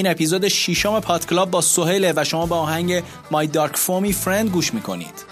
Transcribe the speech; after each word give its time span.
این 0.00 0.10
اپیزود 0.10 0.48
شیشم 0.48 1.00
پادکلاب 1.00 1.50
با 1.50 1.60
سهیله 1.60 2.12
و 2.16 2.24
شما 2.24 2.46
به 2.46 2.54
آهنگ 2.54 3.00
My 3.00 3.46
Dark 3.54 3.76
Foamy 3.76 4.14
Friend 4.24 4.48
گوش 4.52 4.74
می‌کنید. 4.74 5.24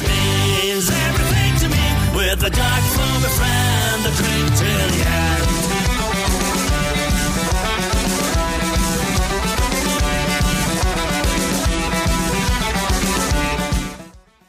Which 0.00 0.08
means 0.10 0.90
everything 0.90 1.56
to 1.58 1.68
me. 1.68 2.16
With 2.16 2.44
a 2.44 2.50
dark, 2.50 2.84
for 2.94 3.26
a 3.26 3.30
friend, 3.30 4.06
a 4.06 4.10
drink 4.14 4.56
till 4.56 4.88
the 4.90 5.08
end. 5.08 5.47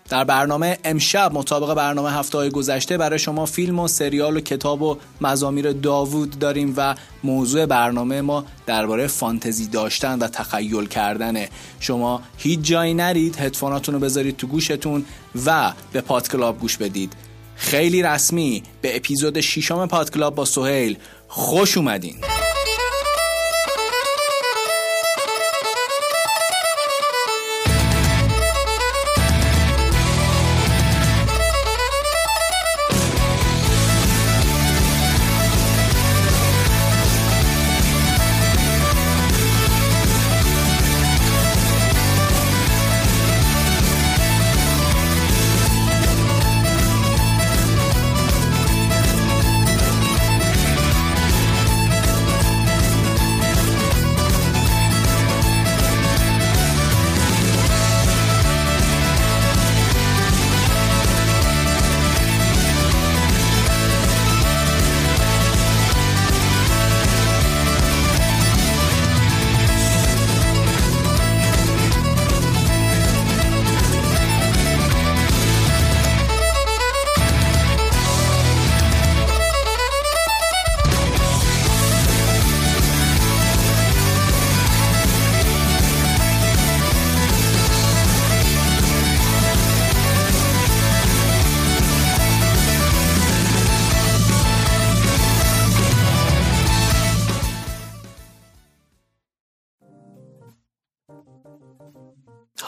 در 0.09 0.23
برنامه 0.23 0.77
امشب 0.83 1.31
مطابق 1.33 1.73
برنامه 1.73 2.11
هفته 2.11 2.37
های 2.37 2.49
گذشته 2.49 2.97
برای 2.97 3.19
شما 3.19 3.45
فیلم 3.45 3.79
و 3.79 3.87
سریال 3.87 4.37
و 4.37 4.39
کتاب 4.39 4.81
و 4.81 4.97
مزامیر 5.21 5.71
داوود 5.71 6.39
داریم 6.39 6.73
و 6.77 6.95
موضوع 7.23 7.65
برنامه 7.65 8.21
ما 8.21 8.45
درباره 8.65 9.07
فانتزی 9.07 9.67
داشتن 9.67 10.19
و 10.19 10.27
تخیل 10.27 10.85
کردنه 10.85 11.49
شما 11.79 12.21
هیچ 12.37 12.59
جایی 12.61 12.93
نرید 12.93 13.35
هدفوناتون 13.39 13.95
رو 13.95 14.01
بذارید 14.01 14.37
تو 14.37 14.47
گوشتون 14.47 15.05
و 15.45 15.73
به 15.91 16.01
پادکلاب 16.01 16.59
گوش 16.59 16.77
بدید. 16.77 17.13
خیلی 17.55 18.03
رسمی 18.03 18.63
به 18.81 18.95
اپیزود 18.95 19.41
ششم 19.41 19.85
پادکلاب 19.85 20.35
با 20.35 20.45
سهیل 20.45 20.97
خوش 21.27 21.77
اومدین. 21.77 22.15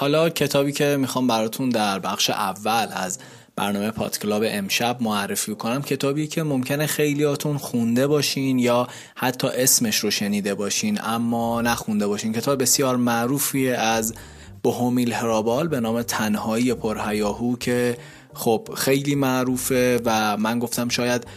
حالا 0.01 0.29
کتابی 0.29 0.71
که 0.71 0.97
می‌خوام 0.99 1.27
براتون 1.27 1.69
در 1.69 1.99
بخش 1.99 2.29
اول 2.29 2.87
از 2.91 3.19
برنامه 3.55 3.91
پادکلاب 3.91 4.43
امشب 4.45 4.97
معرفی 5.01 5.55
کنم 5.55 5.81
کتابی 5.81 6.27
که 6.27 6.43
ممکنه 6.43 6.87
خیلیاتون 6.87 7.57
خونده 7.57 8.07
باشین 8.07 8.59
یا 8.59 8.87
حتی 9.15 9.47
اسمش 9.47 9.97
رو 9.97 10.11
شنیده 10.11 10.55
باشین 10.55 10.99
اما 11.03 11.61
نخونده 11.61 12.07
باشین. 12.07 12.33
کتاب 12.33 12.61
بسیار 12.61 12.95
معروفی 12.95 13.69
از 13.71 14.13
بوهومیل 14.63 15.13
هرابال 15.13 15.67
به 15.67 15.79
نام 15.79 16.01
تنهایی 16.01 16.73
پرهیاهو 16.73 17.57
که 17.57 17.97
خب 18.33 18.69
خیلی 18.77 19.15
معروفه 19.15 20.01
و 20.05 20.37
من 20.37 20.59
گفتم 20.59 20.89
شاید 20.89 21.27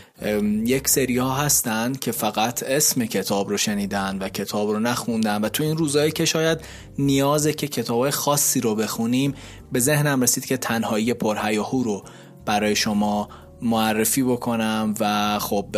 یک 0.64 0.88
سری 0.88 1.18
ها 1.18 1.34
هستن 1.34 1.92
که 1.92 2.12
فقط 2.12 2.62
اسم 2.62 3.04
کتاب 3.04 3.48
رو 3.48 3.56
شنیدن 3.56 4.18
و 4.20 4.28
کتاب 4.28 4.70
رو 4.70 4.80
نخوندن 4.80 5.40
و 5.40 5.48
تو 5.48 5.62
این 5.62 5.76
روزایی 5.76 6.12
که 6.12 6.24
شاید 6.24 6.58
نیازه 6.98 7.52
که 7.52 7.68
کتاب 7.68 8.10
خاصی 8.10 8.60
رو 8.60 8.74
بخونیم 8.74 9.34
به 9.72 9.80
ذهنم 9.80 10.22
رسید 10.22 10.46
که 10.46 10.56
تنهایی 10.56 11.14
پرهیاهو 11.14 11.82
رو 11.82 12.04
برای 12.46 12.76
شما 12.76 13.28
معرفی 13.62 14.22
بکنم 14.22 14.94
و 15.00 15.38
خب 15.38 15.76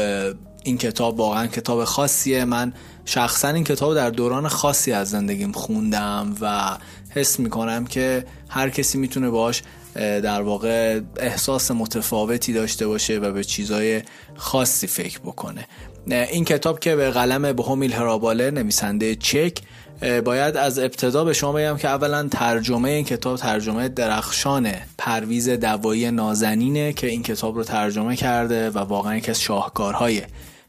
این 0.65 0.79
کتاب 0.79 1.21
واقعا 1.21 1.47
کتاب 1.47 1.85
خاصیه. 1.85 2.45
من 2.45 2.73
شخصا 3.05 3.49
این 3.49 3.65
کتاب 3.65 3.95
در 3.95 4.11
دوران 4.11 4.49
خاصی 4.49 4.93
از 4.93 5.11
زندگیم 5.11 5.53
خوندم 5.53 6.35
و 6.41 6.79
حس 7.11 7.41
می‌کنم 7.41 7.87
که 7.87 8.25
هر 8.49 8.71
کسی 8.71 8.99
می‌تونه 8.99 9.31
باش 9.31 9.63
در 9.97 10.43
واقع 10.43 11.01
احساس 11.17 11.71
متفاوتی 11.71 12.53
داشته 12.53 12.87
باشه 12.87 13.19
و 13.19 13.33
به 13.33 13.45
چیزای 13.45 14.03
خاصی 14.35 14.87
فکر 14.87 15.19
بکنه. 15.19 15.67
این 16.07 16.45
کتاب 16.45 16.81
که 16.81 16.97
به 16.97 17.11
قلم 17.11 17.53
بهومیل 17.53 17.93
هراباله 17.93 18.51
نویسنده 18.51 19.15
چک 19.15 19.59
باید 20.25 20.57
از 20.57 20.79
ابتدا 20.79 21.25
به 21.25 21.33
شما 21.33 21.53
بگم 21.53 21.77
که 21.77 21.89
اولا 21.89 22.29
ترجمه 22.29 22.91
این 22.91 23.05
کتاب 23.05 23.37
ترجمه 23.37 23.89
درخشان 23.89 24.73
پرویز 24.99 25.49
دوایی 25.49 26.11
نازنینه 26.11 26.93
که 26.93 27.07
این 27.07 27.23
کتاب 27.23 27.57
رو 27.57 27.65
ترجمه 27.65 28.17
کرده 28.17 28.71
و 28.71 28.79
واقعا 28.79 29.17
یکی 29.17 29.31
از 29.31 29.41
شاهکارهای 29.41 30.23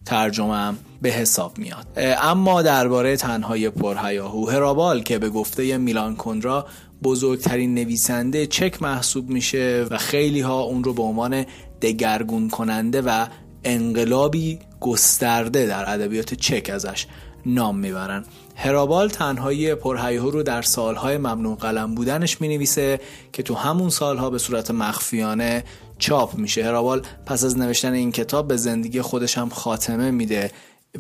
ترجمه 0.06 0.74
به 1.02 1.10
حساب 1.10 1.58
میاد. 1.58 1.88
اما 2.22 2.62
درباره 2.62 3.18
تنهای 3.18 3.70
پرهیاهو 3.70 4.50
هرابال 4.50 5.04
که 5.04 5.20
به 5.20 5.30
گفته 5.30 5.78
میلان 5.78 6.16
کندرا 6.16 6.66
بزرگترین 7.04 7.74
نویسنده 7.74 8.46
چک 8.46 8.82
محسوب 8.82 9.30
میشه 9.30 9.86
و 9.90 9.98
خیلی 9.98 10.42
ها 10.42 10.62
اون 10.62 10.84
رو 10.84 10.94
به 10.94 11.04
عنوان 11.04 11.46
دگرگون 11.82 12.50
کننده 12.50 13.02
و 13.02 13.28
انقلابی 13.64 14.60
گسترده 14.80 15.66
در 15.66 15.94
ادبیات 15.94 16.34
چک 16.34 16.70
ازش 16.74 17.06
نام 17.46 17.80
می‌برن. 17.80 18.26
هرابال 18.56 19.10
تنهایی 19.10 19.76
پرهیهو 19.76 20.32
رو 20.32 20.44
در 20.44 20.62
سالهای 20.62 21.18
ممنوع 21.18 21.58
قلم 21.58 21.96
بودنش 21.96 22.42
می‌نویسه 22.42 23.00
که 23.34 23.44
تو 23.44 23.56
همون 23.56 23.90
سالها 23.90 24.30
به 24.30 24.38
صورت 24.38 24.72
مخفیانه 24.72 25.64
چاپ 26.00 26.36
میشه. 26.38 26.66
هرابال 26.66 27.02
پس 27.26 27.44
از 27.44 27.58
نوشتن 27.58 27.94
این 27.94 28.12
کتاب 28.12 28.48
به 28.48 28.58
زندگی 28.58 29.02
خودش 29.02 29.38
هم 29.38 29.50
خاتمه 29.50 30.12
میده 30.12 30.52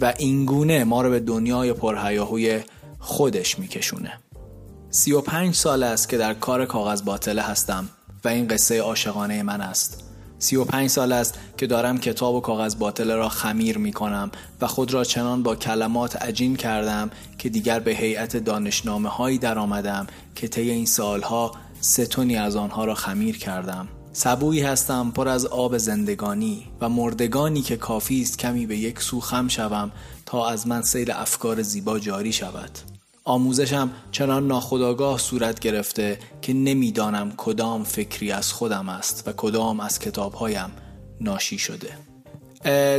و 0.01 0.13
اینگونه 0.17 0.83
ما 0.83 1.01
رو 1.01 1.09
به 1.09 1.19
دنیای 1.19 1.73
پرهیاهوی 1.73 2.59
خودش 2.99 3.59
میکشونه. 3.59 4.19
سی 4.89 5.11
و 5.11 5.21
پنج 5.21 5.55
سال 5.55 5.83
است 5.83 6.09
که 6.09 6.17
در 6.17 6.33
کار 6.33 6.65
کاغذ 6.65 7.01
باطله 7.01 7.41
هستم 7.41 7.89
و 8.25 8.27
این 8.27 8.47
قصه 8.47 8.81
عاشقانه 8.81 9.43
من 9.43 9.61
است. 9.61 10.03
سی 10.39 10.55
و 10.55 10.65
پنج 10.65 10.89
سال 10.89 11.11
است 11.11 11.39
که 11.57 11.67
دارم 11.67 11.97
کتاب 11.97 12.35
و 12.35 12.41
کاغذ 12.41 12.75
باطله 12.75 13.15
را 13.15 13.29
خمیر 13.29 13.77
می 13.77 13.93
کنم 13.93 14.31
و 14.61 14.67
خود 14.67 14.93
را 14.93 15.03
چنان 15.03 15.43
با 15.43 15.55
کلمات 15.55 16.15
عجین 16.15 16.55
کردم 16.55 17.09
که 17.37 17.49
دیگر 17.49 17.79
به 17.79 17.91
هیئت 17.91 18.37
دانشنامه 18.37 19.09
هایی 19.09 19.37
در 19.37 19.59
آمدم 19.59 20.07
که 20.35 20.47
طی 20.47 20.69
این 20.69 20.85
سالها 20.85 21.51
ستونی 21.81 22.37
از 22.37 22.55
آنها 22.55 22.85
را 22.85 22.95
خمیر 22.95 23.37
کردم. 23.37 23.87
سبویی 24.13 24.61
هستم 24.61 25.11
پر 25.11 25.27
از 25.27 25.45
آب 25.45 25.77
زندگانی 25.77 26.67
و 26.81 26.89
مردگانی 26.89 27.61
که 27.61 27.77
کافی 27.77 28.21
است 28.21 28.39
کمی 28.39 28.65
به 28.65 28.77
یک 28.77 29.01
سو 29.01 29.19
خم 29.19 29.47
شوم 29.47 29.91
تا 30.25 30.49
از 30.49 30.67
من 30.67 30.81
سیل 30.81 31.11
افکار 31.11 31.61
زیبا 31.61 31.99
جاری 31.99 32.33
شود. 32.33 32.96
آموزشم 33.27 33.89
چنان 34.11 34.47
ناخداگاه 34.47 35.17
صورت 35.17 35.59
گرفته 35.59 36.19
که 36.41 36.53
نمی‌دانم 36.53 37.33
کدام 37.37 37.83
فکری 37.83 38.31
از 38.31 38.53
خودم 38.53 38.89
است 38.89 39.23
و 39.27 39.31
کدام 39.37 39.79
از 39.79 39.99
کتابهایم 39.99 40.71
ناشی 41.21 41.57
شده. 41.57 41.97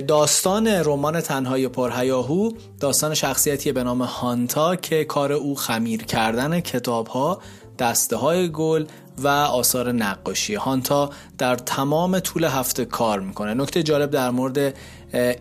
داستان 0.01 0.67
رمان 0.67 1.21
تنهای 1.21 1.69
پرهیاهو 1.69 2.51
داستان 2.81 3.15
شخصیتی 3.15 3.73
به 3.73 3.83
نام 3.85 4.03
هانتا 4.03 4.77
که 4.77 5.05
کار 5.05 5.33
او 5.33 5.57
خمیر 5.57 6.05
کردن 6.05 6.61
کتابها 6.61 7.41
دسته 7.79 8.17
های 8.17 8.49
گل 8.49 8.85
و 9.19 9.29
آثار 9.29 9.93
نقاشی. 9.93 10.55
هانتا 10.55 11.11
در 11.39 11.57
تمام 11.57 12.21
طول 12.21 12.45
هفته 12.45 12.85
کار 12.85 13.21
می‌کنه. 13.21 13.55
نکته 13.55 13.83
جالب 13.83 14.11
در 14.11 14.31
مورد 14.31 14.75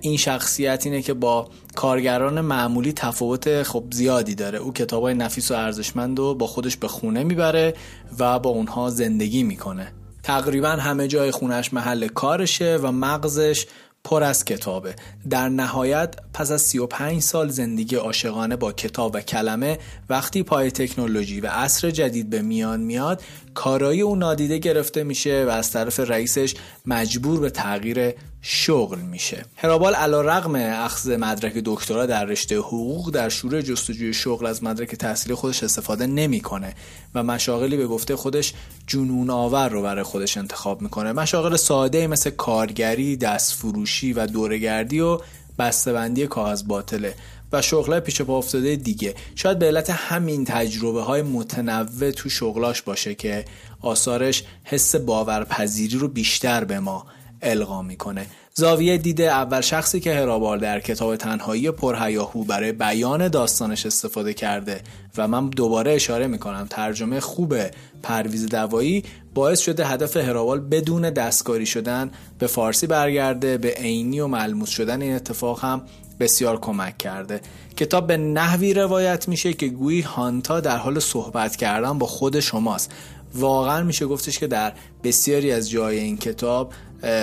این 0.02 0.18
شخصیت 0.18 0.86
اینه 0.86 1.02
که 1.02 1.14
با 1.14 1.50
کارگران 1.76 2.42
معمولی 2.42 2.94
تفاوت 2.94 3.64
خب 3.64 3.84
زیادی 3.92 4.36
داره. 4.36 4.60
او 4.60 4.74
کتاب 4.74 5.04
های 5.04 5.14
نفیس 5.14 5.52
و 5.52 5.54
ارزشمند 5.54 6.20
رو 6.20 6.36
با 6.36 6.48
خودش 6.48 6.78
به 6.78 6.88
خونه 6.88 7.24
می‌بره 7.24 7.74
و 8.20 8.40
با 8.40 8.50
اونها 8.50 8.90
زندگی 8.90 9.44
می‌کنه. 9.44 9.94
تقریبا 10.24 10.70
همه 10.70 11.08
جای 11.08 11.32
خونش 11.32 11.74
محل 11.74 12.08
کارشه 12.08 12.80
و 12.82 12.92
مغزش 12.92 13.66
پر 14.04 14.24
از 14.24 14.46
کتابه. 14.46 14.96
در 15.30 15.50
نهایت 15.50 16.16
پس 16.34 16.52
از 16.52 16.62
35 16.62 17.22
سال 17.22 17.50
زندگی 17.50 17.96
عاشقانه 17.96 18.56
با 18.56 18.72
کتاب 18.72 19.16
و 19.16 19.22
کلمه 19.22 19.80
وقتی 20.10 20.44
پای 20.44 20.72
تکنولوژی 20.72 21.42
و 21.42 21.48
عصر 21.48 21.92
جدید 21.92 22.30
به 22.30 22.42
میان 22.42 22.82
میاد 22.82 23.22
کارایی 23.54 24.02
او 24.02 24.16
نادیده 24.16 24.58
گرفته 24.58 25.04
میشه 25.04 25.46
و 25.48 25.50
از 25.50 25.72
طرف 25.72 26.00
رئیسش 26.00 26.56
مجبور 26.86 27.40
به 27.40 27.50
تغییر 27.50 28.14
شغل 28.50 29.00
میشه. 29.00 29.46
هرابال 29.56 29.96
علا 29.96 30.22
رقم 30.22 30.56
اخذ 30.56 31.10
مدرک 31.10 31.54
دکترا 31.66 32.06
در 32.06 32.26
رشته 32.26 32.58
حقوق 32.58 33.12
در 33.12 33.30
شروع 33.30 33.62
جستجوی 33.62 34.14
شغل 34.14 34.46
از 34.46 34.64
مدرک 34.64 34.96
تحصیلی 34.96 35.36
خودش 35.36 35.64
استفاده 35.64 36.08
نمی‌کنه 36.08 36.74
و 37.16 37.24
مشاغلی 37.24 37.78
به 37.78 37.88
گفته 37.88 38.16
خودش 38.16 38.54
جنون 38.88 39.30
آور 39.30 39.70
رو 39.70 39.82
برای 39.82 40.04
خودش 40.04 40.38
انتخاب 40.38 40.82
می‌کنه. 40.82 41.12
مشاغل 41.12 41.56
ساده 41.56 42.08
مثل 42.08 42.30
کارگری 42.30 43.18
دستفروشی 43.18 44.14
و 44.14 44.28
دورگردی 44.28 45.00
و 45.00 45.20
بسته‌بندی 45.60 46.28
کاغذ 46.28 46.64
باطله 46.64 47.14
و 47.52 47.62
شغلای 47.62 48.00
پیش 48.00 48.22
پا 48.22 48.38
افتاده 48.38 48.76
دیگه. 48.76 49.16
شاید 49.36 49.60
به 49.60 49.66
علت 49.66 49.90
همین 49.90 50.46
تجربه 50.46 51.02
های 51.02 51.22
متنوع 51.22 52.12
تو 52.12 52.30
شغلاش 52.30 52.82
باشه 52.82 53.16
که 53.16 53.46
آثارش 53.82 54.44
حس 54.64 54.96
باورپذیری 54.96 55.98
رو 55.98 56.08
بیشتر 56.08 56.64
به 56.64 56.80
ما 56.80 57.06
القا 57.52 57.82
می‌کنه. 57.82 58.26
زاویه 58.54 58.98
دیده 58.98 59.24
اول 59.24 59.62
شخصی 59.62 60.00
که 60.00 60.16
هرابال 60.16 60.60
در 60.60 60.80
کتاب 60.80 61.16
تنهایی 61.16 61.72
پرهیاهو 61.72 62.44
برای 62.44 62.72
بیان 62.72 63.28
داستانش 63.28 63.86
استفاده 63.86 64.34
کرده 64.34 64.82
و 65.18 65.28
من 65.28 65.50
دوباره 65.50 65.94
اشاره 65.94 66.28
می‌کنم 66.28 66.68
ترجمه 66.70 67.20
خوب 67.20 67.56
پرویز 68.04 68.46
دوایی 68.46 69.04
باعث 69.34 69.60
شده 69.60 69.86
هدف 69.86 70.18
هرابال 70.18 70.60
بدون 70.60 71.10
دستکاری 71.10 71.66
شدن 71.66 72.12
به 72.40 72.48
فارسی 72.48 72.88
برگرده 72.88 73.58
به 73.58 73.70
عینی 73.70 74.20
و 74.20 74.28
ملموس 74.28 74.70
شدن 74.70 75.02
این 75.02 75.16
اتفاق 75.16 75.60
هم 75.60 75.82
بسیار 76.20 76.60
کمک 76.60 76.98
کرده. 76.98 77.42
کتاب 77.78 78.08
به 78.08 78.18
نحوی 78.18 78.74
روایت 78.74 79.28
میشه 79.28 79.54
که 79.54 79.68
گویی 79.68 80.02
هانتا 80.02 80.60
در 80.60 80.78
حال 80.78 81.00
صحبت 81.00 81.56
کردن 81.56 81.98
با 81.98 82.08
خود 82.08 82.40
شماست. 82.40 82.92
واقعا 83.36 83.84
میشه 83.84 84.06
گفتش 84.06 84.40
که 84.40 84.48
در 84.48 84.74
بسیاری 85.04 85.52
از 85.52 85.70
جای 85.70 86.00
این 86.00 86.18
کتاب 86.18 86.74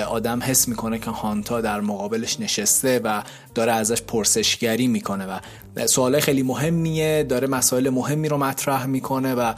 آدم 0.09 0.43
حس 0.43 0.69
می‌کنه 0.69 0.99
که 0.99 1.11
هانتا 1.11 1.61
در 1.61 1.81
مقابلش 1.81 2.41
نشسته 2.41 3.01
و 3.05 3.23
داره 3.55 3.73
ازش 3.73 4.03
پرسشگری 4.03 4.87
می‌کنه 4.87 5.27
و 5.27 5.39
سوال 5.87 6.21
خیلی 6.21 6.43
مهمیه 6.43 7.23
داره 7.23 7.47
مسائل 7.47 7.91
مهمی 7.91 8.29
رو 8.29 8.39
مطرح 8.39 8.87
می‌کنه 8.87 9.35
و 9.35 9.55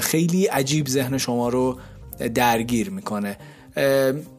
خیلی 0.00 0.46
عجیب 0.46 0.88
ذهن 0.88 1.18
شما 1.18 1.48
رو 1.48 1.78
درگیر 2.34 2.90
می‌کنه. 2.90 3.36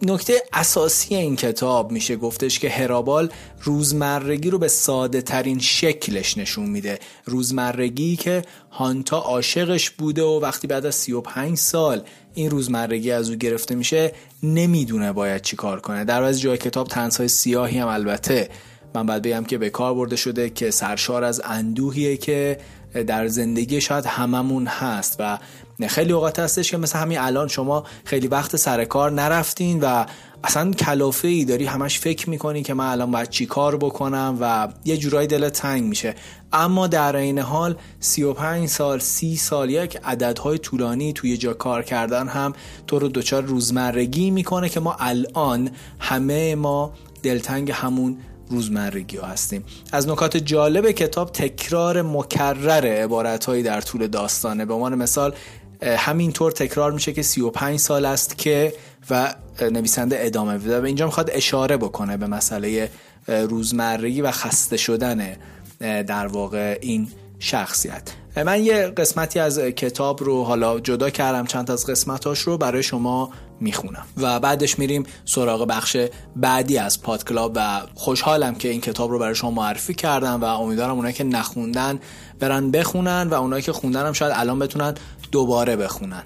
نکته 0.02 0.34
اساسی 0.54 1.16
این 1.16 1.36
کتاب 1.36 1.92
میشه 1.92 2.16
گفتش 2.16 2.60
که 2.60 2.70
هرابال 2.70 3.30
روزمرگی 3.64 4.50
رو 4.50 4.58
به 4.60 4.68
ساده 4.68 5.22
ترین 5.22 5.60
شکلش 5.60 6.38
نشون 6.38 6.66
میده. 6.66 7.00
روزمرگی 7.26 8.16
که 8.16 8.42
هانتا 8.72 9.18
عاشقش 9.18 9.90
بوده 9.90 10.24
و 10.24 10.40
وقتی 10.40 10.68
بعد 10.68 10.86
از 10.86 10.96
35 10.96 11.58
سال 11.58 12.02
این 12.34 12.50
روزمرگی 12.50 13.12
از 13.12 13.30
او 13.30 13.36
گرفته 13.36 13.76
میشه 13.76 14.12
نمی‌دونه 14.44 15.12
باید 15.12 15.42
چی 15.42 15.56
کار 15.56 15.80
کنه. 15.80 16.04
در 16.04 16.24
از 16.24 16.42
جای 16.42 16.58
کتاب 16.58 16.88
تنسای 16.88 17.28
سیاهی 17.28 17.78
هم 17.78 17.88
البته. 17.88 18.50
من 18.96 19.06
باید 19.06 19.22
بگم 19.22 19.44
که 19.44 19.58
به 19.58 19.70
کار 19.70 19.94
برده 19.94 20.16
شده 20.16 20.50
که 20.50 20.72
سرشار 20.72 21.24
از 21.24 21.42
اندوهیه 21.46 22.18
که 22.18 22.60
در 23.08 23.28
زندگی 23.28 23.82
شاید 23.82 24.06
هممون 24.06 24.68
هست 24.68 25.16
و 25.20 25.40
خیلی 25.86 26.14
اوقات 26.14 26.40
هستش 26.40 26.72
که 26.72 26.78
مثل 26.78 27.00
همین 27.00 27.20
الان 27.20 27.48
شما 27.48 27.84
خیلی 28.06 28.28
وقت 28.28 28.56
سر 28.56 28.86
کار 28.86 29.12
نرفتین 29.12 29.80
و 29.80 30.06
اصلا 30.44 30.72
کلافه 30.72 31.28
ای 31.28 31.46
داری 31.46 31.66
همش 31.66 32.00
فکر 32.00 32.30
می‌کنی 32.30 32.64
که 32.64 32.74
من 32.74 32.86
الان 32.86 33.12
باید 33.12 33.30
چی 33.30 33.46
کار 33.46 33.78
بکنم 33.78 34.38
و 34.42 34.68
یه 34.86 34.98
جورایی 34.98 35.28
دل 35.28 35.50
تنگ 35.50 35.84
میشه. 35.84 36.16
اما 36.54 36.88
در 36.88 37.16
این 37.16 37.40
حال 37.40 37.76
35 38.00 38.70
سال 38.70 39.00
30 39.00 39.38
سال 39.38 39.70
یک 39.70 40.00
عددهای 40.04 40.58
طولانی 40.58 41.14
توی 41.14 41.38
جا 41.38 41.54
کار 41.54 41.84
کردن 41.84 42.28
هم 42.28 42.54
تو 42.88 43.00
رو 43.00 43.08
دچار 43.08 43.44
روزمرگی 43.44 44.32
می‌کنه 44.32 44.70
که 44.70 44.80
ما 44.80 44.96
الان 45.00 45.70
همه 46.00 46.56
ما 46.56 46.94
دلتنگ 47.24 47.72
همون 47.72 48.18
روزمرگی 48.50 49.18
ها 49.18 49.28
هستیم. 49.28 49.64
از 49.92 50.08
نکات 50.08 50.38
جالب 50.38 50.92
کتاب 50.92 51.32
تکرار 51.32 52.02
مکرر 52.02 52.86
عبارت 52.86 53.50
در 53.50 53.82
طول 53.82 54.08
داستانه. 54.08 54.66
به 54.66 54.74
عنوان 54.74 54.96
مثال 54.96 55.36
همینطور 55.84 56.52
تکرار 56.52 56.92
میشه 56.92 57.14
که 57.14 57.22
35 57.22 57.80
سال 57.80 58.06
است 58.06 58.38
که 58.38 58.74
و 59.10 59.36
نویسنده 59.62 60.18
ادامه 60.20 60.58
بده 60.58 60.82
و 60.82 60.86
اینجا 60.86 61.06
می‌خواد 61.06 61.30
اشاره 61.34 61.78
بکنه 61.78 62.18
به 62.18 62.28
مسئله 62.28 62.90
روزمرگی 63.28 64.22
و 64.22 64.32
خسته 64.32 64.78
شدن 64.78 65.38
در 65.80 66.28
واقع 66.28 66.78
این 66.82 67.08
شخصیت. 67.40 68.12
من 68.46 68.64
یه 68.64 68.88
قسمتی 68.88 69.40
از 69.40 69.60
کتاب 69.60 70.24
رو 70.24 70.44
حالا 70.44 70.80
جدا 70.80 71.10
کردم 71.10 71.46
چند 71.46 71.72
از 71.72 71.86
قسمتاش 71.86 72.40
رو 72.40 72.58
برای 72.58 72.84
شما 72.84 73.32
می‌خونم. 73.60 74.06
و 74.18 74.40
بعدش 74.40 74.80
میریم 74.80 75.04
سراغ 75.26 75.68
بخش 75.68 75.98
بعدی 76.36 76.78
از 76.78 77.02
پادکلاب 77.02 77.52
و 77.56 77.82
خوشحالم 77.96 78.56
که 78.56 78.70
این 78.70 78.82
کتاب 78.82 79.12
رو 79.12 79.20
برای 79.20 79.36
شما 79.36 79.52
معرفی 79.52 79.94
کردم 79.94 80.42
و 80.42 80.46
امیدوارم 80.46 80.96
اونایی 80.96 81.14
که 81.14 81.24
نخوندن 81.24 82.00
برن 82.40 82.72
بخونن 82.72 83.28
و 83.32 83.34
اونایی 83.34 83.64
که 83.64 83.72
خوندن 83.72 84.06
هم 84.06 84.14
شاید 84.14 84.34
الان 84.36 84.60
بتونن 84.60 84.96
دوباره 85.32 85.76
بخونن. 85.76 86.24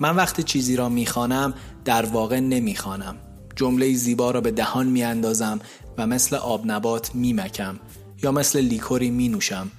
من 0.00 0.16
وقتی 0.16 0.42
چیزی 0.42 0.76
را 0.76 0.88
می‌خوانم 0.88 1.54
در 1.84 2.06
واقع 2.06 2.40
نمی‌خوانم. 2.40 3.16
جمله 3.56 3.94
زیبا 3.94 4.30
را 4.30 4.40
به 4.40 4.50
دهان 4.50 4.86
میاندازم 4.86 5.60
و 5.98 6.06
مثل 6.06 6.36
آب 6.36 6.62
نبات 6.66 7.14
میمکم 7.14 7.80
یا 8.22 8.32
مثل 8.32 8.58
لیکوری 8.58 9.10
می 9.10 9.28
نوشم 9.28 9.70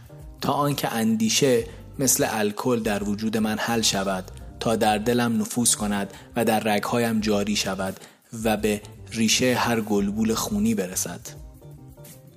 تا 0.41 0.53
آنکه 0.53 0.93
اندیشه 0.93 1.65
مثل 1.99 2.27
الکل 2.29 2.79
در 2.79 3.03
وجود 3.03 3.37
من 3.37 3.57
حل 3.57 3.81
شود 3.81 4.31
تا 4.59 4.75
در 4.75 4.97
دلم 4.97 5.41
نفوذ 5.41 5.75
کند 5.75 6.13
و 6.35 6.45
در 6.45 6.59
رگهایم 6.59 7.19
جاری 7.19 7.55
شود 7.55 7.99
و 8.43 8.57
به 8.57 8.81
ریشه 9.11 9.55
هر 9.55 9.81
گلبول 9.81 10.33
خونی 10.33 10.75
برسد. 10.75 11.19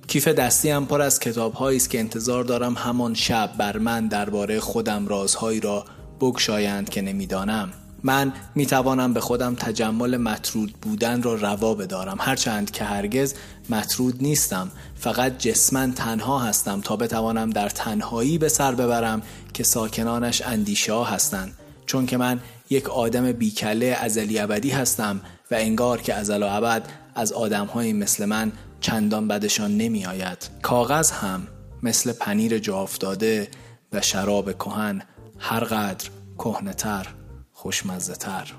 کیف 0.07 0.27
دستی 0.27 0.69
هم 0.69 0.85
پر 0.85 1.01
از 1.01 1.19
کتاب 1.19 1.63
است 1.63 1.89
که 1.89 1.99
انتظار 1.99 2.43
دارم 2.43 2.73
همان 2.73 3.13
شب 3.13 3.51
بر 3.57 3.77
من 3.77 4.07
درباره 4.07 4.59
خودم 4.59 5.07
رازهایی 5.07 5.59
را 5.59 5.85
بگشایند 6.21 6.89
که 6.89 7.01
نمی‌دانم. 7.01 7.69
من 8.03 8.33
می 8.55 8.65
توانم 8.65 9.13
به 9.13 9.19
خودم 9.19 9.55
تجمل 9.55 10.17
مطرود 10.17 10.73
بودن 10.81 11.21
را 11.21 11.35
روا 11.35 11.73
بدارم. 11.73 12.17
هرچند 12.19 12.71
که 12.71 12.83
هرگز 12.83 13.33
مطرود 13.69 14.15
نیستم. 14.21 14.71
فقط 14.95 15.37
جسمن 15.37 15.93
تنها 15.93 16.39
هستم 16.39 16.81
تا 16.81 16.95
بتوانم 16.95 17.49
در 17.49 17.69
تنهایی 17.69 18.37
به 18.37 18.49
سر 18.49 18.75
ببرم 18.75 19.21
که 19.53 19.63
ساکنانش 19.63 20.41
اندیشه 20.41 21.03
هستند. 21.03 21.53
چون 21.85 22.05
که 22.05 22.17
من 22.17 22.39
یک 22.69 22.89
آدم 22.89 23.31
بیکله 23.31 23.97
ازلی 24.01 24.39
ابدی 24.39 24.69
هستم 24.69 25.21
و 25.51 25.55
انگار 25.55 26.01
که 26.01 26.13
ازل 26.13 26.43
و 26.43 26.47
ابد 26.49 26.87
از 27.15 27.31
آدمهایی 27.31 27.93
مثل 27.93 28.25
من 28.25 28.51
چندان 28.81 29.27
بدشان 29.27 29.77
نمی 29.77 30.05
آید 30.05 30.49
کاغذ 30.61 31.11
هم 31.11 31.47
مثل 31.83 32.13
پنیر 32.13 32.59
جا 32.59 32.81
افتاده 32.81 33.47
و 33.93 34.01
شراب 34.01 34.53
کهن 34.53 35.01
هر 35.39 35.63
قدر 35.63 36.09
کهنتر 36.37 37.07
خوشمزه 37.53 38.15
تر 38.15 38.53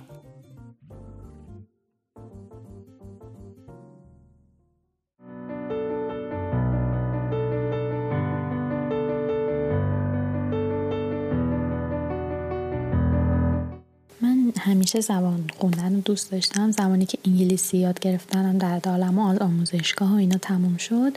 من 14.20 14.52
همیشه 14.58 15.00
زبان 15.00 15.50
خوندن 15.58 15.94
رو 15.94 16.00
دوست 16.00 16.32
داشتم. 16.32 16.70
زمانی 16.70 17.06
که 17.06 17.18
انگلیسی 17.24 17.78
یاد 17.78 18.00
گرفتنم 18.00 18.58
در 18.58 18.80
عالم 18.90 19.18
آموزشگاه 19.18 20.12
و 20.12 20.16
اینا 20.16 20.38
تموم 20.38 20.76
شد 20.76 21.12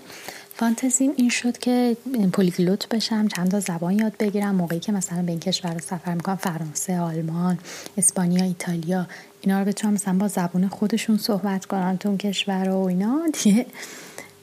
فانتزیم 0.59 1.11
این 1.17 1.29
شد 1.29 1.57
که 1.57 1.97
پولیگلوت 2.33 2.89
بشم 2.89 3.27
چند 3.27 3.51
تا 3.51 3.59
زبان 3.59 3.99
یاد 3.99 4.13
بگیرم 4.19 4.55
موقعی 4.55 4.79
که 4.79 4.91
مثلا 4.91 5.21
به 5.21 5.31
این 5.31 5.39
کشور 5.39 5.79
سفر 5.79 6.13
می‌کنم 6.13 6.35
فرانسه 6.35 6.99
آلمان 6.99 7.57
اسپانیا 7.97 8.43
ایتالیا 8.43 9.07
اینا 9.41 9.59
رو 9.59 9.65
بتونم 9.65 9.93
مثلا 9.93 10.13
با 10.17 10.27
زبان 10.27 10.67
خودشون 10.67 11.17
صحبت 11.17 11.65
کنم 11.65 11.97
تو 11.99 12.09
اون 12.09 12.17
کشور 12.17 12.69
و 12.69 12.77
اینا. 12.77 13.19
دیگه 13.43 13.65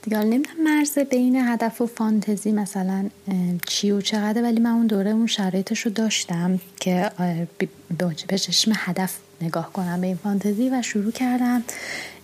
دیگه 0.02 0.18
نمی‌دونم 0.18 0.64
مرز 0.64 0.98
بین 0.98 1.36
هدف 1.36 1.80
و 1.80 1.86
فانتزی 1.86 2.52
مثلا 2.52 3.10
چی 3.66 3.90
و 3.90 4.00
چقدر 4.00 4.42
ولی 4.42 4.60
من 4.60 4.70
اون 4.70 4.86
دوره 4.86 5.10
اون 5.10 5.26
شرایطش 5.26 5.80
رو 5.80 5.90
داشتم 5.90 6.60
که 6.80 7.10
به 8.28 8.38
چشم 8.38 8.72
هدف 8.74 9.16
نگاه 9.40 9.72
کنم 9.72 10.00
به 10.00 10.06
این 10.06 10.16
فانتزی 10.16 10.68
و 10.68 10.82
شروع 10.82 11.12
کردم. 11.12 11.64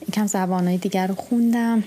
یکم 0.09 0.27
زبانهای 0.27 0.77
دیگر 0.77 1.07
رو 1.07 1.15
خوندم. 1.15 1.85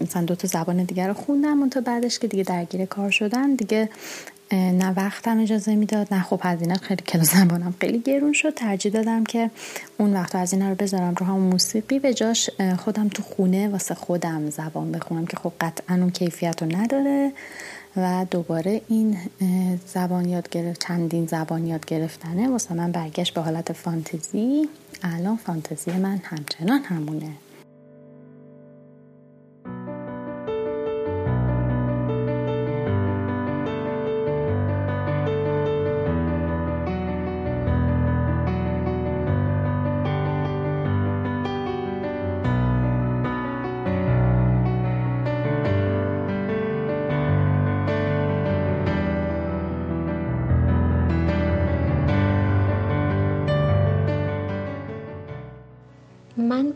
مثلا 0.00 0.22
دو 0.22 0.34
تا 0.34 0.48
زبان 0.48 0.84
دیگر 0.84 1.08
رو 1.08 1.14
خوندم 1.14 1.60
اون 1.60 1.70
تا 1.70 1.80
بعدش 1.80 2.18
که 2.18 2.28
دیگه 2.28 2.42
درگیر 2.42 2.84
کار 2.84 3.10
شدن 3.10 3.54
دیگه 3.54 3.88
نه 4.52 4.94
وقتم 4.96 5.40
اجازه 5.40 5.74
می‌داد 5.74 6.14
نه 6.14 6.22
خب 6.22 6.40
هزینه 6.42 6.74
خیلی 6.74 7.02
کلا 7.02 7.24
زبانم 7.24 7.74
خیلی 7.80 7.98
گرون 7.98 8.32
شد. 8.32 8.54
ترجیح 8.54 8.92
دادم 8.92 9.24
که 9.24 9.50
اون 9.98 10.12
وقت 10.12 10.34
هزینه 10.34 10.68
رو 10.68 10.74
بذارم 10.74 11.14
رو 11.14 11.26
همون 11.26 11.40
موسیقی. 11.40 11.98
به 11.98 12.14
جاش 12.14 12.50
خودم 12.78 13.08
تو 13.08 13.22
خونه 13.22 13.68
واسه 13.68 13.94
خودم 13.94 14.50
زبان 14.50 14.92
بخونم 14.92 15.26
که 15.26 15.36
خب 15.36 15.52
قطعا 15.60 15.96
اون 15.96 16.10
کیفیت 16.10 16.62
رو 16.62 16.76
نداره. 16.76 17.32
و 17.96 18.26
دوباره 18.30 18.80
این 18.88 19.16
زبان 19.86 20.28
یاد 20.28 20.48
گرفت 20.48 20.86
چندین 20.86 21.26
زبان 21.26 21.66
یاد 21.66 21.86
گرفتنه. 21.86 22.48
واسه 22.48 22.74
من 22.74 22.92
برگشت 22.92 23.34
به 23.34 23.40
حالت 23.40 23.72
فانتزی. 23.72 24.68
الان 25.02 25.36
فانتزی 25.36 25.90
من 25.90 26.20
همچنان 26.24 26.80
همونه. 26.82 27.30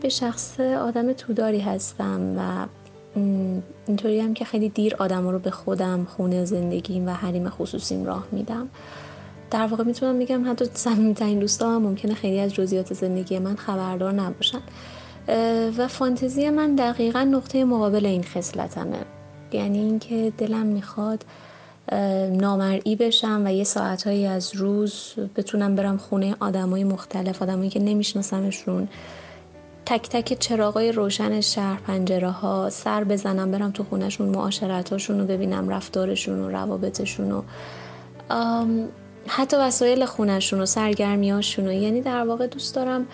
به 0.03 0.09
شخص 0.09 0.59
آدم 0.59 1.13
توداری 1.13 1.59
هستم 1.59 2.35
و 2.37 2.65
اینطوری 3.87 4.19
هم 4.19 4.33
که 4.33 4.45
خیلی 4.45 4.69
دیر 4.69 4.95
آدم 4.95 5.27
رو 5.27 5.39
به 5.39 5.51
خودم 5.51 6.07
خونه 6.17 6.45
زندگیم 6.45 7.07
و 7.07 7.09
حریم 7.09 7.49
خصوصیم 7.49 8.05
راه 8.05 8.27
میدم. 8.31 8.69
در 9.51 9.67
واقع 9.67 9.83
می‌تونم 9.83 10.15
میگم 10.15 10.51
حتی 10.51 10.65
صمیمیترین 10.73 11.39
دوستا 11.39 11.75
هم 11.75 11.81
ممکنه 11.81 12.13
خیلی 12.13 12.39
از 12.39 12.53
جزئیات 12.53 12.93
زندگی 12.93 13.39
من 13.39 13.55
خبردار 13.55 14.13
نباشن. 14.13 14.61
و 15.77 15.87
فانتزی 15.87 16.49
من 16.49 16.75
دقیقا 16.75 17.23
نقطه 17.23 17.65
مقابل 17.65 18.05
این 18.05 18.23
خصلتمه. 18.23 18.99
یعنی 19.51 19.79
اینکه 19.79 20.33
دلم 20.37 20.65
می‌خواد 20.65 21.25
نامرئی 22.31 22.95
بشم 22.95 23.41
و 23.45 23.53
یه 23.53 23.63
ساعتهایی 23.63 24.25
از 24.25 24.55
روز 24.55 25.13
بتونم 25.35 25.75
برم 25.75 25.97
خونه 25.97 26.35
آدمای 26.39 26.83
مختلف 26.83 27.41
آدمایی 27.41 27.69
که 27.69 27.79
نمیشناسمشون. 27.79 28.87
تک 29.85 30.09
تک 30.09 30.39
چراغای 30.39 30.91
روشن 30.91 31.41
شهر 31.41 31.79
پنجره 31.79 32.29
ها 32.29 32.69
سر 32.69 33.03
بزنم 33.03 33.51
برم 33.51 33.71
تو 33.71 33.83
خونهشون 33.83 34.29
معاشرتاشون 34.29 35.19
رو 35.19 35.25
ببینم 35.25 35.69
رفتارشون 35.69 36.39
و 36.39 36.49
روابطشون 36.49 37.31
و 37.31 37.41
حتی 39.27 39.57
وسایل 39.57 40.05
خونهشون 40.05 40.61
و 40.61 40.65
سرگرمیاشون 40.65 41.71
یعنی 41.71 42.01
در 42.01 42.27
واقع 42.27 42.47
دوست 42.47 42.75
دارم 42.75 43.07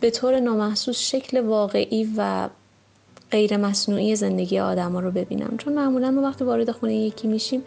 به 0.00 0.10
طور 0.10 0.40
نامحسوس 0.40 0.98
شکل 0.98 1.40
واقعی 1.40 2.08
و 2.16 2.48
غیر 3.30 3.56
مصنوعی 3.56 4.16
زندگی 4.16 4.58
آدما 4.58 5.00
رو 5.00 5.10
ببینم. 5.10 5.56
چون 5.58 5.72
معمولا 5.72 6.10
ما 6.10 6.22
وقتی 6.22 6.44
وارد 6.44 6.70
خونه 6.70 6.94
یکی 6.94 7.28
میشیم 7.28 7.62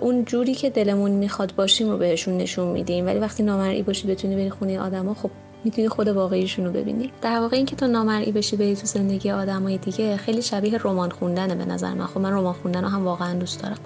اون 0.00 0.24
جوری 0.24 0.54
که 0.54 0.70
دلمون 0.70 1.10
می‌خواد 1.10 1.54
باشیم 1.54 1.90
رو 1.90 1.98
بهشون 1.98 2.36
نشون 2.36 2.68
میدیم. 2.68 3.06
ولی 3.06 3.18
وقتی 3.18 3.42
نامرئی 3.42 3.82
باشی 3.82 4.08
بتونی 4.08 4.36
بری 4.36 4.50
خونه 4.50 4.80
آدما 4.80 5.14
خب 5.14 5.30
می‌تونی 5.64 5.88
خود 5.88 6.08
واقعیشون 6.08 6.64
رو 6.64 6.72
ببینی. 6.72 7.12
در 7.22 7.40
واقع 7.40 7.56
اینکه 7.56 7.76
تو 7.76 7.86
نامرئی 7.86 8.32
بشی 8.32 8.56
بری 8.56 8.76
تو 8.76 8.86
زندگی 8.86 9.30
آدمای 9.30 9.78
دیگه 9.78 10.16
خیلی 10.16 10.42
شبیه 10.42 10.78
رمان 10.78 11.10
خوندنه 11.10 11.54
به 11.54 11.64
نظر 11.64 11.94
من. 11.94 12.06
خب 12.06 12.18
من 12.18 12.32
رمان 12.32 12.52
خوندن 12.52 12.82
رو 12.82 12.88
هم 12.88 13.04
واقعا 13.04 13.38
دوست 13.38 13.62
دارم. 13.62 13.78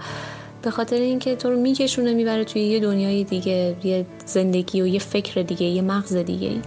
به 0.62 0.70
خاطر 0.70 0.96
اینکه 0.96 1.36
تو 1.36 1.50
رو 1.50 1.60
میکشونه 1.60 2.14
می‌بره 2.14 2.44
توی 2.44 2.62
یه 2.62 2.80
دنیای 2.80 3.24
دیگه 3.24 3.76
یه 3.84 4.06
زندگی 4.26 4.82
و 4.82 4.86
یه 4.86 4.98
فکر 4.98 5.42
دیگه 5.42 5.66
یه 5.66 5.82
مغز 5.82 6.16
دیگه. 6.16 6.60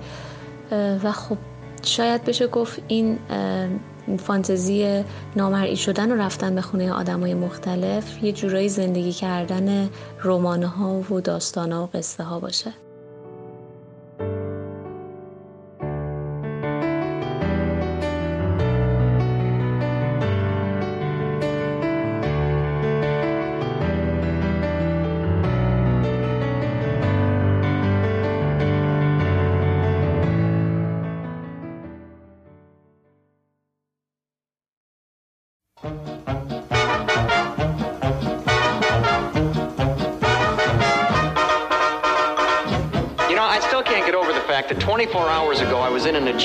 و 1.04 1.12
خب 1.12 1.38
شاید 1.84 2.24
بشه 2.26 2.48
گفت 2.48 2.82
این 2.88 3.20
فانتزی 4.18 5.04
نامرئی 5.36 5.76
شدن 5.76 6.12
و 6.12 6.16
رفتن 6.16 6.56
به 6.56 6.62
خونه 6.62 6.92
آدمای 6.92 7.34
مختلف 7.34 8.24
یه 8.24 8.32
جورایی 8.32 8.70
زندگی 8.70 9.12
کردن 9.12 9.90
رمانه 10.24 10.80
و 11.12 11.22
داستان 11.22 11.72
ها 11.72 11.84
و 11.84 11.98
قصه 11.98 12.24
ها 12.24 12.40
باشه. 12.40 12.74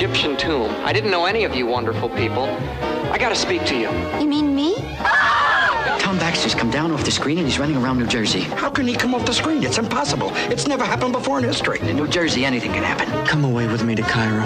Egyptian 0.03 0.35
tomb. 0.35 0.69
I 0.83 0.91
didn't 0.91 1.11
know 1.11 1.23
any 1.23 1.45
of 1.45 1.55
you 1.55 1.65
wonderful 1.65 2.09
people. 2.09 2.43
I 3.13 3.17
gotta 3.17 3.35
speak 3.35 3.63
to 3.67 3.73
you. 3.73 3.89
You 4.19 4.27
mean 4.27 4.53
me? 4.53 4.75
Tom 5.99 6.19
Baxter's 6.19 6.53
come 6.53 6.69
down 6.69 6.91
off 6.91 7.05
the 7.05 7.11
screen 7.11 7.37
and 7.37 7.47
he's 7.47 7.57
running 7.57 7.77
around 7.77 7.99
New 7.99 8.05
Jersey. 8.05 8.41
How 8.41 8.69
can 8.69 8.85
he 8.85 8.95
come 8.95 9.15
off 9.15 9.25
the 9.25 9.33
screen? 9.33 9.63
It's 9.63 9.77
impossible. 9.77 10.31
It's 10.51 10.67
never 10.67 10.83
happened 10.83 11.13
before 11.13 11.37
in 11.37 11.45
history. 11.45 11.79
In 11.79 11.95
New 11.95 12.09
Jersey, 12.09 12.43
anything 12.43 12.73
can 12.73 12.83
happen. 12.83 13.07
Come 13.25 13.45
away 13.45 13.65
with 13.65 13.85
me 13.85 13.95
to 13.95 14.01
Cairo. 14.01 14.43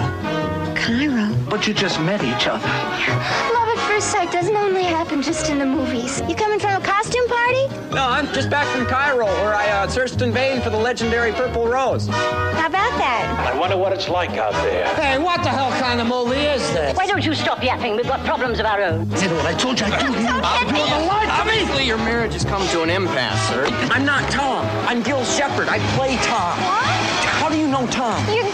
Cairo? 0.76 1.34
But 1.50 1.66
you 1.66 1.74
just 1.74 2.00
met 2.02 2.22
each 2.22 2.46
other. 2.46 3.57
Love 3.98 4.04
first 4.04 4.16
first 4.16 4.30
sight 4.30 4.32
doesn't 4.32 4.56
only 4.56 4.84
happen 4.84 5.22
just 5.22 5.50
in 5.50 5.58
the 5.58 5.66
movies. 5.66 6.22
You 6.28 6.36
coming 6.36 6.60
from 6.60 6.80
a 6.80 6.84
costume 6.84 7.26
party? 7.26 7.66
No, 7.92 8.06
I'm 8.06 8.32
just 8.32 8.48
back 8.48 8.68
from 8.68 8.86
Cairo, 8.86 9.26
where 9.26 9.56
I 9.56 9.68
uh, 9.70 9.88
searched 9.88 10.22
in 10.22 10.30
vain 10.30 10.60
for 10.60 10.70
the 10.70 10.76
legendary 10.76 11.32
Purple 11.32 11.66
Rose. 11.66 12.06
How 12.06 12.68
about 12.68 12.94
that? 13.02 13.52
I 13.52 13.58
wonder 13.58 13.76
what 13.76 13.92
it's 13.92 14.08
like 14.08 14.30
out 14.38 14.52
there. 14.62 14.86
Hey, 14.94 15.18
what 15.18 15.42
the 15.42 15.48
hell 15.48 15.72
kind 15.80 16.00
of 16.00 16.06
movie 16.06 16.38
is 16.38 16.62
this? 16.72 16.96
Why 16.96 17.08
don't 17.08 17.24
you 17.26 17.34
stop 17.34 17.60
yapping? 17.60 17.96
We've 17.96 18.06
got 18.06 18.24
problems 18.24 18.60
of 18.60 18.66
our 18.66 18.80
own. 18.80 19.10
Is 19.14 19.22
that 19.22 19.32
what 19.32 19.46
I 19.46 19.54
told 19.54 19.80
you 19.80 19.86
I'd 19.86 19.98
do? 19.98 20.14
I'll 20.46 20.68
draw 20.68 21.00
the 21.00 21.06
line 21.06 21.26
for 21.26 21.50
me! 21.50 21.58
Obviously, 21.58 21.84
your 21.84 21.98
marriage 21.98 22.34
has 22.34 22.44
come 22.44 22.64
to 22.68 22.82
an 22.82 22.90
impasse, 22.90 23.48
sir. 23.48 23.66
I'm 23.90 24.04
not 24.04 24.30
Tom. 24.30 24.64
I'm 24.86 25.02
Gil 25.02 25.24
Shepard. 25.24 25.66
I 25.68 25.80
play 25.96 26.14
Tom. 26.22 26.54
What? 26.62 27.18
How 27.42 27.48
do 27.48 27.58
you 27.58 27.66
know 27.66 27.84
Tom? 27.88 28.22
You 28.30 28.44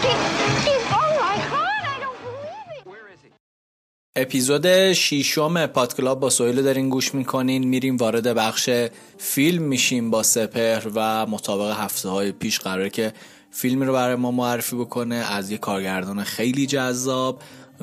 اپیزود 4.17 4.93
شیشم 4.93 5.65
پادکلاب 5.65 6.19
با 6.19 6.29
سویل 6.29 6.61
دارین 6.61 6.89
گوش 6.89 7.15
می‌کنین. 7.15 7.67
میریم 7.67 7.97
وارد 7.97 8.27
بخش 8.27 8.69
فیلم 9.17 9.63
میشیم 9.63 10.11
با 10.11 10.23
سپر 10.23 10.81
و 10.95 11.25
مطابق 11.25 11.77
هفته 11.79 12.09
های 12.09 12.31
پیش 12.31 12.59
قراره 12.59 12.89
که 12.89 13.13
فیلمی 13.51 13.85
رو 13.85 13.93
برای 13.93 14.15
ما 14.15 14.31
معرفی 14.31 14.75
بکنه. 14.75 15.15
از 15.15 15.51
یه 15.51 15.57
کارگردان 15.57 16.23
خیلی 16.23 16.65
جذاب 16.65 17.41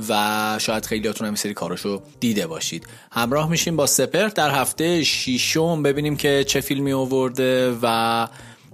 و 0.09 0.57
شاید 0.61 0.87
خیلیاتون 0.87 1.27
هم 1.27 1.35
سری 1.35 1.55
کاراشو 1.55 2.03
دیده 2.21 2.47
باشید. 2.47 2.87
همراه 3.13 3.51
میشیم 3.51 3.77
با 3.77 3.87
سپر 3.87 4.29
در 4.29 4.51
هفته 4.51 5.05
شیشم 5.05 5.83
ببینیم 5.83 6.17
که 6.17 6.45
چه 6.45 6.61
فیلمی 6.61 6.93
آورده 6.93 7.79
و 7.83 8.29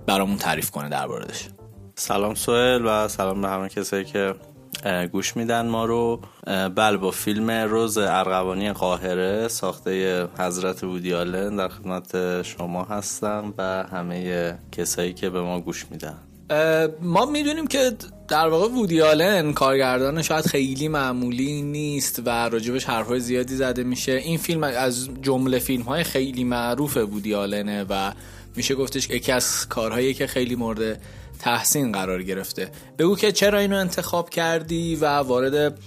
برامون 0.06 0.36
تعریف 0.36 0.70
کنه 0.70 0.88
دربارهش 0.88 1.48
سلام 1.94 2.34
سوهل 2.34 2.82
و 2.84 3.08
سلام 3.08 3.42
به 3.42 3.48
همه 3.48 3.68
کسایی 3.68 4.04
که 4.04 4.34
گوش 5.12 5.36
میدن 5.36 5.66
ما 5.66 5.84
رو. 5.84 6.20
بله 6.74 6.96
با 6.96 7.10
فیلم 7.10 7.50
روز 7.50 7.98
ارغوانی 7.98 8.72
قاهره 8.72 9.48
ساخته 9.48 10.24
حضرت 10.38 10.84
بودیالن 10.84 11.56
در 11.56 11.68
خدمت 11.68 12.42
شما 12.42 12.84
هستم 12.84 13.54
و 13.58 13.62
همه 13.92 14.58
کسایی 14.72 15.14
که 15.14 15.30
به 15.30 15.40
ما 15.40 15.60
گوش 15.60 15.86
میدن. 15.90 16.18
ما 17.02 17.26
می‌دونیم 17.26 17.66
که 17.66 17.92
در 18.28 18.48
واقع 18.48 18.68
وودی 18.68 19.02
آلن 19.02 19.52
کارگردان 19.52 20.22
شاید 20.22 20.46
خیلی 20.46 20.88
معمولی 20.88 21.62
نیست 21.62 22.22
و 22.24 22.48
راجبش 22.48 22.84
حرفهای 22.84 23.20
زیادی 23.20 23.56
زده 23.56 23.82
میشه. 23.82 24.12
این 24.12 24.38
فیلم 24.38 24.62
از 24.62 25.08
جمله 25.22 25.58
فیلم 25.58 25.82
های 25.82 26.04
خیلی 26.04 26.44
معروف 26.44 26.96
وودی 26.96 27.34
آلنه 27.34 27.84
و 27.88 28.12
میشه 28.56 28.74
گفتش 28.74 29.10
یکی 29.10 29.32
از 29.32 29.68
کارهایی 29.68 30.14
که 30.14 30.26
خیلی 30.26 30.54
مورد 30.54 31.00
تحسین 31.38 31.92
قرار 31.92 32.22
گرفته. 32.22 32.70
بگو 32.98 33.16
که 33.16 33.32
چرا 33.32 33.58
اینو 33.58 33.76
انتخاب 33.76 34.30
کردی 34.30 34.96
و 34.96 35.06
وارد 35.06 35.78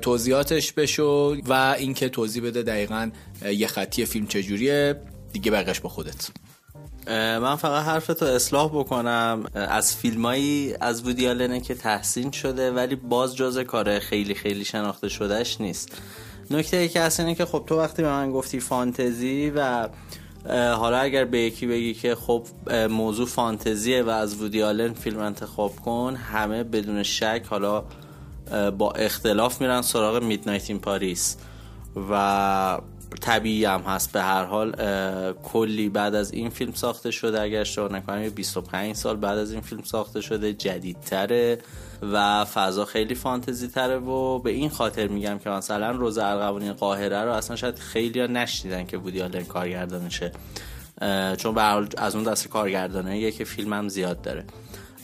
توضیحاتش 0.00 0.72
بشو 0.72 1.36
و 1.46 1.74
اینکه 1.78 2.08
توضیح 2.08 2.44
بده 2.44 2.62
دقیقا 2.62 3.10
یه 3.44 3.66
خطی 3.66 4.04
فیلم 4.04 4.26
چجوریه. 4.26 5.00
دیگه 5.32 5.50
بقیش 5.50 5.80
با 5.80 5.88
خودت. 5.88 6.28
من 7.08 7.56
فقط 7.56 7.84
حرفتو 7.84 8.24
اصلاح 8.24 8.70
بکنم. 8.70 9.44
از 9.54 9.96
فیلمایی 9.96 10.74
از 10.80 11.02
وودیالنه 11.02 11.60
که 11.60 11.74
تحسین 11.74 12.30
شده 12.30 12.70
ولی 12.70 12.96
باز 12.96 13.36
جز 13.36 13.58
کار 13.58 13.98
خیلی 13.98 14.34
خیلی 14.34 14.64
شناخته 14.64 15.08
شدهش 15.08 15.56
نیست. 15.60 15.92
نکته 16.50 16.76
ای 16.76 16.88
که 16.88 17.10
اینه 17.18 17.34
که 17.34 17.44
خب 17.44 17.64
تو 17.66 17.78
وقتی 17.78 18.02
به 18.02 18.08
من 18.08 18.32
گفتی 18.32 18.60
فانتزی 18.60 19.52
و 19.56 19.88
حالا 20.50 20.98
اگر 20.98 21.24
به 21.24 21.38
یکی 21.38 21.66
بگی 21.66 21.94
که 21.94 22.14
خب 22.14 22.46
موضوع 22.90 23.26
فانتزیه 23.26 24.02
و 24.02 24.08
از 24.08 24.42
وودی 24.42 24.62
آلن 24.62 24.92
فیلم 24.92 25.18
انتخاب 25.18 25.76
کن 25.76 26.14
همه 26.32 26.64
بدون 26.64 27.02
شک 27.02 27.42
حالا 27.50 27.84
با 28.78 28.90
اختلاف 28.90 29.60
میرن 29.60 29.82
سراغ 29.82 30.22
میدنایت 30.22 30.70
این 30.70 30.78
پاریس. 30.78 31.36
و 32.10 32.78
طبیعی 33.20 33.64
هم 33.64 33.80
هست 33.80 34.12
به 34.12 34.22
هر 34.22 34.44
حال 34.44 34.72
کلی 35.42 35.88
بعد 35.88 36.14
از 36.14 36.32
این 36.32 36.50
فیلم 36.50 36.72
ساخته 36.72 37.10
شده 37.10 37.40
اگر 37.40 37.60
اشتباه 37.60 37.92
نکنم 37.92 38.28
25 38.28 38.96
سال 38.96 39.16
بعد 39.16 39.38
از 39.38 39.52
این 39.52 39.60
فیلم 39.60 39.82
ساخته 39.82 40.20
شده 40.20 40.52
جدیدتره 40.52 41.58
و 42.02 42.44
فضا 42.44 42.84
خیلی 42.84 43.14
فانتزی 43.14 43.68
تره 43.68 43.98
و 43.98 44.38
به 44.38 44.50
این 44.50 44.70
خاطر 44.70 45.08
میگم 45.08 45.38
که 45.38 45.50
مثلا 45.50 45.90
روز 45.90 46.18
ارغوانی 46.18 46.72
قاهره 46.72 47.24
رو 47.24 47.32
اصلا 47.32 47.56
شاید 47.56 47.78
خیلی 47.78 48.20
ها 48.20 48.26
نشنیدن 48.26 48.86
که 48.86 48.98
بودی 48.98 49.22
آلن 49.22 49.44
کارگردانشه 49.44 50.32
چون 51.36 51.54
به 51.54 51.62
حال 51.62 51.88
از 51.98 52.14
اون 52.14 52.24
دست 52.24 52.48
کارگردانه 52.48 53.30
که 53.30 53.44
فیلم 53.44 53.72
هم 53.72 53.88
زیاد 53.88 54.22
داره. 54.22 54.44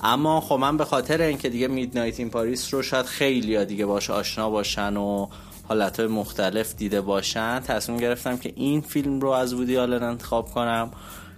اما 0.03 0.41
خب 0.41 0.55
من 0.55 0.77
به 0.77 0.85
خاطر 0.85 1.23
اینکه 1.23 1.49
دیگه 1.49 1.69
میدنایت 1.69 2.21
این 2.21 2.31
پاریس 2.31 2.75
رو 2.75 2.83
شاید 2.83 3.07
خیلی 3.07 3.65
دیگه 3.65 3.87
باش 3.87 4.11
آشنا 4.11 4.51
باشن 4.51 4.97
و 4.97 5.29
حالت 5.69 6.01
مختلف 6.01 6.75
دیده 6.75 7.01
باشن. 7.01 7.61
تصمیم 7.61 7.99
گرفتم 7.99 8.37
که 8.37 8.53
این 8.57 8.81
فیلم 8.81 9.21
رو 9.21 9.29
از 9.29 9.55
وودی 9.55 9.77
آلن 9.77 10.03
انتخاب 10.03 10.51
کنم. 10.51 10.91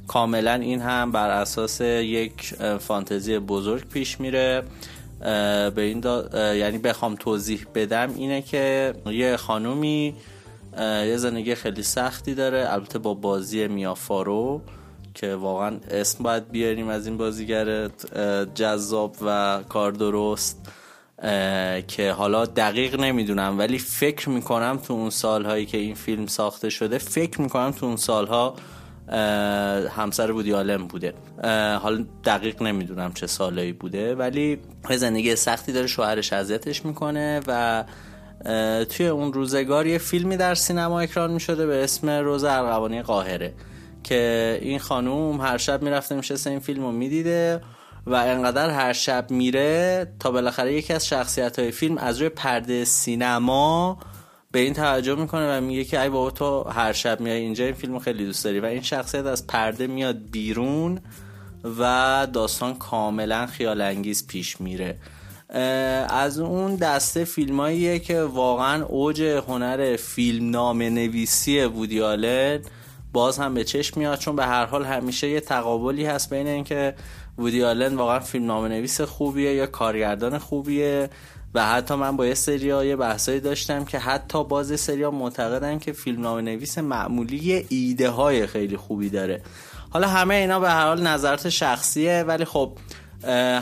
کاملا 0.08 0.54
این 0.54 0.80
هم 0.80 1.12
بر 1.12 1.30
اساس 1.30 1.80
یک 1.80 2.54
فانتزی 2.78 3.38
بزرگ 3.38 3.88
پیش 3.88 4.20
میره. 4.20 4.62
به 5.20 5.72
این 5.76 6.04
یعنی 6.34 6.78
بخوام 6.78 7.14
توضیح 7.14 7.66
بدم 7.74 8.14
اینه 8.16 8.42
که 8.42 8.94
یه 9.06 9.36
خانومی 9.36 10.14
یه 10.80 11.16
زندگی 11.16 11.54
خیلی 11.54 11.82
سختی 11.82 12.34
داره. 12.34 12.72
البته 12.72 12.98
با 12.98 13.14
بازی 13.14 13.68
میافارو 13.68 14.60
که 15.14 15.34
واقعا 15.34 15.76
اسم 15.90 16.24
باید 16.24 16.50
بیاریم 16.50 16.88
از 16.88 17.06
این 17.06 17.16
بازیگر 17.16 17.90
جذاب 18.54 19.16
و 19.22 19.60
کار 19.68 19.92
درست. 19.92 20.72
که 21.88 22.12
حالا 22.16 22.46
دقیق 22.46 23.00
نمی‌دونم 23.00 23.58
ولی 23.58 23.78
فکر 23.78 24.28
می‌کنم 24.28 24.78
تو 24.86 24.94
اون 24.94 25.10
سالهایی 25.10 25.66
که 25.66 25.78
این 25.78 25.94
فیلم 25.94 26.26
ساخته 26.26 26.70
شده 26.70 26.98
فکر 26.98 27.40
می‌کنم 27.40 27.70
تو 27.70 27.86
اون 27.86 27.96
سالها 27.96 28.54
همسر 29.88 30.32
بودی 30.32 30.54
آلم 30.54 30.86
بوده. 30.86 31.14
حالا 31.78 32.04
دقیق 32.24 32.62
نمی‌دونم 32.62 33.12
چه 33.12 33.26
سالهایی 33.26 33.72
بوده 33.72 34.14
ولی 34.14 34.58
زندگی 34.90 35.36
سختی 35.36 35.72
داره 35.72 35.86
شوهرش 35.86 36.32
اذیتش 36.32 36.84
می‌کنه 36.84 37.40
و 37.46 37.84
توی 38.84 39.06
اون 39.06 39.32
روزگار 39.32 39.86
یه 39.86 39.98
فیلمی 39.98 40.36
در 40.36 40.54
سینما 40.54 41.00
اکران 41.00 41.30
می‌شده 41.30 41.66
به 41.66 41.84
اسم 41.84 42.10
روز 42.10 42.44
ارغوانی 42.44 43.02
قاهره 43.02 43.54
که 44.02 44.58
این 44.62 44.78
خانوم 44.78 45.40
هر 45.40 45.58
شب 45.58 45.82
می‌رفته 45.82 46.14
میشه 46.14 46.34
این 46.46 46.60
فیلم 46.60 46.82
رو 46.82 46.92
می‌دیده. 46.92 47.60
و 48.06 48.14
انقدر 48.14 48.70
هر 48.70 48.92
شب 48.92 49.30
میره 49.30 50.06
تا 50.20 50.30
بالاخره 50.30 50.74
یکی 50.74 50.92
از 50.92 51.06
شخصیت 51.06 51.58
های 51.58 51.70
فیلم 51.70 51.98
از 51.98 52.18
روی 52.18 52.28
پرده 52.28 52.84
سینما 52.84 53.98
به 54.52 54.58
این 54.58 54.74
توجه 54.74 55.14
می‌کنه 55.14 55.58
و 55.58 55.60
میگه 55.60 55.84
که 55.84 56.00
ای 56.00 56.08
بابا 56.08 56.30
تو 56.30 56.62
هر 56.62 56.92
شب 56.92 57.20
میای 57.20 57.40
اینجا 57.40 57.64
این 57.64 57.74
فیلم 57.74 57.98
خیلی 57.98 58.26
دوست 58.26 58.44
داری. 58.44 58.60
و 58.60 58.64
این 58.66 58.82
شخصیت 58.82 59.26
از 59.26 59.46
پرده 59.46 59.86
میاد 59.86 60.16
بیرون 60.30 61.00
و 61.78 62.26
داستان 62.32 62.74
کاملا 62.74 63.46
خیال 63.46 63.80
انگیز 63.80 64.26
پیش 64.26 64.60
میره. 64.60 64.98
از 66.08 66.38
اون 66.38 66.76
دسته 66.76 67.24
فیلماییه 67.24 67.98
که 67.98 68.22
واقعا 68.22 68.84
اوج 68.84 69.22
هنر 69.22 69.96
فیلم 69.96 70.50
نام 70.50 70.82
نویسی 70.82 71.64
وودی 71.64 72.00
باز 73.12 73.38
هم 73.38 73.54
به 73.54 73.64
چشم 73.64 74.00
میاد 74.00 74.18
چون 74.18 74.36
به 74.36 74.46
هر 74.46 74.66
حال 74.66 74.84
همیشه 74.84 75.28
یه 75.28 75.40
تقابلی 75.40 76.04
هست 76.04 76.30
بین 76.30 76.46
اینکه 76.46 76.94
وودی 77.40 77.64
آلن 77.64 77.96
واقعا 77.96 78.20
فیلم 78.20 78.46
نام 78.46 78.64
نویس 78.64 79.00
خوبیه 79.00 79.54
یا 79.54 79.66
کارگردان 79.66 80.38
خوبیه؟ 80.38 81.10
و 81.54 81.66
حتی 81.66 81.94
من 81.94 82.16
با 82.16 82.26
یه 82.26 82.34
سریا 82.34 82.84
یه 82.84 82.96
بحثایی 82.96 83.40
داشتم 83.40 83.84
که 83.84 83.98
حتی 83.98 84.44
باز 84.44 84.80
سریا 84.80 85.10
معتقدن 85.10 85.78
که 85.78 85.92
فیلم 85.92 86.20
نام 86.20 86.38
نویس 86.38 86.78
معمولی 86.78 87.66
ایده 87.68 88.10
های 88.10 88.46
خیلی 88.46 88.76
خوبی 88.76 89.08
داره. 89.08 89.42
حالا 89.90 90.08
همه 90.08 90.34
اینا 90.34 90.60
به 90.60 90.70
هر 90.70 90.86
حال 90.86 91.02
نظرات 91.02 91.48
شخصیه 91.48 92.24
ولی 92.28 92.44
خب 92.44 92.78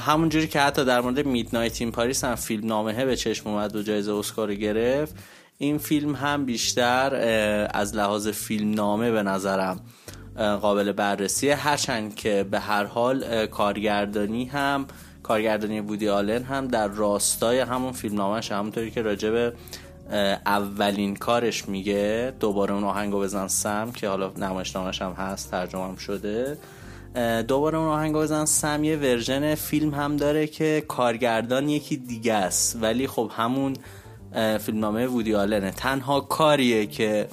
همون 0.01 0.29
جوری 0.29 0.49
که 0.49 0.61
حتی 0.61 0.85
در 0.85 1.01
مورد 1.01 1.27
میدنایت 1.27 1.81
این 1.81 1.93
پاریس 1.93 2.25
هم 2.25 2.35
فیلم 2.35 2.67
نامه 2.67 3.05
به 3.05 3.17
چشم 3.17 3.51
اومد 3.51 3.77
و 3.77 3.83
جایزه 3.83 4.13
اسکار 4.13 4.55
گرفت 4.55 5.15
این 5.59 5.79
فیلم 5.79 6.15
هم 6.15 6.45
بیشتر 6.45 7.15
از 7.75 7.97
لحاظ 7.97 8.29
فیلم 8.29 8.71
نامه 8.71 9.11
به 9.11 9.23
نظرم 9.23 9.81
قابل 10.39 10.93
بررسیه. 10.93 11.55
هرچند 11.55 12.15
که 12.15 12.47
به 12.51 12.61
هر 12.61 12.85
حال 12.85 13.47
کارگردانی 13.47 14.45
هم 14.45 14.87
کارگردانی 15.23 15.81
بودی 15.81 16.09
آلن 16.09 16.43
هم 16.43 16.69
در 16.69 16.89
راستای 16.89 17.61
همون 17.61 17.93
فیلم 17.93 18.15
نامش 18.17 18.53
همونطوری 18.53 18.91
که 18.91 19.03
راجب 19.03 19.53
اولین 20.47 21.17
کارش 21.17 21.69
میگه 21.69 22.33
دوباره 22.41 22.75
اون 22.75 22.85
آهنگو 22.85 23.21
بزن 23.21 23.49
سم 23.49 23.93
که 23.93 24.09
حالا 24.09 24.33
نمایشنامش 24.37 25.03
هم 25.03 25.13
هست 25.13 25.51
ترجمه 25.51 25.85
هم 25.85 25.97
شده 25.97 26.59
دوباره 27.49 27.79
اون 27.79 27.89
آهنگو 27.89 28.19
بزن 28.19 28.45
سم 28.45 28.85
یه 28.85 28.97
ورژن 28.97 29.55
فیلم 29.55 29.95
هم 29.95 30.17
داره 30.17 30.47
که 30.47 30.85
کارگردان 30.89 31.69
یکی 31.69 31.97
دیگه 31.97 32.35
است. 32.35 32.79
ولی 32.83 33.07
خب 33.07 33.31
همون 33.37 33.77
فیلمنامه 34.59 35.07
وودی 35.07 35.35
آلنه. 35.35 35.71
تنها 35.71 36.21
کاریه 36.21 36.87
که 36.87 37.29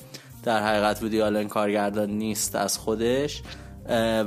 در 0.46 0.64
حقیقت 0.64 1.04
وودی 1.04 1.22
آلن 1.22 1.48
کارگردان 1.48 2.10
نیست 2.10 2.56
از 2.56 2.78
خودش 2.78 3.42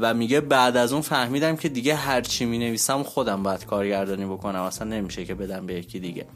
و 0.01 0.15
میگه 0.15 0.41
بعد 0.41 0.77
از 0.77 0.93
اون 0.93 1.03
فهمیدم 1.03 1.57
که 1.57 1.69
دیگه 1.69 1.95
هرچی 1.95 2.45
می 2.45 2.59
نویسم 2.59 3.03
خودم 3.03 3.43
باید 3.43 3.67
کارگردانی 3.67 4.25
بکنم 4.25 4.63
اصلا 4.63 4.89
نمیشه 4.89 5.25
که 5.25 5.35
بدم 5.35 5.67
به 5.67 5.75
یکی 5.75 6.01
دیگه. 6.01 6.27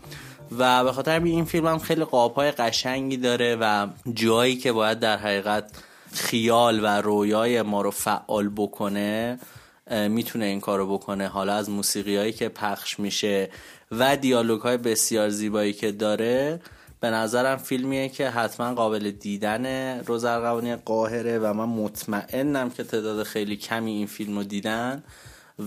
و 0.59 0.85
به 0.85 0.92
خاطر 0.92 1.21
این 1.21 1.45
فیلم 1.45 1.66
هم 1.66 1.79
خیلی 1.79 2.05
قابهای 2.05 2.51
قشنگی 2.51 3.16
داره 3.16 3.57
و 3.61 3.87
جایی 4.14 4.57
که 4.57 4.73
باید 4.73 4.99
در 4.99 5.16
حقیقت 5.16 5.71
خیال 6.12 6.85
و 6.85 6.87
رویای 6.87 7.62
ما 7.62 7.83
رو 7.83 7.90
فعال 7.90 8.49
بکنه 8.57 9.38
می‌تونه 9.90 10.45
این 10.45 10.61
کارو 10.61 10.92
بکنه. 10.92 11.29
حالا 11.29 11.55
از 11.55 11.71
موسیقی 11.71 12.16
هایی 12.16 12.33
که 12.33 12.49
پخش 12.49 13.01
میشه 13.01 13.51
و 13.90 14.16
دیالوگ 14.16 14.61
های 14.61 14.77
بسیار 14.77 15.29
زیبایی 15.29 15.73
که 15.73 15.92
داره 15.92 16.61
به 17.03 17.11
نظرم 17.11 17.57
فیلمیه 17.57 18.09
که 18.09 18.29
حتما 18.29 18.75
قابل 18.75 19.11
دیدن 19.11 19.99
رز 20.01 20.22
ارغوانی 20.22 20.77
قاهره 20.77 21.38
و 21.38 21.53
من 21.53 21.65
مطمئنم 21.65 22.71
که 22.71 22.85
تعداد 22.85 23.23
خیلی 23.23 23.57
کمی 23.57 23.93
این 23.93 24.07
فیلم 24.07 24.38
رو 24.38 24.45
دیدن 24.45 25.03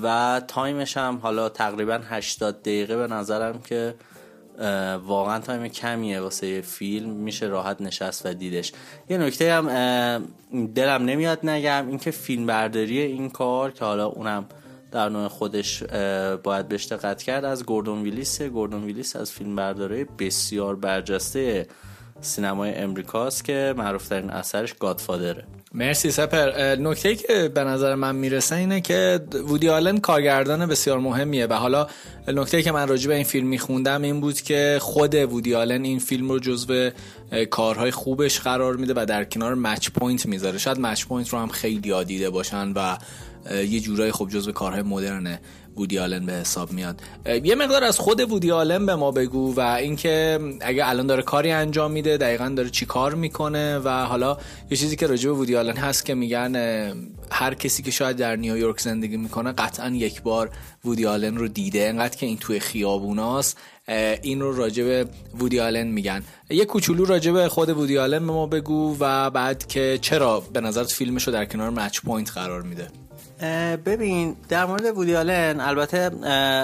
و 0.03 0.41
تایمش 0.47 0.97
هم 0.97 1.17
حالا 1.17 1.49
تقریبا 1.49 1.99
80 2.09 2.61
دقیقه 2.61 2.97
به 2.97 3.07
نظرم 3.07 3.61
که 3.61 3.95
واقعا 5.05 5.39
تایم 5.39 5.67
کمیه 5.67 6.19
واسه 6.19 6.61
فیلم 6.61 7.09
میشه 7.09 7.45
راحت 7.45 7.81
نشست 7.81 8.25
و 8.25 8.33
دیدش. 8.33 8.71
یه 9.09 9.17
نکته 9.17 9.53
هم 9.53 9.67
دلم 10.75 11.05
نمیاد 11.05 11.49
نگم 11.49 11.87
اینکه 11.87 12.11
فیلم 12.11 12.45
برداری 12.45 12.99
این 12.99 13.29
کار 13.29 13.71
که 13.71 13.85
حالا 13.85 14.05
اونم 14.05 14.45
در 14.95 15.09
نوع 15.09 15.27
خودش 15.27 15.83
باید 16.43 16.67
بهش 16.67 16.85
دقت 16.85 17.23
کرد. 17.23 17.45
از 17.45 17.65
گوردون 17.65 18.01
ویلیس 18.01 18.41
گوردون 18.41 18.83
ویلیس 18.83 19.15
از 19.15 19.31
فیلم 19.31 19.55
بردارای 19.55 20.05
بسیار 20.19 20.75
برجسته 20.75 21.67
سینمای 22.21 22.75
امریکاست 22.75 23.45
که 23.45 23.73
معروف 23.77 24.07
ترین 24.07 24.29
اثرش 24.29 24.73
Godfather 24.73 25.31
ه. 25.31 25.43
مرسی 25.73 26.11
سپهر. 26.11 26.75
نکته 26.75 27.15
که 27.15 27.51
به 27.53 27.63
نظر 27.63 27.95
من 27.95 28.15
می‌رسه 28.15 28.55
اینه 28.55 28.81
که 28.81 29.19
وودی 29.47 29.69
آلن 29.69 29.97
کارگردان 29.97 30.65
بسیار 30.65 30.99
مهمیه 30.99 31.47
و 31.47 31.53
حالا 31.53 31.87
نکته 32.27 32.61
که 32.61 32.71
من 32.71 32.87
راجع 32.87 33.07
به 33.07 33.15
این 33.15 33.23
فیلم 33.23 33.47
میخوندم 33.47 34.01
این 34.01 34.21
بود 34.21 34.41
که 34.41 34.77
خود 34.81 35.15
وودی 35.15 35.55
آلن 35.55 35.83
این 35.83 35.99
فیلم 35.99 36.29
رو 36.29 36.39
جزو 36.39 36.89
کارهای 37.49 37.91
خوبش 37.91 38.39
قرار 38.39 38.75
میده 38.75 38.93
و 38.95 39.05
در 39.05 39.23
کنار 39.23 39.55
Match 39.55 39.89
Point 39.89 40.25
می‌ذاره. 40.25 40.57
شاید 40.57 40.79
Match 40.79 41.05
Point 41.05 41.29
رو 41.29 41.39
هم 41.39 41.47
خیلی 41.47 42.03
دیده 42.03 42.29
باشن 42.29 42.71
و 42.75 42.97
یه 43.51 43.79
جورایی 43.79 44.11
خب 44.11 44.29
جزو 44.29 44.51
کارهای 44.51 44.81
مدرنه. 44.81 45.39
وودی 45.77 45.99
آلن 45.99 46.25
به 46.25 46.33
حساب 46.33 46.71
میاد. 46.71 47.01
یه 47.43 47.55
مقدار 47.55 47.83
از 47.83 47.99
خود 47.99 48.31
وودی 48.31 48.51
آلن 48.51 48.85
به 48.85 48.95
ما 48.95 49.11
بگو 49.11 49.55
و 49.55 49.59
اینکه 49.59 50.39
اگه 50.61 50.89
الان 50.89 51.07
داره 51.07 51.23
کاری 51.23 51.51
انجام 51.51 51.91
میده 51.91 52.17
دقیقا 52.17 52.53
داره 52.55 52.69
چی 52.69 52.85
کار 52.85 53.15
می‌کنه 53.15 53.79
و 53.79 53.89
حالا 53.89 54.37
یه 54.71 54.77
چیزی 54.77 54.95
که 54.95 55.07
راجع 55.07 55.29
به 55.29 55.35
وودی 55.35 55.55
آلن 55.55 55.77
هست 55.77 56.05
که 56.05 56.13
میگن 56.13 56.55
هر 57.31 57.53
کسی 57.53 57.83
که 57.83 57.91
شاید 57.91 58.17
در 58.17 58.35
نیویورک 58.35 58.79
زندگی 58.79 59.17
می‌کنه 59.17 59.51
قطعا 59.51 59.89
یک 59.89 60.21
بار 60.21 60.49
وودی 60.85 61.05
آلن 61.05 61.37
رو 61.37 61.47
دیده. 61.47 61.87
انقدر 61.87 62.17
که 62.17 62.25
این 62.25 62.37
توی 62.37 62.59
خیابوناست 62.59 63.57
این 64.21 64.41
رو 64.41 64.55
راجع 64.55 64.83
به 64.83 65.05
وودی 65.39 65.59
آلن 65.59 65.87
میگن. 65.87 66.23
یه 66.49 66.65
کوچولو 66.65 67.05
راجع 67.05 67.31
به 67.31 67.49
خود 67.49 67.69
وودی 67.69 67.97
آلن 67.97 68.27
به 68.27 68.33
ما 68.33 68.47
بگو 68.47 68.97
و 68.99 69.29
بعد 69.29 69.67
که 69.67 69.99
چرا 70.01 70.39
به 70.39 70.61
نظرت 70.61 70.91
فیلمش 70.91 71.27
رو 71.27 71.33
در 71.33 71.45
کنار 71.45 71.69
Match 71.69 71.99
Point 71.99 72.31
قرار 72.31 72.61
میده؟ 72.61 72.87
ببین 73.85 74.35
در 74.49 74.65
مورد 74.65 74.85
وودی 74.85 75.15
آلن 75.15 75.59
البته 75.59 76.11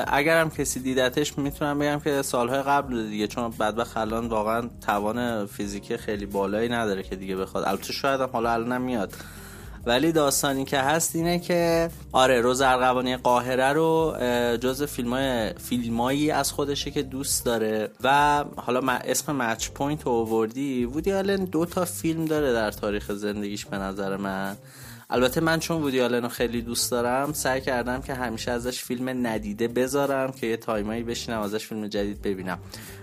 اگرم 0.07 0.49
کسی 0.49 0.79
دیدتش 0.79 1.37
می‌تونم 1.37 1.79
بگم 1.79 1.99
که 1.99 2.21
سالهای 2.21 2.61
قبل 2.61 3.09
دیگه 3.09 3.27
چون 3.27 3.49
بدبخت 3.59 3.97
الان 3.97 4.27
واقعا 4.27 4.69
توان 4.85 5.45
فیزیکی 5.45 5.97
خیلی 5.97 6.25
بالایی 6.25 6.69
نداره 6.69 7.03
که 7.03 7.15
دیگه 7.15 7.35
بخواد. 7.35 7.63
البته 7.67 7.93
شاید 7.93 8.21
حالا 8.21 8.53
الان 8.53 8.81
میاد. 8.81 9.13
ولی 9.85 10.11
داستانی 10.11 10.65
که 10.65 10.79
هست 10.79 11.15
اینه 11.15 11.39
که 11.39 11.89
آره 12.11 12.41
رز 12.41 12.61
ارغوانی 12.61 13.17
قاهره 13.17 13.73
رو 13.73 14.15
جز 14.61 14.83
فیلم 14.83 15.49
فیلمایی 15.53 16.31
از 16.31 16.51
خودشه 16.51 16.91
که 16.91 17.01
دوست 17.01 17.45
داره. 17.45 17.89
و 18.03 18.43
حالا 18.55 18.91
اسم 18.93 19.35
Match 19.35 19.69
Point 19.69 20.03
رو 20.03 20.11
آوردی. 20.11 20.85
وودی 20.85 21.13
آلن 21.13 21.45
دو 21.45 21.65
تا 21.65 21.85
فیلم 21.85 22.25
داره 22.25 22.53
در 22.53 22.71
تاریخ 22.71 23.11
زندگیش 23.11 23.65
به 23.65 23.77
نظر 23.77 24.17
من. 24.17 24.57
البته 25.11 25.41
من 25.41 25.59
چون 25.59 25.81
وودی 25.81 26.01
آلن 26.01 26.21
رو 26.21 26.29
خیلی 26.29 26.61
دوست 26.61 26.91
دارم 26.91 27.33
سعی 27.33 27.61
کردم 27.61 28.01
که 28.01 28.13
همیشه 28.13 28.51
ازش 28.51 28.83
فیلم 28.83 29.27
ندیده 29.27 29.67
بذارم 29.67 30.31
که 30.31 30.47
یه 30.47 30.57
time 30.57 30.88
ایی 30.88 31.03
بشینم 31.03 31.39
ازش 31.39 31.67
فیلم 31.67 31.87
جدید 31.87 32.21
ببینم. 32.21 32.59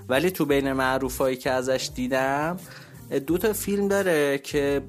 ولی 0.08 0.30
تو 0.30 0.44
بین 0.44 0.72
معروفایی 0.72 1.36
که 1.36 1.50
ازش 1.50 1.90
دیدم 1.94 2.56
دو 3.26 3.38
تا 3.38 3.52
فیلم 3.52 3.88
داره 3.88 4.38
که 4.38 4.82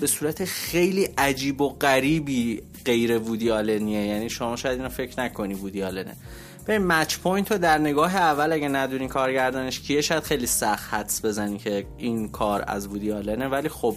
به 0.00 0.06
صورت 0.06 0.44
خیلی 0.44 1.08
عجیب 1.18 1.60
و 1.60 1.68
غریبی 1.68 2.62
غیر 2.84 3.18
وودی 3.18 3.50
آلنیه. 3.50 4.06
یعنی 4.06 4.30
شما 4.30 4.56
شاید 4.56 4.78
اینو 4.78 4.88
فکر 4.88 5.20
نکنی 5.20 5.54
وودی 5.54 5.82
آلنه. 5.82 6.16
به 6.64 6.78
Match 6.78 7.18
Point 7.18 7.52
رو 7.52 7.58
در 7.58 7.78
نگاه 7.78 8.16
اول 8.16 8.52
اگه 8.52 8.68
ندونی 8.68 9.08
کارگردانش 9.08 9.80
کیه 9.80 10.00
شاید 10.00 10.22
خیلی 10.22 10.46
سخت 10.46 10.94
حدس 10.94 11.24
بزنی 11.24 11.58
که 11.58 11.86
این 11.98 12.28
کار 12.28 12.64
از 12.66 12.86
وودی 12.86 13.12
آلنه. 13.12 13.48
ولی 13.48 13.68
خب 13.68 13.96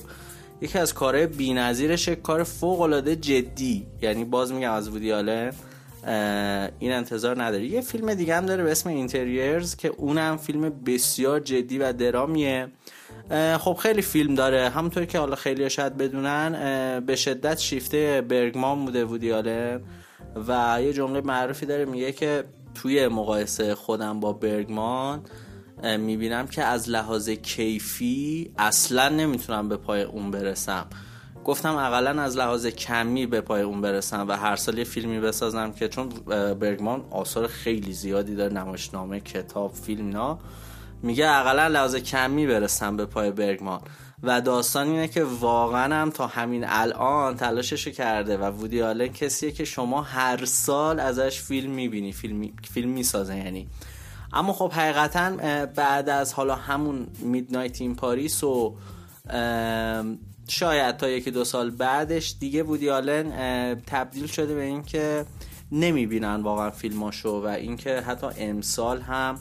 یکی 0.62 0.80
از 0.80 0.94
کارهای 0.94 1.28
بی‌نظیرش 1.28 2.10
کار 2.10 2.44
فوق 2.44 2.82
العاده 2.82 3.16
جدی. 3.16 3.88
یعنی 4.02 4.26
باز 4.26 4.52
میگم 4.54 4.72
از 4.72 4.90
وودی 4.90 5.12
آلن 5.12 5.54
این 6.80 6.92
انتظار 6.92 7.44
نداری. 7.44 7.68
یه 7.68 7.82
فیلم 7.82 8.14
دیگه 8.14 8.36
هم 8.36 8.46
داره 8.46 8.64
به 8.64 8.72
اسم 8.72 8.90
اینتریرز 8.90 9.76
که 9.76 9.88
اونم 9.88 10.38
فیلم 10.38 10.70
بسیار 10.86 11.40
جدی 11.40 11.78
و 11.78 11.94
درامیه. 11.94 12.68
خب 13.60 13.74
خیلی 13.74 14.02
فیلم 14.02 14.36
داره. 14.36 14.70
همونطور 14.70 15.06
که 15.06 15.20
حالا 15.20 15.36
خیلی 15.36 15.70
شاید 15.70 15.98
بدونن 15.98 17.04
به 17.06 17.16
شدت 17.16 17.58
شیفته 17.60 18.22
برگمان 18.22 18.86
بوده 18.86 19.06
وودی 19.06 19.32
آلن 19.32 19.82
و 20.48 20.80
یه 20.82 20.94
جمله 20.94 21.22
معروفی 21.22 21.66
داره. 21.66 21.86
میگه 21.86 22.12
که 22.12 22.44
توی 22.76 23.08
مقایسه 23.08 23.76
خودم 23.76 24.20
با 24.20 24.34
برگمان 24.34 25.22
می‌بینم 25.84 26.48
که 26.48 26.64
از 26.64 26.90
لحاظ 26.90 27.30
کیفی 27.30 28.52
اصلا 28.58 29.10
نمی‌تونم 29.10 29.70
به 29.70 29.78
پای 29.78 30.02
اون 30.02 30.32
برسم. 30.32 30.86
گفتم 31.46 31.76
اقلا 31.76 32.22
از 32.22 32.38
لحاظ 32.38 32.66
کمی 32.66 33.26
به 33.26 33.42
پای 33.42 33.62
اون 33.62 33.82
برسم 33.82 34.26
و 34.28 34.38
هر 34.38 34.56
سال 34.56 34.78
یه 34.78 34.84
فیلمی 34.84 35.20
بسازم 35.20 35.72
که 35.72 35.88
چون 35.88 36.10
برگمان 36.60 37.04
آثار 37.12 37.48
خیلی 37.48 37.94
زیادی 37.94 38.36
داره 38.36 38.54
نمایشنامه 38.54 39.20
کتاب 39.20 39.74
فیلم 39.74 40.06
اینا. 40.06 40.40
میگه 41.04 41.30
اقلا 41.30 41.68
لحاظ 41.68 41.96
کمی 41.96 42.48
برسم 42.48 42.98
به 42.98 43.06
پای 43.06 43.32
برگمان. 43.32 43.82
و 44.24 44.42
داستان 44.42 44.88
اینه 44.88 45.08
که 45.08 45.24
واقعا 45.24 45.96
هم 45.96 46.10
تا 46.10 46.28
همین 46.28 46.66
الان 46.68 47.36
تلاششو 47.36 47.92
کرده 47.92 48.38
و 48.38 48.44
وودی 48.44 48.82
آلن 48.82 49.08
کسیه 49.08 49.52
که 49.52 49.66
شما 49.66 50.02
هر 50.02 50.46
سال 50.46 51.00
ازش 51.00 51.42
فیلم 51.42 51.72
می‌بینی 51.72 52.12
فیلم, 52.12 52.50
فیلم 52.74 52.90
می‌سازه 52.90 53.38
یعنی 53.38 53.68
اما 54.34 54.54
خب 54.54 54.72
حقیقتا 54.72 55.66
بعد 55.76 56.10
از 56.10 56.34
حالا 56.34 56.56
همون 56.56 57.08
میدنایت 57.20 57.82
این 57.82 57.96
پاریس 57.96 58.44
و 58.44 58.76
شاید 60.48 60.98
تا 60.98 61.10
یکی 61.10 61.32
دو 61.32 61.44
سال 61.44 61.70
بعدش 61.70 62.36
دیگه 62.40 62.64
وودی 62.64 62.90
آلن 62.90 63.32
تبدیل 63.76 64.28
شده 64.28 64.56
به 64.56 64.64
اینکه 64.64 65.26
نمی‌بینن 65.72 66.36
واقعا 66.36 66.70
فیلماشو 66.70 67.30
و 67.30 67.48
اینکه 67.48 68.02
حتی 68.02 68.28
امسال 68.38 69.02
هم 69.02 69.40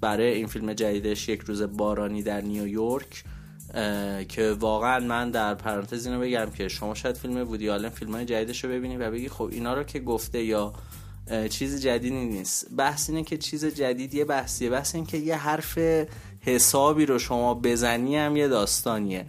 برای 0.00 0.34
این 0.34 0.46
فیلم 0.46 0.72
جدیدش 0.72 1.28
یک 1.28 1.40
روز 1.40 1.62
بارانی 1.62 2.22
در 2.22 2.40
نیویورک 2.40 3.24
که 4.28 4.56
واقعا 4.60 5.00
من 5.00 5.30
در 5.30 5.54
پرانتز 5.54 6.06
اینو 6.06 6.20
بگم 6.20 6.50
که 6.50 6.68
شما 6.68 6.94
شاید 6.94 7.16
فیلم 7.16 7.48
وودی 7.48 7.70
آلن 7.70 7.88
فیلم 7.88 8.12
های 8.12 8.24
جدیدش 8.24 8.64
رو 8.64 8.70
ببینی 8.70 8.96
و 8.96 9.10
بگی 9.10 9.28
خب 9.28 9.48
اینا 9.52 9.74
رو 9.74 9.82
که 9.82 10.00
گفته 10.00 10.42
یا 10.42 10.72
چیز 11.50 11.82
جدیدی 11.82 12.24
نیست. 12.24 12.66
بحث 12.76 13.10
اینه 13.10 13.22
که 13.22 13.36
چیز 13.36 13.64
جدید 13.64 14.14
یه 14.14 14.24
بحثیه. 14.24 14.70
بحث 14.70 14.94
این 14.94 15.06
که 15.06 15.16
یه 15.16 15.36
حرف 15.36 15.78
حسابی 16.40 17.06
رو 17.06 17.18
شما 17.18 17.54
بزنی 17.54 18.16
هم 18.16 18.36
یه 18.36 18.48
داستانیه. 18.48 19.26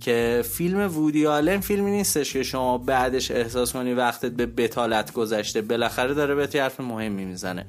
که 0.00 0.44
فیلم 0.50 0.96
وودی 0.96 1.26
آلن 1.26 1.60
فیلمی 1.60 1.90
نیستش 1.90 2.32
که 2.32 2.42
شما 2.42 2.78
بعدش 2.78 3.30
احساس 3.30 3.72
کنی 3.72 3.94
وقتت 3.94 4.32
به 4.32 4.46
بتالت 4.46 5.12
گذشته. 5.12 5.62
بالاخره 5.62 6.14
داره 6.14 6.34
به 6.34 6.48
حرف 6.60 6.80
مهمی 6.80 7.24
می‌زنه. 7.24 7.66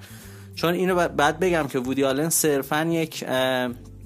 چون 0.56 0.74
اینو 0.74 1.08
بعد 1.08 1.40
بگم 1.40 1.68
که 1.68 1.80
وودی 1.80 2.04
آلن 2.04 2.30
صرفا 2.30 2.86
یک 2.92 3.26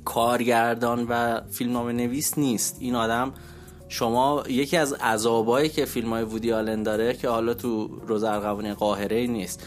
کارگردان 0.05 1.07
و 1.09 1.41
فیلمنامه 1.51 1.93
نویس 1.93 2.37
نیست. 2.37 2.77
این 2.79 2.95
آدم 2.95 3.33
شما 3.89 4.43
یکی 4.49 4.77
از 4.77 4.93
عذابایی 4.93 5.69
که 5.69 5.85
فیلم 5.85 6.09
های 6.09 6.23
وودی 6.23 6.51
آلن 6.51 6.83
داره 6.83 7.13
که 7.13 7.29
حالا 7.29 7.53
تو 7.53 7.87
روز 8.07 8.23
ارغوانی 8.23 8.73
قاهره 8.73 9.27
نیست 9.27 9.63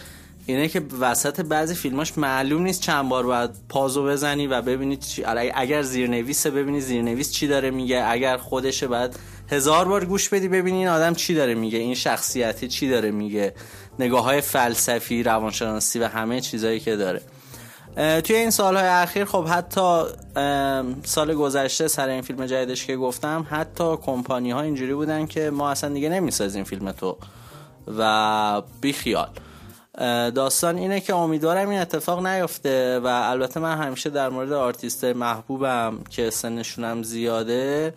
اینه 0.46 0.68
که 0.68 0.82
وسط 1.00 1.40
بعضی 1.40 1.74
فیلماش 1.74 2.18
معلوم 2.18 2.62
نیست 2.62 2.80
چند 2.80 3.08
بار 3.08 3.26
باید 3.26 3.50
پازو 3.68 4.06
بزنی 4.06 4.46
و 4.46 4.62
ببینید 4.62 5.04
اگر 5.54 5.82
زیرنویسه 5.82 6.50
ببینی 6.50 6.80
زیرنویس 6.80 7.32
چی 7.32 7.46
داره 7.46 7.70
میگه 7.70 8.04
اگر 8.08 8.36
خودشه 8.36 8.88
بعد 8.88 9.18
هزار 9.50 9.88
بار 9.88 10.04
گوش 10.04 10.28
بدی 10.28 10.48
ببینی 10.48 10.78
این 10.78 10.88
آدم 10.88 11.14
چی 11.14 11.34
داره 11.34 11.54
میگه 11.54 11.78
این 11.78 11.94
شخصیتی 11.94 12.68
چی 12.68 12.88
داره 12.88 13.10
میگه 13.10 13.54
نگاه 13.98 14.24
های 14.24 14.40
فلسفی 14.40 15.22
روانشناسی 15.22 15.98
و 15.98 16.08
همه 16.08 16.40
چیزهایی 16.40 16.80
که 16.80 16.96
داره. 16.96 17.22
توی 17.96 18.36
این 18.36 18.50
سالهای 18.50 18.86
اخیر 18.86 19.24
خب 19.24 19.44
حتی 19.44 20.02
سال 21.04 21.34
گذشته 21.34 21.88
سر 21.88 22.08
این 22.08 22.22
فیلم 22.22 22.46
جدیدش 22.46 22.86
که 22.86 22.96
گفتم 22.96 23.46
حتی 23.50 23.96
کمپانی 23.96 24.50
ها 24.50 24.60
اینجوری 24.60 24.94
بودن 24.94 25.26
که 25.26 25.50
ما 25.50 25.70
اصلا 25.70 25.94
دیگه 25.94 26.08
نمی‌سازیم 26.08 26.64
فیلم 26.64 26.92
تو. 26.92 27.16
و 27.98 28.62
بیخیال. 28.80 29.28
داستان 30.34 30.76
اینه 30.78 31.00
که 31.00 31.14
امیدوارم 31.14 31.68
این 31.68 31.80
اتفاق 31.80 32.26
نیفته 32.26 33.00
و 33.00 33.06
البته 33.06 33.60
من 33.60 33.76
همیشه 33.78 34.10
در 34.10 34.28
مورد 34.28 34.52
آرتیست 34.52 35.04
محبوبم 35.04 35.98
که 36.10 36.30
سنشونم 36.30 37.02
زیاده 37.02 37.94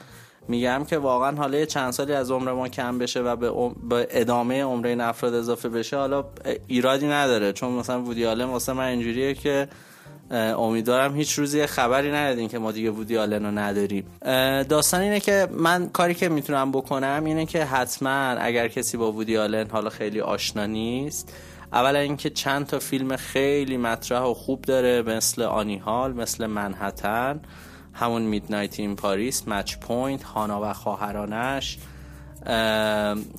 میگم 0.48 0.84
که 0.90 0.98
واقعا 0.98 1.36
حالا 1.36 1.66
چند 1.66 1.94
سالی 1.94 2.14
از 2.14 2.32
عمر 2.32 2.52
ما 2.52 2.70
کم 2.70 2.98
بشه 2.98 3.20
و 3.20 3.36
به, 3.36 4.08
ادامه 4.12 4.64
عمر 4.64 4.88
این 4.88 5.02
افراد 5.02 5.34
اضافه 5.34 5.70
بشه 5.70 5.98
حالا 5.98 6.26
ایرادی 6.68 7.08
نداره. 7.08 7.54
چون 7.54 7.72
مثلا 7.72 8.02
وودی 8.02 8.26
آلن 8.26 8.46
واسه 8.46 8.74
من 8.74 8.84
اینجوریه 8.84 9.34
که 9.34 9.68
امیدوارم 10.32 11.16
هیچ 11.16 11.34
روزی 11.34 11.66
خبری 11.66 12.12
نیاد 12.12 12.33
این 12.33 12.48
که 12.48 12.60
ما 12.60 12.72
دیگه 12.72 12.92
وودی 12.92 13.16
رو 13.16 13.52
نداریم. 13.52 14.06
داستان 14.70 15.02
اینه 15.02 15.20
که 15.20 15.48
من 15.52 15.90
کاری 15.90 16.14
که 16.14 16.30
می‌تونم 16.30 16.72
بکنم 16.72 17.22
اینه 17.26 17.46
که 17.46 17.66
حتما 17.66 18.10
اگر 18.40 18.68
کسی 18.68 18.98
با 18.98 19.12
وودی 19.12 19.36
حالا 19.36 19.90
خیلی 19.90 20.22
آشنا 20.22 20.66
نیست 20.66 21.34
اولا 21.74 22.00
اینکه 22.00 22.30
چند 22.30 22.66
تا 22.66 22.80
فیلم 22.80 23.16
خیلی 23.16 23.78
مطرح 23.78 24.22
و 24.22 24.34
خوب 24.34 24.62
داره 24.62 25.02
مثل 25.02 25.42
آنی 25.42 25.78
هال 25.78 26.14
مثل 26.14 26.46
منهتن. 26.46 27.40
همون 27.96 28.22
Midnight 28.22 28.80
in 28.80 28.96
Paris 28.96 29.48
Match 29.48 29.76
Point 29.78 30.24
هانا 30.24 30.70
و 30.70 30.74
خواهرانش. 30.74 31.78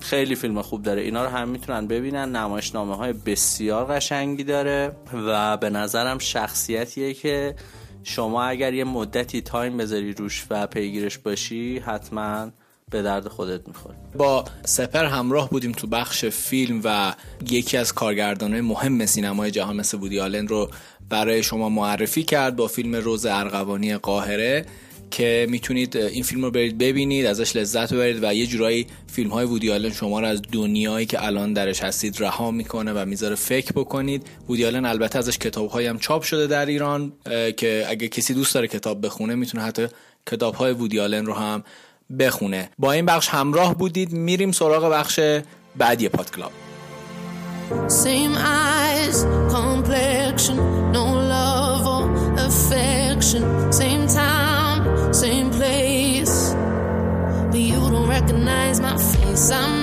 خیلی 0.01 0.35
فیلم 0.35 0.61
خوب 0.61 0.83
داره. 0.83 1.01
اینا 1.01 1.23
رو 1.23 1.29
هم 1.29 1.49
می‌تونن 1.49 1.87
ببینن. 1.87 2.35
نمایشنامه 2.35 2.95
های 2.95 3.13
بسیار 3.13 3.85
قشنگی 3.85 4.43
داره 4.43 4.91
و 5.13 5.57
به 5.57 5.69
نظرم 5.69 6.17
شخصیتیه 6.19 7.13
که 7.13 7.55
شما 8.03 8.43
اگر 8.43 8.73
یه 8.73 8.83
مدتی 8.83 9.41
time 9.41 9.77
بذاری 9.77 10.13
روش 10.13 10.45
و 10.49 10.67
پیگیرش 10.67 11.17
باشی 11.17 11.79
حتما 11.79 12.47
به 12.91 13.01
درد 13.01 13.27
خودت 13.27 13.67
می‌خوره. 13.67 13.95
با 14.17 14.45
سپر 14.65 15.05
همراه 15.05 15.49
بودیم 15.49 15.71
تو 15.71 15.87
بخش 15.87 16.25
فیلم 16.25 16.81
و 16.83 17.13
یکی 17.49 17.77
از 17.77 17.93
کارگردانهای 17.93 18.61
مهم 18.61 19.05
سینمای 19.05 19.51
جهان 19.51 19.75
مثل 19.75 19.97
بودی 19.97 20.19
آلن 20.19 20.47
رو 20.47 20.69
برای 21.09 21.43
شما 21.43 21.69
معرفی 21.69 22.23
کرد 22.23 22.55
با 22.55 22.67
فیلم 22.67 22.95
روز 22.95 23.25
ارغوانی 23.25 23.97
قاهره 23.97 24.65
که 25.11 25.47
می‌تونید 25.49 25.97
این 25.97 26.23
فیلم 26.23 26.43
رو 26.43 26.51
برید 26.51 26.77
ببینید 26.77 27.25
ازش 27.25 27.55
لذت 27.55 27.93
ببرید 27.93 28.23
و 28.23 28.33
یه 28.33 28.45
جورایی 28.45 28.87
فیلم 29.07 29.29
های 29.29 29.45
وودی 29.45 29.91
شما 29.91 30.19
رو 30.19 30.27
از 30.27 30.41
دنیایی 30.51 31.05
که 31.05 31.25
الان 31.25 31.53
درش 31.53 31.83
هستید 31.83 32.21
رها 32.21 32.51
می‌کنه 32.51 32.93
و 32.93 33.05
می‌ذاره 33.05 33.35
فکر 33.35 33.71
بکنید. 33.71 34.27
وودی 34.49 34.65
البته 34.65 35.19
ازش 35.19 35.37
کتاب 35.37 35.79
هم 35.79 35.99
چاپ 35.99 36.23
شده 36.23 36.47
در 36.47 36.65
ایران 36.65 37.13
که 37.57 37.85
اگه 37.87 38.07
کسی 38.07 38.33
دوست 38.33 38.53
داره 38.53 38.67
کتاب 38.67 39.05
بخونه 39.05 39.35
می‌تونه 39.35 39.63
حتی 39.63 39.87
کتاب 40.31 40.55
های 40.55 40.73
وودی 40.73 40.97
رو 40.97 41.33
هم 41.33 41.63
بخونه. 42.19 42.69
با 42.79 42.91
این 42.91 43.05
بخش 43.05 43.29
همراه 43.29 43.77
بودید. 43.77 44.11
میریم 44.11 44.51
سراغ 44.51 44.91
بخش 44.91 45.19
بعدی 45.77 46.09
پاد 46.09 46.35
کلاب 46.35 46.51
Same 47.89 48.33
eyes, 48.37 49.23
complexion, 49.51 50.55
no 50.93 51.03
love 51.05 51.85
or 51.85 52.35
affection. 52.39 53.73
Same 53.73 54.07
time, 54.07 55.13
same 55.13 55.49
place. 55.49 56.53
But 57.51 57.59
you 57.59 57.75
don't 57.75 58.07
recognize 58.07 58.79
my 58.79 58.95
face. 58.95 59.51
I'm 59.51 59.76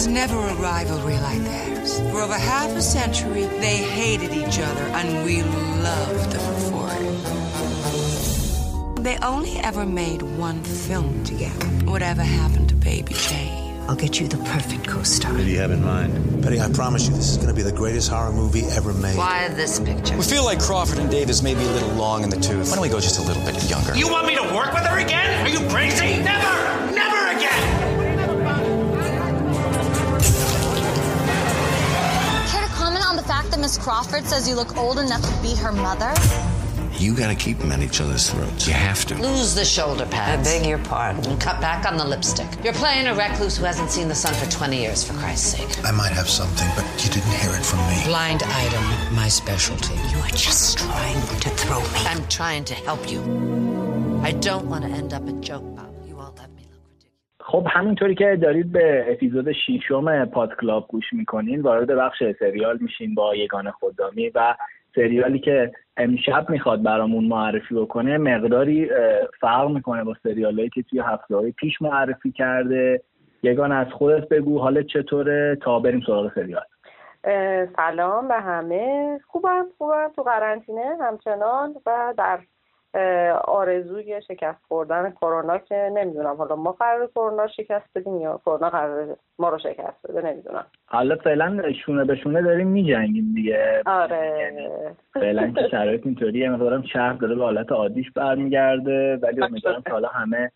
was 0.00 0.08
never 0.08 0.38
a 0.38 0.54
rivalry 0.54 1.18
like 1.18 1.42
theirs. 1.42 2.00
For 2.10 2.22
over 2.22 2.32
half 2.32 2.70
a 2.70 2.80
century, 2.80 3.44
they 3.60 3.76
hated 3.76 4.32
each 4.32 4.58
other, 4.58 4.80
and 4.96 5.26
we 5.26 5.42
loved 5.42 6.32
them 6.32 6.54
for 6.70 6.88
it. 6.90 7.04
They 9.04 9.18
only 9.18 9.58
ever 9.58 9.84
made 9.84 10.22
one 10.22 10.64
film 10.64 11.22
together. 11.24 11.66
Whatever 11.84 12.22
happened 12.22 12.70
to 12.70 12.76
Baby 12.76 13.12
Jane? 13.12 13.78
I'll 13.90 13.96
get 13.96 14.18
you 14.18 14.26
the 14.26 14.38
perfect 14.38 14.88
co-star. 14.88 15.34
What 15.34 15.44
do 15.44 15.50
you 15.50 15.58
have 15.58 15.70
in 15.70 15.84
mind? 15.84 16.40
Betty, 16.42 16.58
I 16.58 16.70
promise 16.72 17.06
you, 17.06 17.14
this 17.14 17.28
is 17.32 17.36
going 17.36 17.48
to 17.48 17.54
be 17.54 17.60
the 17.62 17.70
greatest 17.70 18.08
horror 18.08 18.32
movie 18.32 18.64
ever 18.70 18.94
made. 18.94 19.18
Why 19.18 19.48
this 19.48 19.80
picture? 19.80 20.16
We 20.16 20.22
feel 20.22 20.46
like 20.46 20.60
Crawford 20.60 20.98
and 20.98 21.10
Davis 21.10 21.42
may 21.42 21.54
be 21.54 21.64
a 21.64 21.72
little 21.72 21.92
long 21.92 22.22
in 22.24 22.30
the 22.30 22.40
tooth. 22.40 22.70
Why 22.70 22.76
don't 22.76 22.82
we 22.82 22.88
go 22.88 23.00
just 23.00 23.18
a 23.18 23.22
little 23.22 23.44
bit 23.44 23.62
younger? 23.68 23.94
You 23.94 24.08
want 24.10 24.26
me 24.26 24.34
to 24.36 24.44
work 24.54 24.72
with 24.72 24.84
her 24.84 24.98
again? 24.98 25.44
Are 25.44 25.50
you 25.50 25.60
crazy? 25.68 26.22
Never! 26.22 26.24
Never 26.24 26.69
Miss 33.60 33.76
Crawford 33.76 34.24
says 34.24 34.48
you 34.48 34.54
look 34.54 34.76
old 34.78 34.98
enough 34.98 35.20
to 35.20 35.42
be 35.42 35.54
her 35.54 35.70
mother? 35.70 36.14
You 36.94 37.14
gotta 37.14 37.34
keep 37.34 37.58
them 37.58 37.72
at 37.72 37.80
each 37.80 38.00
other's 38.00 38.30
throats. 38.30 38.66
You 38.66 38.72
have 38.72 39.04
to. 39.06 39.14
Lose 39.16 39.54
the 39.54 39.66
shoulder 39.66 40.06
pads. 40.06 40.48
I 40.48 40.58
beg 40.58 40.66
your 40.66 40.78
pardon. 40.78 41.26
And 41.26 41.40
cut 41.40 41.60
back 41.60 41.84
on 41.84 41.98
the 41.98 42.04
lipstick. 42.04 42.48
You're 42.64 42.72
playing 42.72 43.06
a 43.06 43.14
recluse 43.14 43.58
who 43.58 43.64
hasn't 43.64 43.90
seen 43.90 44.08
the 44.08 44.14
sun 44.14 44.32
for 44.34 44.50
20 44.50 44.80
years, 44.80 45.04
for 45.04 45.12
Christ's 45.14 45.58
sake. 45.58 45.84
I 45.84 45.90
might 45.92 46.12
have 46.12 46.28
something, 46.28 46.68
but 46.74 46.84
you 47.04 47.10
didn't 47.10 47.32
hear 47.32 47.50
it 47.50 47.64
from 47.64 47.80
me. 47.88 48.02
Blind 48.06 48.42
item, 48.44 49.14
my 49.14 49.28
specialty. 49.28 49.94
You're 50.10 50.26
just 50.28 50.78
trying 50.78 51.20
to 51.40 51.50
throw 51.50 51.80
me. 51.80 52.00
I'm 52.06 52.26
trying 52.28 52.64
to 52.64 52.74
help 52.74 53.10
you. 53.10 53.20
I 54.22 54.32
don't 54.32 54.66
want 54.66 54.84
to 54.84 54.90
end 54.90 55.12
up 55.12 55.28
a 55.28 55.32
joke, 55.32 55.64
Bob. 55.76 55.94
You 56.06 56.16
won't 56.16 56.38
let 56.38 56.50
me 56.54 56.62
look 56.70 56.70
ridiculous. 56.72 56.79
خب 57.50 57.66
همینطوری 57.70 58.14
که 58.14 58.38
دارید 58.42 58.72
به 58.72 59.12
اپیزود 59.12 59.52
شیشم 59.52 60.24
پاد 60.24 60.56
کلاب 60.60 60.88
گوش 60.88 61.12
می‌کنین 61.12 61.60
وارد 61.60 61.86
بخش 61.86 62.22
سریال 62.38 62.78
میشین 62.80 63.14
با 63.14 63.36
یگان 63.36 63.70
خدامی 63.70 64.28
و 64.28 64.54
سریالی 64.94 65.38
که 65.38 65.72
امشب 65.96 66.50
می‌خواد 66.50 66.82
برامون 66.82 67.24
معرفی 67.24 67.74
بکنه 67.74 68.18
مقداری 68.18 68.90
فرق 69.40 69.70
می‌کنه 69.70 70.04
با 70.04 70.14
سریالایی 70.22 70.68
که 70.68 70.82
توی 70.82 71.00
هفته 71.00 71.36
های 71.36 71.52
پیش 71.52 71.82
معرفی 71.82 72.32
کرده. 72.32 73.02
یگان 73.42 73.72
از 73.72 73.86
خودت 73.86 74.28
بگو 74.28 74.58
حالت 74.58 74.86
چطوره؟ 74.86 75.58
تا 75.62 75.80
بریم 75.80 76.02
سراغ 76.06 76.34
سریال. 76.34 76.64
سلام 77.76 78.28
به 78.28 78.34
همه. 78.34 79.20
خوبم 79.26 79.66
خوبم. 79.78 80.10
تو 80.16 80.22
قرنطینه 80.22 80.96
همچنان 81.00 81.74
و 81.86 82.14
در 82.18 82.38
آرزوی 83.44 84.22
شکست 84.22 84.64
خوردن 84.68 85.10
کرونا 85.10 85.58
که 85.58 85.90
نمی‌دونم. 85.94 86.36
حالا 86.36 86.56
ما 86.56 86.72
قرار 86.72 87.06
کرونا 87.06 87.46
شکست 87.46 87.88
بدیم 87.94 88.20
یا 88.20 88.40
کرونا 88.46 88.70
قرار 88.70 89.16
ما 89.38 89.48
رو 89.48 89.58
شکست 89.58 90.06
بده 90.08 90.20
نمی‌دونم. 90.20 90.66
حالا 90.86 91.16
فعلا 91.16 91.72
شونه 91.72 92.04
به 92.04 92.16
شونه 92.16 92.42
داریم 92.42 92.66
میجنگیم 92.66 93.32
دیگه. 93.34 93.82
آره. 93.86 94.52
فعلا 95.14 95.50
که 95.50 95.68
شرایط 95.70 96.06
اینطوریه. 96.06 96.50
مقدارم 96.50 96.82
شهر 96.82 97.12
داره 97.12 97.34
به 97.34 97.42
حالت 97.42 97.72
عادیش 97.72 98.10
برمیگرده. 98.10 99.16
ولی 99.22 99.42
امیدوارم 99.42 99.82
که 99.82 99.90
حالا 99.90 100.08
همه 100.08 100.50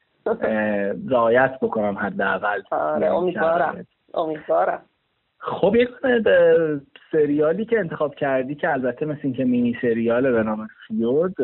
رعایت 1.09 1.59
بکنم 1.62 1.99
حداقل. 1.99 2.62
آره 2.70 3.14
امیدوارم. 3.14 3.87
امیدوارم. 4.14 4.83
خب 5.46 5.76
یک 5.76 5.88
سریالی 7.12 7.64
که 7.64 7.78
انتخاب 7.78 8.14
کردی 8.14 8.54
که 8.54 8.72
البته 8.72 9.07
مثل 9.07 9.20
اینکه 9.22 9.44
مینی 9.44 9.76
سریاله 9.83 10.33
به 10.33 10.42
نام 10.42 10.68
فیود 10.87 11.35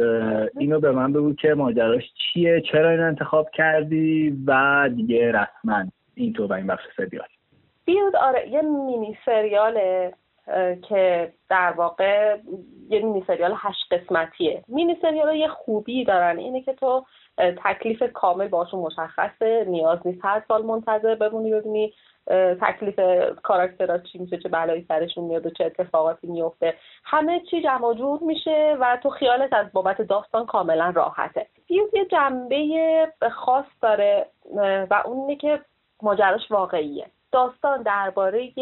اینو 0.59 0.81
به 0.81 0.93
من 0.93 1.13
بگو 1.13 1.35
که 1.35 1.55
ماجراش 1.55 2.03
چیه 2.15 2.63
چرا 2.73 2.91
اینو 2.91 3.07
انتخاب 3.07 3.51
کردی 3.51 4.39
و 4.47 4.91
دیگه 4.97 5.33
رسما 5.33 5.85
این 6.15 6.33
تو 6.33 6.47
و 6.47 6.53
این 6.53 6.67
بخش 6.67 6.83
سریال. 6.97 7.27
فیود 7.85 8.17
آره 8.17 8.49
یه 8.49 8.63
مینی 8.63 9.19
سریاله. 9.25 10.13
که 10.89 11.33
در 11.49 11.73
واقع 11.73 12.37
یه 12.89 13.03
مینی 13.03 13.25
سریال 13.27 13.55
هشت 13.57 13.93
قسمتیه. 13.93 14.65
مینی 14.69 14.97
سریال 15.03 15.37
یه 15.37 15.49
خوبی 15.49 16.05
دارن. 16.05 16.39
اینه 16.39 16.63
که 16.63 16.73
تو 16.73 17.05
تکلیف 17.65 18.03
کامل 18.13 18.49
باشون 18.49 18.81
مشخصه. 18.81 19.65
نیاز 19.69 19.99
نیست 20.05 20.25
هر 20.25 20.43
سال 20.49 20.63
منتظر 20.63 21.15
بمونی 21.15 21.51
ببینی 21.53 21.93
تکلیف 22.61 23.01
کاراکترها 23.43 23.99
چی 23.99 24.19
میشه 24.19 24.39
چه 24.39 24.49
بلایی 24.49 24.85
سرشون 24.89 25.25
میاد 25.25 25.47
و 25.47 25.51
چه 25.51 25.65
اتفاقاتی 25.65 26.27
میفته. 26.27 26.75
همه 27.05 27.41
چی 27.51 27.63
جمع 27.63 27.95
جور 27.95 28.19
میشه 28.23 28.77
و 28.81 28.99
تو 29.03 29.11
خیالت 29.11 29.53
از 29.53 29.67
بابت 29.73 30.03
داستان 30.03 30.47
کاملا 30.47 30.93
راحته. 30.95 31.47
Feud 31.69 31.95
یه 31.95 32.05
جنبه 32.05 33.31
خاص 33.33 33.65
داره 33.83 34.27
و 34.91 35.03
اون 35.05 35.21
اینه 35.21 35.37
که 35.37 35.61
ماجراش 36.03 36.51
واقعیه. 36.51 37.07
داستان 37.33 37.83
درباره 37.83 38.53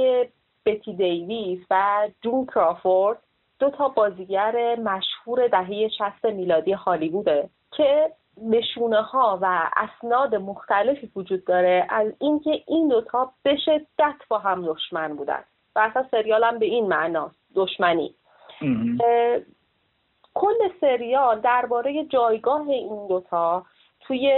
بتی 0.69 0.93
دیویس 0.93 1.61
و 1.71 2.09
جون 2.23 2.47
کرافورد 2.47 3.19
دو 3.59 3.71
تا 3.71 3.89
بازیگر 3.89 4.77
مشهور 4.77 5.49
دهه 5.49 5.89
60 5.89 6.25
میلادی 6.25 6.73
هالیووده 6.73 7.49
که 7.73 8.13
نشونه 8.43 9.03
ها 9.03 9.39
و 9.43 9.71
اسناد 9.77 10.35
مختلفی 10.35 11.13
وجود 11.17 11.45
داره 11.45 11.87
از 11.89 12.13
اینکه 12.21 12.63
این 12.67 12.89
دوتا 12.89 13.33
به 13.43 13.57
شدت 13.65 14.17
با 14.29 14.39
هم 14.39 14.67
دشمن 14.67 15.17
بودن. 15.17 15.45
و 15.77 15.79
اصلا 15.81 16.07
سریال 16.11 16.45
هم 16.45 16.59
به 16.59 16.67
این 16.67 16.89
معنا 16.89 17.31
دشمنی. 17.55 18.15
کل 20.35 20.69
سریال 20.81 21.41
درباره 21.41 22.05
جایگاه 22.05 22.69
این 22.69 23.07
دوتا 23.07 23.65
توی 24.01 24.33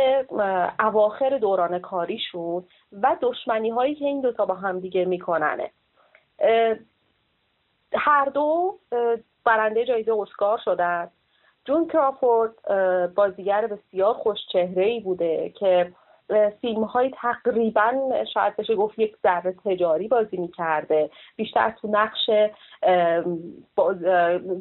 اواخر 0.81 1.39
دوران 1.39 1.79
کاریشون 1.79 2.65
و 3.03 3.17
دشمنی 3.21 3.71
هایی 3.71 3.95
که 3.95 4.05
این 4.05 4.21
دوتا 4.21 4.47
با 4.47 4.55
هم 4.55 4.81
دیگه 4.81 5.05
میکننه. 5.05 5.71
هر 7.95 8.25
دو 8.25 8.79
برنده 9.45 9.85
جایزه 9.85 10.13
اسکار 10.13 10.61
شدن. 10.65 11.11
جون 11.65 11.87
کرافورد 11.89 12.55
بازیگر 13.15 13.67
بسیار 13.67 14.15
خوش 14.15 14.39
چهره 14.53 14.85
ای 14.85 15.01
بوده 15.01 15.49
که 15.51 15.93
فیلم 16.61 16.85
های 16.85 17.11
تقریبا 17.15 17.93
شاید 18.35 18.57
بشه 18.57 18.75
گفت 18.75 18.99
یک 18.99 19.17
ذره 19.23 19.55
تجاری 19.65 20.09
بازی 20.09 20.37
می‌کرده. 20.37 21.11
بیشتر 21.37 21.71
تو 21.71 21.89
نقش 21.89 22.31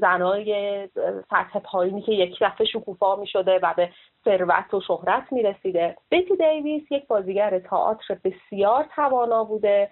زنای 0.01 0.87
سطح 1.29 1.59
پایینی 1.59 2.01
که 2.01 2.11
یک 2.11 2.37
دفعه 2.41 2.67
شکوفا 2.67 3.15
می‌شده 3.15 3.59
و 3.63 3.73
به 3.77 3.89
ثروت 4.25 4.73
و 4.73 4.81
شهرت 4.81 5.23
می‌رسیده. 5.31 5.95
بیتی 6.09 6.35
دیویس 6.35 6.91
یک 6.91 7.07
بازیگر 7.07 7.59
تئاتر 7.59 8.17
بسیار 8.23 8.85
توانا 8.95 9.43
بوده 9.43 9.89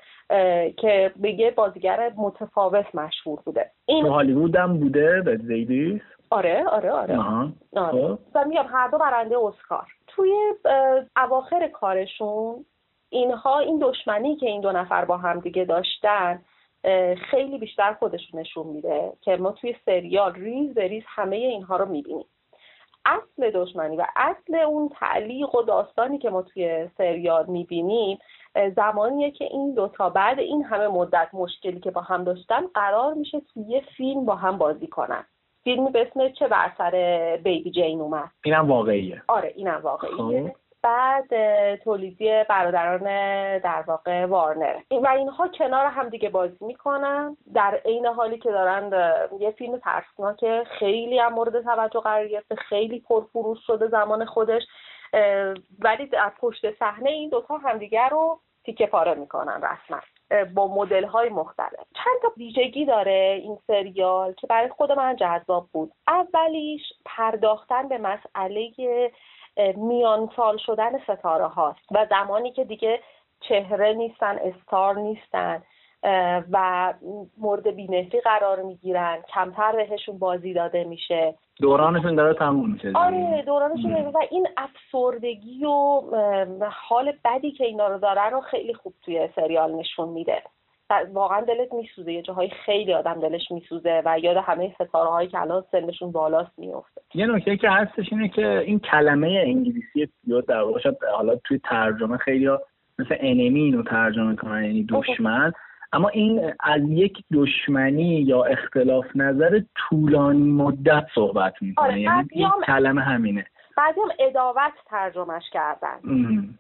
که 0.78 1.12
به 1.16 1.32
یه 1.32 1.52
بازیگر 1.52 2.12
متفاوت 2.18 2.96
مشهور 2.96 3.40
بوده. 3.46 3.72
این 3.86 4.06
هالیوود 4.06 4.56
هم 4.56 4.80
بوده 4.80 5.22
بیتی 5.22 5.66
دیویس؟ 5.66 6.02
آره 6.30 6.66
آره 6.68 6.92
آره. 6.92 7.20
آره. 7.76 8.18
و 8.36 8.46
میگم 8.48 8.66
هر 8.70 8.88
دو 8.88 8.98
برنده 8.98 9.38
اسکار. 9.38 9.96
توی 10.17 10.53
اواخر 11.17 11.67
کارشون 11.67 12.65
اینها 13.10 13.60
این 13.60 13.80
دشمنی 13.82 14.36
که 14.36 14.45
این 14.45 14.62
دو 14.62 14.71
نفر 14.71 15.06
با 15.06 15.17
هم 15.17 15.39
دیگه 15.39 15.65
داشتن 15.65 16.41
خیلی 17.32 17.58
بیشتر 17.58 17.93
خودشون 17.93 18.39
نشون 18.39 18.67
میده 18.67 19.13
که 19.21 19.38
ما 19.38 19.51
توی 19.51 19.75
سریال 19.86 20.34
ریز 20.34 20.73
به 20.73 20.88
ریز 20.88 21.03
همه 21.08 21.36
اینها 21.36 21.77
رو 21.77 21.86
می‌بینیم. 21.86 22.25
اصل 23.06 23.51
دشمنی 23.51 23.97
و 23.97 24.06
اصل 24.15 24.56
اون 24.56 24.89
تعلیق 24.89 25.56
و 25.56 25.62
داستانی 25.62 26.17
که 26.17 26.30
ما 26.30 26.41
توی 26.41 26.89
سریال 26.97 27.45
می‌بینیم 27.45 28.19
زمانیه 28.75 29.32
که 29.32 29.45
این 29.45 29.73
دوتا 29.73 30.10
بعد 30.10 30.39
این 30.39 30.63
همه 30.63 30.88
مدت 30.88 31.30
مشکلی 31.34 31.80
که 31.80 31.91
با 31.91 32.01
هم 32.01 32.23
داشتن 32.23 32.67
قرار 32.67 33.13
میشه 33.13 33.39
توی 33.39 33.63
یه 33.63 33.84
فیلم 33.97 34.25
با 34.25 34.36
هم 34.36 34.58
بازی 34.58 34.88
کنن. 34.88 35.25
فیلمی 35.67 35.89
به 35.89 36.08
اسم 36.08 36.30
چه 36.30 36.47
بر 36.47 36.71
سر 36.77 36.91
بیبی 37.43 37.71
جین 37.71 38.01
اومد؟ 38.01 38.32
اینم 38.43 38.67
واقعیه. 38.67 39.21
آره 39.27 39.53
اینم 39.56 39.80
واقعیه. 39.84 40.56
بعد 40.84 41.25
تولیدی 41.75 42.43
برادران 42.49 43.03
در 43.58 43.84
واقع 43.88 44.25
وارنر. 44.25 44.75
و 44.91 45.08
اینها 45.08 45.47
کنار 45.47 45.86
هم 45.86 46.10
دیگه 46.10 46.30
بازی 46.30 46.65
می‌کنن. 46.65 47.38
در 47.53 47.82
عین 47.86 48.06
حالی 48.06 48.38
که 48.38 48.51
دارن 48.51 48.91
یه 49.39 49.51
فیلم 49.51 49.77
ترسناک 49.77 50.63
خیلی 50.63 51.19
هم 51.19 51.34
مورد 51.34 51.62
توجه 51.62 51.99
قرار 51.99 52.27
گرفته. 52.27 52.56
خیلی 52.56 52.99
پرفروش 52.99 53.60
شده 53.67 53.88
زمان 53.88 54.25
خودش. 54.25 54.63
ولی 55.80 56.06
در 56.06 56.32
پشت 56.39 56.80
صحنه 56.80 57.10
این 57.10 57.30
دوتا 57.30 57.58
همدیگه 57.58 58.08
رو 58.08 58.39
تیکه 58.63 58.86
پاره 58.88 59.13
می‌کنن 59.13 59.62
رسما. 59.62 59.99
با 60.54 60.68
مدل 60.68 61.06
های 61.06 61.30
مختلف. 61.30 61.88
چند 61.94 62.22
تا 62.22 62.32
ویژگی 62.38 62.86
داره 62.86 63.40
این 63.44 63.58
سریال 63.68 64.34
که 64.34 64.48
برای 64.48 64.70
خود 64.70 64.92
من 64.92 65.16
جذاب 65.16 65.70
بود. 65.74 65.92
اولیش 66.08 66.82
پرداختن 67.06 67.88
به 67.88 67.98
مسئله 67.98 68.72
میان 69.76 70.30
سال 70.36 70.58
شدن 70.58 71.00
ستاره 71.00 71.48
هاست 71.48 71.92
و 71.92 72.08
زمانی 72.10 72.52
که 72.52 72.63
دیگه 72.63 73.00
چهره 73.40 73.94
نیستن 73.94 74.38
استار 74.38 74.96
نیستن. 74.96 75.63
و 76.51 76.93
مورد 77.38 77.67
بینفی 77.67 78.19
قرار 78.19 78.62
می‌گیرن. 78.62 79.17
کمتر 79.33 79.71
بهشون 79.71 80.19
بازی 80.19 80.53
داده 80.53 80.83
میشه. 80.83 81.36
دورانشون 81.62 82.15
داره 82.15 82.33
تموم 82.33 82.71
میشه. 82.71 82.91
آره 82.95 83.43
دورانشون 83.45 83.93
و 83.93 84.17
این 84.31 84.47
افسردگی 84.57 85.65
و 85.65 86.01
حال 86.71 87.13
بدی 87.25 87.51
که 87.51 87.65
اینا 87.65 87.88
رو 87.88 87.99
دارن 87.99 88.31
رو 88.31 88.41
خیلی 88.41 88.73
خوب 88.73 88.93
توی 89.05 89.29
سریال 89.36 89.75
نشون 89.75 90.10
میده. 90.10 90.43
واقعا 91.13 91.41
دلت 91.41 91.73
میسوزه. 91.73 92.13
یه 92.13 92.21
جاهای 92.21 92.49
خیلی 92.65 92.93
آدم 92.93 93.19
دلش 93.19 93.51
میسوزه 93.51 94.01
و 94.05 94.19
یاد 94.19 94.38
همه 94.38 94.75
ستاره 94.75 95.10
هایی 95.10 95.27
که 95.27 95.41
الان 95.41 95.63
سنشون 95.71 96.12
بالاست 96.12 96.60
میفته 96.60 97.01
یه 97.15 97.25
نکته 97.27 97.57
که 97.57 97.69
هستش 97.69 98.05
اینه 98.12 98.29
که 98.29 98.60
این 98.60 98.79
کلمه 98.79 99.43
انگلیسی 99.45 100.08
یا 100.27 100.41
در 100.41 100.62
واقع 100.62 100.91
حالا 101.15 101.35
توی 101.35 101.60
ترجمه 101.60 102.17
خیلی 102.17 102.50
مثل 103.00 103.15
انمی 103.19 103.62
اینو 103.62 103.83
ترجمه 103.83 104.35
کنن 104.35 104.63
یعنی 104.63 104.83
دشمن. 104.93 105.54
اما 105.94 106.10
این 106.10 106.52
از 106.60 106.81
یک 106.88 107.17
دشمنی 107.33 108.21
یا 108.21 108.44
اختلاف 108.44 109.06
نظر 109.15 109.62
طولانی 109.75 110.52
مدت 110.52 111.06
صحبت 111.15 111.54
می‌کنه. 111.62 111.88
آره 111.88 112.02
یعنی 112.02 112.27
یک 112.35 112.48
کلمه 112.65 113.02
همینه. 113.02 113.46
بعضی 113.77 114.00
هم 114.00 114.27
اداوت 114.27 114.73
ترجمهش 114.85 115.44
کردن. 115.52 115.98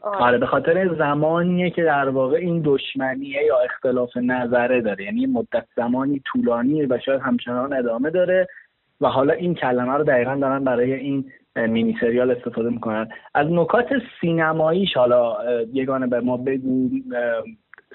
آره. 0.01 0.17
آره 0.17 0.37
به 0.37 0.45
خاطر 0.45 0.95
زمانیه 0.95 1.69
که 1.69 1.83
در 1.83 2.09
واقع 2.09 2.37
این 2.37 2.61
دشمنیه 2.65 3.43
یا 3.43 3.59
اختلاف 3.59 4.17
نظره 4.17 4.81
داره. 4.81 5.03
یعنی 5.03 5.25
مدت 5.25 5.65
زمانی 5.75 6.21
طولانیه 6.25 6.87
و 6.89 6.99
شاید 7.05 7.21
همچنان 7.21 7.73
ادامه 7.73 8.09
داره 8.09 8.47
و 9.01 9.07
حالا 9.07 9.33
این 9.33 9.55
کلمه 9.55 9.93
رو 9.93 10.03
دقیقا 10.03 10.35
دارن 10.35 10.63
برای 10.63 10.93
این 10.93 11.31
مینی 11.55 11.97
سریال 12.01 12.31
استفاده 12.31 12.69
می‌کنن. 12.69 13.09
از 13.33 13.47
نکات 13.51 13.87
سینماییش 14.21 14.97
حالا 14.97 15.37
یگانه 15.73 16.07
به 16.07 16.19
ما 16.19 16.37
بگو 16.37 16.89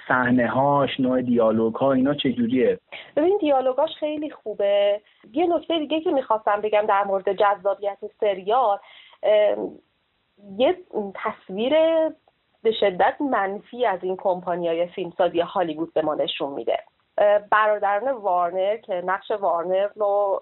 صحنه 0.08 0.48
هاش 0.48 1.00
نوع 1.00 1.22
دیالوگ 1.22 1.74
ها 1.74 1.92
اینا 1.92 2.14
چجوریه؟ 2.14 2.78
ببین 3.16 3.38
دیالوگاش 3.40 3.90
خیلی 4.00 4.30
خوبه. 4.30 5.00
یه 5.32 5.46
نکته 5.46 5.78
دیگه 5.78 6.00
که 6.00 6.10
می‌خواستم 6.10 6.60
بگم 6.60 6.84
در 6.88 7.04
مورد 7.04 7.32
جذابیت 7.32 7.98
سریال 8.20 8.78
یه 10.56 10.76
تصویر 11.14 11.74
به 12.62 12.72
شدت 12.80 13.14
منفی 13.20 13.86
از 13.86 13.98
این 14.02 14.16
کمپانیای 14.16 14.86
فیلمسازی 14.86 15.40
هالیوود 15.40 15.92
به 15.94 16.02
ما 16.02 16.14
نشون 16.14 16.52
میده. 16.52 16.78
برادران 17.50 18.08
وارنر 18.10 18.76
که 18.76 18.94
نقش 18.94 19.30
وارنر 19.30 19.88
رو 19.96 20.40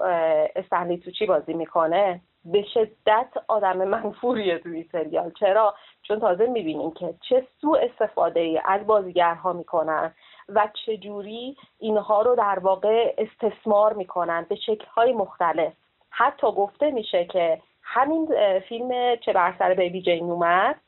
استنلی 0.56 0.98
توچی 0.98 1.26
بازی 1.26 1.52
می‌کنه 1.52 2.20
به 2.44 2.62
شدت 2.74 3.28
آدم 3.48 3.84
منفوریه 3.88 4.58
توی 4.58 4.88
سریال. 4.92 5.30
چرا؟ 5.30 5.74
چون 6.02 6.20
تازه 6.20 6.46
می‌بینیم 6.46 6.90
که 6.90 7.14
چه 7.28 7.46
سوء 7.60 7.78
استفاده 7.78 8.40
ای 8.40 8.60
از 8.64 8.86
بازیگرها 8.86 9.52
می‌کنن 9.52 10.14
و 10.48 10.68
چجوری 10.86 11.56
اینها 11.78 12.22
رو 12.22 12.34
در 12.36 12.58
واقع 12.58 13.14
استثمار 13.18 13.92
می‌کنن 13.92 14.46
به 14.48 14.54
شکلهای 14.54 15.12
مختلف. 15.12 15.72
حتی 16.10 16.46
گفته 16.46 16.90
میشه 16.90 17.24
که 17.24 17.60
همین 17.82 18.28
فیلم 18.68 19.16
چه 19.16 19.32
بر 19.32 19.54
سر 19.58 19.74
بیبی 19.74 20.02
جین 20.02 20.30
اومد 20.30 20.80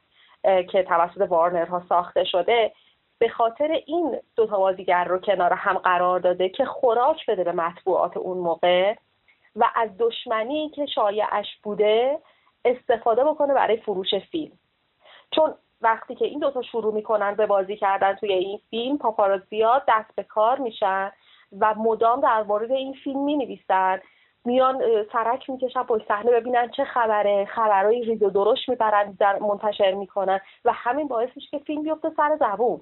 که 0.42 0.82
توسط 0.82 1.26
وارنرها 1.28 1.82
ساخته 1.88 2.24
شده 2.24 2.72
به 3.18 3.28
خاطر 3.28 3.80
این 3.86 4.18
دوتا 4.36 4.56
بازیگر 4.56 5.04
رو 5.04 5.18
کنار 5.18 5.52
هم 5.52 5.78
قرار 5.78 6.20
داده 6.20 6.48
که 6.48 6.64
خوراک 6.64 7.26
بده 7.26 7.44
به 7.44 7.52
مطبوعات 7.52 8.16
اون 8.16 8.38
موقع. 8.38 8.94
و 9.56 9.70
از 9.74 9.90
دشمنی 9.98 10.68
که 10.68 10.86
شایعش 10.86 11.46
بوده 11.62 12.18
استفاده 12.64 13.24
بکنه 13.24 13.54
برای 13.54 13.76
فروش 13.76 14.14
فیلم. 14.14 14.52
چون 15.30 15.54
وقتی 15.80 16.14
که 16.14 16.24
این 16.24 16.38
دوتا 16.38 16.62
شروع 16.62 16.94
می‌کنن 16.94 17.34
به 17.34 17.46
بازی 17.46 17.76
کردن 17.76 18.14
توی 18.14 18.32
این 18.32 18.60
فیلم 18.70 18.98
پاپارازیا 18.98 19.82
دست 19.88 20.14
به 20.16 20.22
کار 20.22 20.58
میشن 20.58 21.12
و 21.58 21.74
مدام 21.74 22.20
در 22.20 22.42
مورد 22.42 22.72
این 22.72 22.94
فیلم 23.04 23.24
می 23.24 23.36
نویسن 23.36 24.00
میان 24.44 25.04
سرک 25.12 25.50
می‌کشن 25.50 25.82
پشت 25.82 26.08
صحنه 26.08 26.30
ببینن 26.30 26.70
چه 26.70 26.84
خبره 26.84 27.44
خبرهای 27.44 28.02
ریز 28.02 28.22
و 28.22 28.30
درشت 28.30 28.68
می‌برن 28.68 29.12
در 29.12 29.38
منتشر 29.38 29.92
می‌کنن 29.92 30.40
و 30.64 30.72
همین 30.72 31.08
باعث 31.08 31.30
میشه 31.36 31.48
که 31.50 31.58
فیلم 31.58 31.82
بیفته 31.82 32.10
سر 32.16 32.36
زبون. 32.40 32.80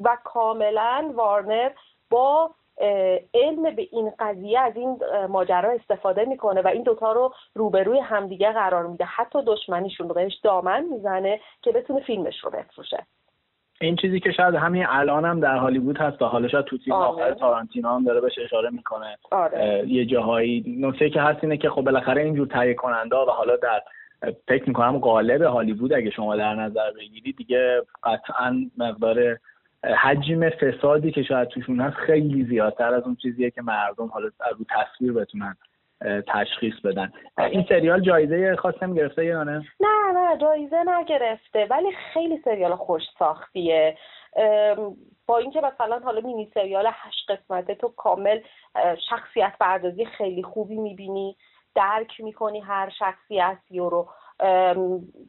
و 0.00 0.16
کاملا 0.24 1.12
وارنر 1.14 1.70
با 2.10 2.50
علم 3.34 3.62
به 3.76 3.88
این 3.92 4.12
قضیه 4.18 4.60
از 4.60 4.76
این 4.76 4.98
ماجرا 5.28 5.70
استفاده 5.70 6.24
می‌کنه 6.24 6.62
و 6.62 6.68
این 6.68 6.82
دوتا 6.82 7.12
رو 7.12 7.32
روبروی 7.54 7.98
همدیگه 7.98 8.52
قرار 8.52 8.86
میده. 8.86 9.04
حتی 9.04 9.38
دشمنیشون 9.46 10.08
رو 10.08 10.14
بهش 10.14 10.40
دامن 10.42 10.84
می‌زنه 10.92 11.40
که 11.62 11.72
بتونه 11.72 12.00
فیلمش 12.00 12.44
رو 12.44 12.50
بفروشه. 12.50 13.06
این 13.80 13.96
چیزی 13.96 14.20
که 14.20 14.32
شاید 14.32 14.54
همین 14.54 14.86
الان 14.88 15.24
هم 15.24 15.40
در 15.40 15.56
هالیوود 15.56 15.98
هست 15.98 16.22
و 16.22 16.24
حالا 16.24 16.48
شاید 16.48 16.64
تو 16.64 16.78
تیم 16.78 16.92
آخر 16.92 17.34
تارانتینا 17.34 17.94
هم 17.94 18.04
داره 18.04 18.20
بهش 18.20 18.38
اشاره 18.38 18.70
می‌کنه. 18.70 19.18
آره. 19.30 19.84
یه 19.86 20.04
جاهایی 20.04 20.64
نکته 20.80 21.10
که 21.10 21.20
هست 21.20 21.38
اینه 21.44 21.56
که 21.56 21.70
خب 21.70 21.82
بالاخره 21.82 22.22
اینجور 22.22 22.46
تهیه 22.46 22.74
کننده 22.74 23.16
و 23.16 23.30
حالا 23.30 23.56
در 23.56 23.82
فکر 24.48 24.64
می‌کنم 24.68 24.98
قالب 24.98 25.42
هالیوود 25.42 25.92
اگه 25.92 26.10
شما 26.10 26.36
در 26.36 26.54
نظر 26.54 26.90
بگیرید 26.90 27.36
دیگه 27.36 27.82
قطعا 28.02 28.70
مقدار 28.78 29.38
حجم 29.84 30.50
فسادی 30.50 31.12
که 31.12 31.22
شاید 31.22 31.48
توشون 31.48 31.80
هست 31.80 31.96
خیلی 31.96 32.44
زیادتر 32.44 32.94
از 32.94 33.02
اون 33.02 33.16
چیزیه 33.16 33.50
که 33.50 33.62
مردم 33.62 34.06
حالا 34.06 34.26
رو 34.58 34.64
تصویر 34.70 35.12
بتونن 35.12 35.56
تشخیص 36.28 36.74
بدن. 36.84 37.12
این 37.38 37.66
سریال 37.68 38.00
جایزه 38.00 38.56
خواستم 38.56 38.94
گرفته 38.94 39.24
یا 39.24 39.44
نه؟ 39.44 39.64
نه 39.80 40.12
نه 40.14 40.38
جایزه 40.38 40.84
نگرفته 40.86 41.66
ولی 41.70 41.92
خیلی 42.12 42.40
سریال 42.44 42.74
خوش 42.74 43.02
ساختیه. 43.18 43.96
با 45.26 45.38
اینکه 45.38 45.60
مثلا 45.60 45.98
حالا 45.98 46.20
مینی 46.20 46.50
سریال 46.54 46.86
هشت 46.92 47.30
قسمته 47.30 47.74
تو 47.74 47.88
کامل 47.88 48.40
شخصیت 49.10 49.52
پردازی 49.60 50.04
خیلی 50.04 50.42
خوبی 50.42 50.76
می‌بینی 50.76 51.36
درک 51.74 52.20
می‌کنی 52.20 52.60
هر 52.60 52.92
شخصیتی 52.98 53.78
رو. 53.78 54.08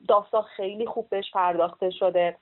داستان 0.08 0.42
خیلی 0.42 0.86
خوب 0.86 1.10
بهش 1.10 1.32
پرداخته 1.32 1.90
شده. 1.90 2.38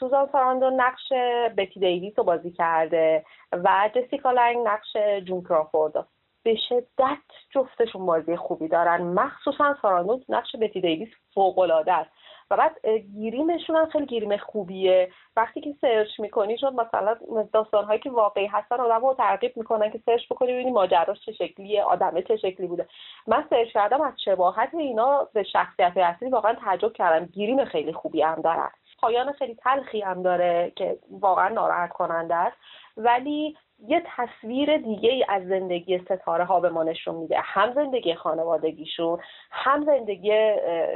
سوزان 0.00 0.28
ساراندون 0.32 0.70
نقش 0.70 1.12
بتی 1.56 1.80
دیویس 1.80 2.18
رو 2.18 2.24
بازی 2.24 2.50
کرده 2.50 3.24
و 3.52 3.90
جسیکا 3.94 4.30
لنگ 4.30 4.56
نقش 4.66 4.96
جون 5.24 5.42
کرافورد. 5.42 6.06
به 6.42 6.56
شدت 6.68 7.18
جفتشون 7.50 8.06
بازی 8.06 8.36
خوبی 8.36 8.68
دارن. 8.68 9.02
مخصوصا 9.02 9.76
ساراندون 9.82 10.20
نقش 10.28 10.56
بتی 10.60 10.80
دیویس 10.80 11.08
فوق 11.34 11.58
العاده 11.58 11.92
است. 11.92 12.10
و 12.50 12.56
بعد 12.56 12.86
گریمشون 13.14 13.76
هم 13.76 13.86
خیلی 13.86 14.06
گریم 14.06 14.36
خوبیه. 14.36 15.10
وقتی 15.36 15.60
که 15.60 15.74
search 15.80 16.20
می‌کنی 16.20 16.58
چون 16.58 16.74
مثلا 16.74 17.16
داستان 17.52 17.84
هایی 17.84 18.00
که 18.00 18.10
واقعی 18.10 18.46
هستن 18.46 18.80
آدم 18.80 19.06
رو 19.06 19.14
ترغیب 19.14 19.56
می‌کنن 19.56 19.90
که 19.90 20.00
search 20.06 20.20
بکنی 20.30 20.52
ببینی 20.52 20.70
ماجراش 20.70 21.20
چه 21.26 21.32
شکلیه 21.32 21.82
آدمه 21.82 22.22
چه 22.22 22.36
شکلی 22.36 22.66
بوده. 22.66 22.88
من 23.26 23.44
سرچ 23.50 23.68
کردم 23.68 24.00
از 24.00 24.14
شباهت 24.24 24.74
اینا 24.74 25.28
به 25.32 25.42
شخصیت 25.42 25.92
اصلی 25.96 26.28
واقعا 26.28 26.54
تعجب 26.54 26.92
کردم. 26.92 27.26
گیریم 27.26 27.64
خیلی 27.64 27.92
خوبی 27.92 28.22
هم 28.22 28.40
دارن. 28.42 28.70
پایان 28.98 29.32
خیلی 29.32 29.54
تلخی 29.54 30.00
هم 30.00 30.22
داره 30.22 30.72
که 30.76 30.98
واقعا 31.10 31.48
ناراحت 31.48 31.92
کننده 31.92 32.34
است. 32.34 32.56
ولی 32.96 33.56
یه 33.86 34.02
تصویر 34.16 34.76
دیگه 34.76 35.10
ای 35.10 35.24
از 35.28 35.46
زندگی 35.46 35.98
ستاره 35.98 36.44
ها 36.44 36.60
به 36.60 36.68
ما 36.68 36.82
نشون 36.82 37.14
میده. 37.14 37.40
هم 37.40 37.74
زندگی 37.74 38.14
خانوادگیشون 38.14 39.18
هم 39.50 39.84
زندگی 39.84 40.32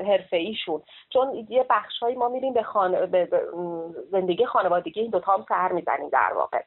حرفه 0.07 0.37
ایشون 0.37 0.83
چون 1.13 1.47
یه 1.49 1.67
بخش 1.71 1.99
هایی 1.99 2.17
ما 2.17 2.29
میریم 2.29 2.53
به, 2.53 2.63
خان... 2.63 3.07
به 3.07 3.29
زندگی 4.11 4.47
خانوادگی 4.47 5.01
این 5.01 5.11
دوتا 5.11 5.33
هم 5.33 5.45
سر 5.49 5.73
می‌زنیم 5.73 6.09
در 6.09 6.33
واقع. 6.35 6.63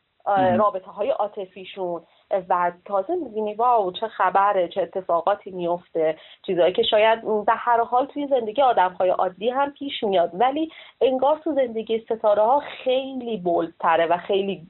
رابطه 0.58 0.92
های 0.92 1.10
عاطفیشون 1.10 2.02
و 2.50 2.72
تازه 2.86 3.16
می‌بینی 3.16 3.54
واو 3.54 3.92
چه 3.92 4.08
خبره 4.08 4.68
چه 4.68 4.82
اتفاقاتی 4.82 5.52
میفته 5.52 6.18
چیزهایی 6.46 6.74
که 6.74 6.84
شاید 6.84 7.20
در 7.48 7.56
هر 7.58 7.84
حال 7.84 8.06
توی 8.06 8.28
زندگی 8.28 8.62
آدم 8.62 8.94
های 9.00 9.10
عادی 9.10 9.50
هم 9.50 9.72
پیش 9.72 10.04
میاد. 10.04 10.32
ولی 10.34 10.72
انگار 11.02 11.40
تو 11.44 11.54
زندگی 11.54 12.00
ستاره 12.00 12.42
ها 12.42 12.64
خیلی 12.84 13.38
بولتره 13.38 14.06
و 14.06 14.18
خیلی 14.18 14.68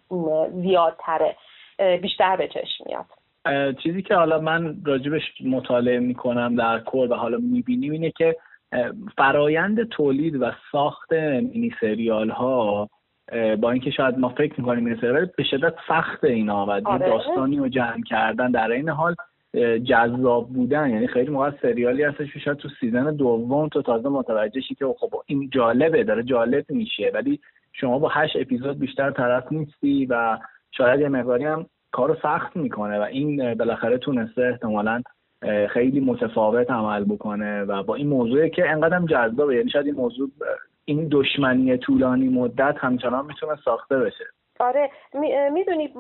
زیادتره. 0.54 1.36
بیشتر 2.02 2.36
به 2.36 2.48
چشم 2.48 2.84
میاد. 2.86 3.06
چیزی 3.84 4.02
که 4.02 4.16
حالا 4.16 4.40
من 4.40 4.76
راجبش 4.86 5.42
مطالعه 5.46 6.00
می‌کنم 6.00 6.56
در 6.56 6.80
کور 6.80 7.12
و 7.12 7.16
حالا 7.16 7.38
می‌بینیم 7.38 7.92
اینه 7.92 8.12
که 8.12 8.36
فرایند 9.18 9.90
تولید 9.90 10.42
و 10.42 10.52
ساخت 10.72 11.14
مینی 11.14 11.72
سریال 11.82 12.30
ها 12.30 12.90
با 13.62 13.72
اینکه 13.72 13.92
شاید 13.92 14.20
ما 14.20 14.30
فکر 14.30 14.54
می‌کنیم 14.58 14.86
این 14.86 14.96
سریال 15.02 15.30
به 15.38 15.44
شدت 15.44 15.74
سخت 15.88 16.24
اینا 16.24 16.66
و 16.66 16.70
آره. 16.70 17.10
داستانی 17.10 17.58
رو 17.58 17.68
جمع 17.68 18.04
کردن 18.06 18.52
در 18.52 18.72
این 18.72 18.90
حال 18.90 19.16
جذاب 19.84 20.50
بودن. 20.50 20.90
یعنی 20.90 21.08
خیلی 21.08 21.32
موقع 21.32 21.52
سریالی 21.62 22.04
هستش 22.04 22.38
شاید 22.38 22.58
تو 22.58 22.70
سیزن 22.80 23.16
دوم 23.16 23.70
تو 23.70 23.82
تازه 23.82 24.10
متوجه 24.10 24.62
شی 24.62 24.76
که 24.76 24.86
خب 25.00 25.14
این 25.26 25.50
جالبه 25.50 26.04
داره 26.04 26.24
جالب 26.24 26.66
میشه. 26.70 27.12
ولی 27.14 27.40
شما 27.74 28.00
با 28.00 28.10
هشت 28.10 28.36
اپیزود 28.36 28.80
بیشتر 28.80 29.12
طرف 29.12 29.52
نیستی 29.52 30.06
و 30.06 30.38
شاید 30.72 31.00
یه 31.00 31.10
مقداری 31.10 31.46
هم 31.46 31.66
کارو 31.92 32.16
سخت 32.24 32.56
می‌کنه 32.56 33.00
و 33.00 33.02
این 33.02 33.54
بالاخره 33.54 33.98
تونسته 33.98 34.42
احتمالا 34.42 35.02
خیلی 35.70 36.00
متفاوت 36.00 36.72
عمل 36.72 37.04
بکنه 37.04 37.64
و 37.64 37.84
با 37.84 37.96
این 37.96 38.08
موضوعی 38.08 38.50
که 38.50 38.70
انقدرم 38.70 39.06
جذابه. 39.06 39.56
یعنی 39.56 39.70
شاید 39.70 39.86
این 39.86 39.96
موضوع 39.96 40.30
این 40.86 41.08
دشمنی 41.12 41.78
طولانی 41.78 42.30
مدت 42.30 42.76
همچنان 42.78 43.26
می‌تونه 43.26 43.56
ساخته 43.66 43.98
بشه. 43.98 44.26
آره 44.60 44.90
می‌دونی 45.52 45.94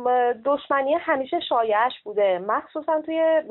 دشمنی 0.45 0.93
همیشه 0.93 1.39
شایعش 1.39 1.93
بوده. 2.03 2.39
مخصوصا 2.39 3.01
توی 3.01 3.41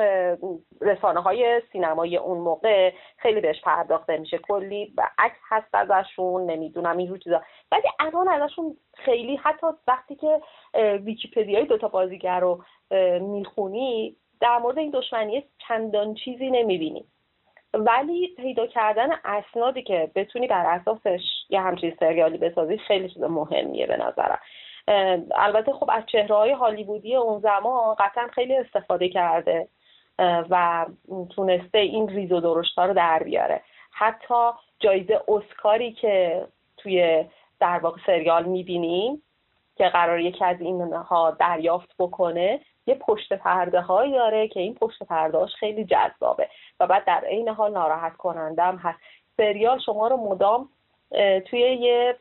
رسانه 0.81 1.21
های 1.21 1.63
سینمایی 1.73 2.17
اون 2.17 2.39
موقع 2.39 2.93
خیلی 3.17 3.41
بهش 3.41 3.61
پرداخته 3.63 4.17
میشه. 4.17 4.39
کلی 4.39 4.95
عکس 5.19 5.37
هست 5.49 5.75
ازشون 5.75 6.51
نمی‌دونم 6.51 6.97
این 6.97 7.19
چیزا. 7.19 7.43
ولی 7.73 7.83
الان 7.99 8.29
ازشون 8.29 8.77
خیلی 8.95 9.37
حتی 9.37 9.67
وقتی 9.89 10.17
که 10.17 10.41
ویکیپدیای 11.05 11.67
دوتا 11.67 11.89
بازیگر 11.89 12.41
رو 12.41 12.65
می‌خونی 13.21 14.17
در 14.41 14.59
مورد 14.59 14.79
این 14.79 14.91
دشمنی 14.91 15.45
چندان 15.69 16.15
چیزی 16.15 16.51
نمی‌بینی. 16.51 17.05
ولی 17.75 18.29
پیدا 18.37 18.67
کردن 18.67 19.09
اسنادی 19.25 19.83
که 19.83 20.11
بتونی 20.15 20.47
بر 20.47 20.67
اساسش 20.67 21.21
یه 21.51 21.61
همچین 21.61 21.97
سریالی 22.01 22.39
بسازی 22.39 22.79
خیلی 22.79 23.09
چیز 23.09 23.23
مهمیه 23.23 23.87
به 23.87 23.97
نظرم. 23.97 24.39
البته 25.35 25.73
خب 25.73 25.91
از 25.93 26.03
چهره 26.07 26.35
های 26.35 26.53
هالیوودی 26.53 27.17
اون 27.17 27.41
زمان 27.41 27.95
قطعا 27.95 28.29
خیلی 28.29 28.57
استفاده 28.57 29.09
کرده 29.09 29.69
و 30.51 30.87
تونسته 31.31 31.79
این 31.79 32.09
ریز 32.09 32.33
و 32.33 32.41
درشتا 32.41 32.85
رو 32.85 32.95
در 32.95 33.23
بیاره. 33.23 33.61
حتی 33.91 34.51
جایزه 34.81 35.21
اسکاری 35.29 35.93
که 35.93 36.47
توی 36.77 37.25
در 37.61 37.79
واقع 37.79 38.01
سریال 38.07 38.45
می‌بینیم 38.45 39.23
که 39.77 39.89
قرار 39.89 40.21
یکی 40.21 40.45
از 40.45 40.61
اینها 40.61 41.31
دریافت 41.31 41.95
بکنه 41.99 42.61
یه 42.87 42.95
پشت 42.95 43.33
پرده 43.33 43.81
هایی 43.81 44.13
داره 44.13 44.49
که 44.49 44.61
این 44.61 44.75
پشت 44.75 45.03
پرده 45.03 45.47
خیلی 45.47 45.85
جذابه 45.85 46.49
و 46.81 46.87
بعد 46.87 47.05
در 47.05 47.25
عین 47.25 47.49
حال 47.49 47.73
ناراحت 47.73 48.17
کننده 48.17 48.63
هم 48.63 48.77
هست. 48.77 48.99
سریال 49.37 49.79
شما 49.79 50.09
رو 50.09 50.17
مدام 50.17 50.69
توی 51.47 51.61
یه 51.61 52.17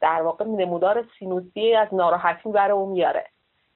در 0.00 0.22
واقع 0.22 0.44
نمودار 0.44 1.04
سینوسی 1.18 1.74
از 1.74 1.88
ناراحتی 1.94 2.48
بره 2.48 2.74
و 2.74 2.86
میاره. 2.86 3.26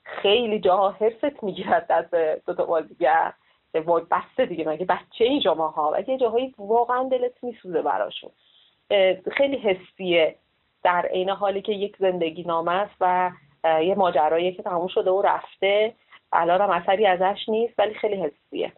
خیلی 0.03 0.61
جاها 0.61 0.91
حرست 0.91 1.43
می‌گیرد 1.43 1.93
از 1.93 2.11
دو 2.47 2.55
تا 2.55 2.65
بازیگر. 2.65 3.33
وای 3.75 4.03
بسته 4.11 4.47
دیگه 4.47 4.69
مگه 4.69 4.85
بچه 4.85 5.25
ای 5.25 5.41
ها 5.41 5.93
و 5.95 6.11
یه 6.11 6.19
جاهایی 6.19 6.55
واقعا 6.59 7.09
دلت 7.09 7.45
میسوزه 7.45 7.83
براشون. 7.83 8.31
خیلی 9.33 9.57
حسیه. 9.57 10.37
در 10.83 11.07
عین 11.07 11.31
حالی 11.31 11.63
که 11.63 11.73
یک 11.73 11.97
زندگی 11.97 12.43
نامه 12.43 12.73
است 12.73 12.95
و 13.01 13.31
یه 13.65 13.95
ماجرایی 13.95 14.53
که 14.53 14.63
تموم 14.63 14.89
شده 14.89 15.11
و 15.11 15.23
رفته. 15.23 15.93
الان 16.33 16.61
هم 16.61 16.71
اثری 16.71 17.07
ازش 17.07 17.49
نیست 17.49 17.75
ولی 17.79 17.95
خیلی 17.95 18.17
حسیه. 18.17 18.73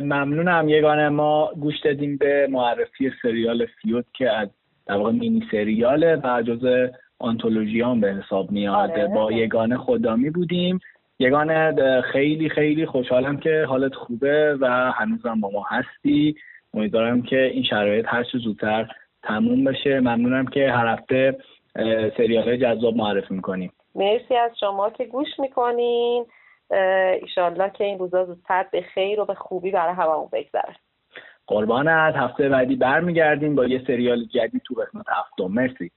ممنونم. 0.00 0.68
یگانه 0.68 1.08
ما 1.08 1.50
گوش 1.60 1.80
دادیم 1.80 2.16
به 2.16 2.48
معرفی 2.50 3.12
سریال 3.22 3.66
فیوت 3.66 4.04
که 4.14 4.30
از 4.30 4.48
در 4.86 4.94
واقع 4.94 5.12
مینی 5.12 5.42
سریاله 5.50 6.16
و 6.24 6.42
جز 6.42 6.90
آنتولوژی 7.18 7.80
هم 7.80 8.00
به 8.00 8.14
حساب 8.14 8.50
میاد. 8.50 8.90
آره. 8.90 9.06
با 9.06 9.32
یگانه 9.32 9.76
خدامی 9.76 10.30
بودیم. 10.30 10.80
یگانه 11.18 12.00
خیلی 12.00 12.48
خیلی 12.48 12.86
خوشحالم 12.86 13.36
که 13.36 13.64
حالت 13.68 13.94
خوبه 13.94 14.56
و 14.60 14.92
هنوزم 14.92 15.40
با 15.40 15.50
ما 15.50 15.66
هستی. 15.68 16.36
امیدوارم 16.74 17.22
که 17.22 17.42
این 17.42 17.62
شرایط 17.62 18.06
هر 18.08 18.22
چه 18.22 18.38
زودتر 18.38 18.88
تموم 19.22 19.64
بشه. 19.64 20.00
ممنونم 20.00 20.46
که 20.46 20.70
هر 20.72 20.86
هفته 20.86 21.38
سریال 22.16 22.56
جذاب 22.56 22.96
معرفی 22.96 23.34
می‌کنیم. 23.34 23.72
مرسی 23.94 24.36
از 24.36 24.50
شما 24.60 24.90
که 24.90 25.04
گوش 25.04 25.28
می‌کنین. 25.38 26.26
ایشالله 27.22 27.70
که 27.70 27.84
این 27.84 27.98
روزا 27.98 28.24
زودتر 28.24 28.66
به 28.72 28.82
خیر 28.94 29.20
و 29.20 29.24
به 29.24 29.34
خوبی 29.34 29.70
برای 29.70 29.94
هممون 29.94 30.28
بگذره. 30.32 30.76
قربانت. 31.46 32.14
هفته 32.16 32.48
بعدی 32.48 32.76
برمیگردیم 32.76 33.54
با 33.54 33.64
یه 33.64 33.82
سریال 33.86 34.24
جدید 34.24 34.62
تو 34.64 34.74
قسمت 34.74 35.06
هفتم. 35.08 35.52
مرسی. 35.54 35.90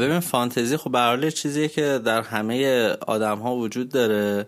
ببین 0.00 0.20
فانتزی 0.20 0.76
خب 0.76 0.90
برحال 0.90 1.30
چیزیه 1.30 1.68
که 1.68 1.98
در 2.06 2.20
همه 2.20 2.88
آدم 3.08 3.38
ها 3.38 3.54
وجود 3.54 3.92
داره. 3.92 4.46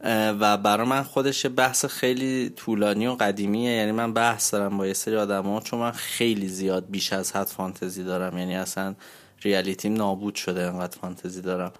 و 0.00 0.56
برای 0.56 0.86
من 0.86 1.02
خودش 1.02 1.46
بحث 1.46 1.84
خیلی 1.84 2.50
طولانی 2.50 3.06
و 3.06 3.12
قدیمیه. 3.12 3.70
یعنی 3.70 3.92
من 3.92 4.12
بحث 4.12 4.54
دارم 4.54 4.78
با 4.78 4.86
یه 4.86 4.92
سری 4.92 5.16
آدم 5.16 5.42
ها 5.42 5.60
چون 5.60 5.80
من 5.80 5.90
خیلی 5.90 6.48
زیاد 6.48 6.84
بیش 6.90 7.12
از 7.12 7.32
حد 7.32 7.46
فانتزی 7.46 8.04
دارم. 8.04 8.38
یعنی 8.38 8.56
اصلا 8.56 8.94
ریالیتیم 9.42 9.94
نابود 9.94 10.34
شده 10.34 10.62
انقدر 10.62 10.98
فانتزی 11.00 11.42
دارم. 11.42 11.72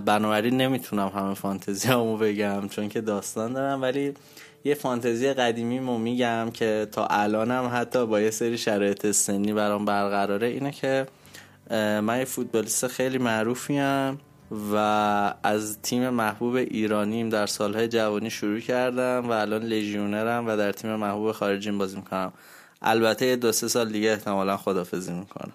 بنابراین 0.00 0.56
نمی‌تونم 0.56 1.08
همه 1.08 1.34
فانتزی 1.34 1.88
همو 1.88 2.16
بگم 2.16 2.68
چون 2.68 2.88
که 2.88 3.00
داستان 3.00 3.52
دارم. 3.52 3.82
ولی 3.82 4.14
یه 4.64 4.74
فانتزی 4.74 5.32
قدیمی 5.32 5.80
مو 5.80 5.98
میگم 5.98 6.50
که 6.50 6.88
تا 6.92 7.06
الانم 7.06 7.70
حتی 7.72 8.06
با 8.06 8.20
یه 8.20 8.30
سری 8.30 8.58
شرایط 8.58 9.10
سنی 9.10 9.52
برام 9.52 9.84
برقراره 9.84 10.46
اینه 10.46 10.70
که 10.70 11.06
من 12.00 12.18
یه 12.18 12.24
فوتبالیست 12.24 12.86
خیلی 12.86 13.18
معروفیم. 13.18 14.20
و 14.72 14.76
از 15.42 15.78
تیم 15.82 16.10
محبوب 16.10 16.54
ایرانیم 16.54 17.28
در 17.28 17.46
سالهای 17.46 17.88
جوانی 17.88 18.30
شروع 18.30 18.60
کردم 18.60 19.28
و 19.28 19.32
الان 19.32 19.62
لژیونرم 19.62 20.48
و 20.48 20.56
در 20.56 20.72
تیم 20.72 20.96
محبوب 20.96 21.32
خارجیم 21.32 21.78
بازی 21.78 21.96
می‌کنم. 21.96 22.32
البته 22.82 23.36
دو 23.36 23.52
سه 23.52 23.68
سال 23.68 23.92
دیگه 23.92 24.10
احتمالا 24.10 24.56
خدافزی 24.56 25.12
می‌کنم. 25.12 25.52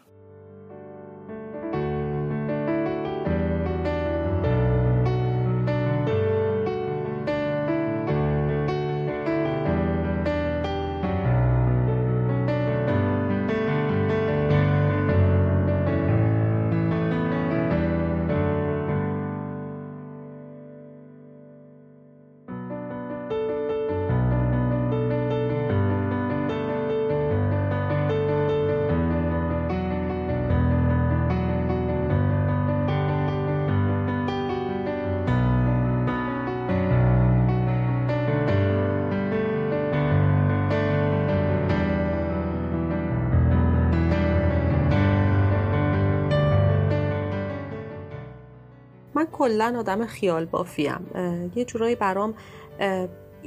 کلا 49.50 49.76
آدم 49.80 50.06
خیال 50.06 50.46
بافیم 50.46 51.08
یه 51.56 51.66
جورایی 51.66 51.96
برام 51.96 52.34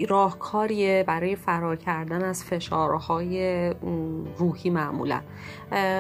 راهکاریه 0.09 1.05
برای 1.07 1.36
فرار 1.36 1.76
کردن 1.76 2.24
از 2.24 2.44
فشارهای 2.44 3.74
روحی 4.38 4.70
معمولا. 4.70 5.20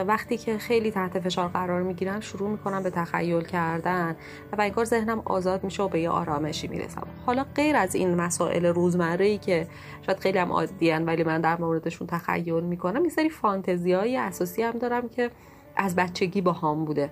وقتی 0.06 0.36
که 0.36 0.58
خیلی 0.58 0.90
تحت 0.90 1.20
فشار 1.20 1.48
قرار 1.48 1.82
می‌گیرم 1.82 2.20
شروع 2.20 2.50
می‌کنم 2.50 2.82
به 2.82 2.90
تخیل 2.90 3.40
کردن 3.40 4.16
و 4.58 4.60
انگار 4.60 4.84
ذهنم 4.84 5.22
آزاد 5.24 5.64
میشه 5.64 5.82
و 5.82 5.88
به 5.88 6.00
یه 6.00 6.10
آرامشی 6.10 6.68
می‌رسم. 6.68 7.06
حالا 7.26 7.44
غیر 7.54 7.76
از 7.76 7.94
این 7.94 8.14
مسائل 8.14 8.66
روزمره 8.66 9.24
ای 9.24 9.38
که 9.38 9.66
شاید 10.06 10.18
خیلی 10.18 10.38
هم 10.38 10.52
عادیان 10.52 11.04
ولی 11.04 11.24
من 11.24 11.40
در 11.40 11.56
موردشون 11.56 12.06
تخیل 12.06 12.60
می‌کنم 12.60 13.04
یه 13.04 13.10
سری 13.10 13.30
فانتزی 13.30 13.92
های 13.92 14.16
اساسی 14.16 14.62
هم 14.62 14.78
دارم 14.78 15.08
که 15.08 15.30
از 15.76 15.96
بچگی 15.96 16.40
با 16.40 16.52
هم 16.52 16.84
بوده. 16.84 17.10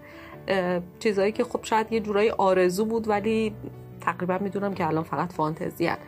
چیزهایی 0.99 1.32
که 1.32 1.45
خب 1.45 1.61
شاید 1.62 1.86
یه 1.91 2.01
جورایی 2.01 2.30
آرزو 2.30 2.84
بود 2.84 3.09
ولی 3.09 3.55
تقریبا 4.01 4.38
می‌دونم 4.38 4.74
که 4.74 4.86
الان 4.86 5.05
فقط 5.05 5.32
فانتزی 5.32 5.86
هست. 5.86 6.01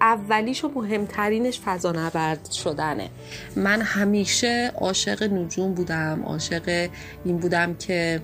اولیش 0.00 0.64
و 0.64 0.72
مهمترینش 0.74 1.60
فضا 1.60 1.92
نورد 1.92 2.50
شدنه 2.50 3.08
من 3.56 3.80
همیشه 3.80 4.72
عاشق 4.74 5.22
نجوم 5.22 5.74
بودم 5.74 6.22
عاشق 6.24 6.90
این 7.24 7.36
بودم 7.36 7.74
که 7.74 8.22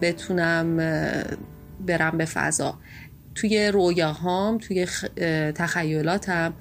بتونم 0.00 0.76
برم 1.86 2.18
به 2.18 2.24
فضا 2.24 2.74
توی 3.34 3.68
رویاهام 3.68 4.58
توی 4.58 4.86
تخیلاتم 5.54 6.52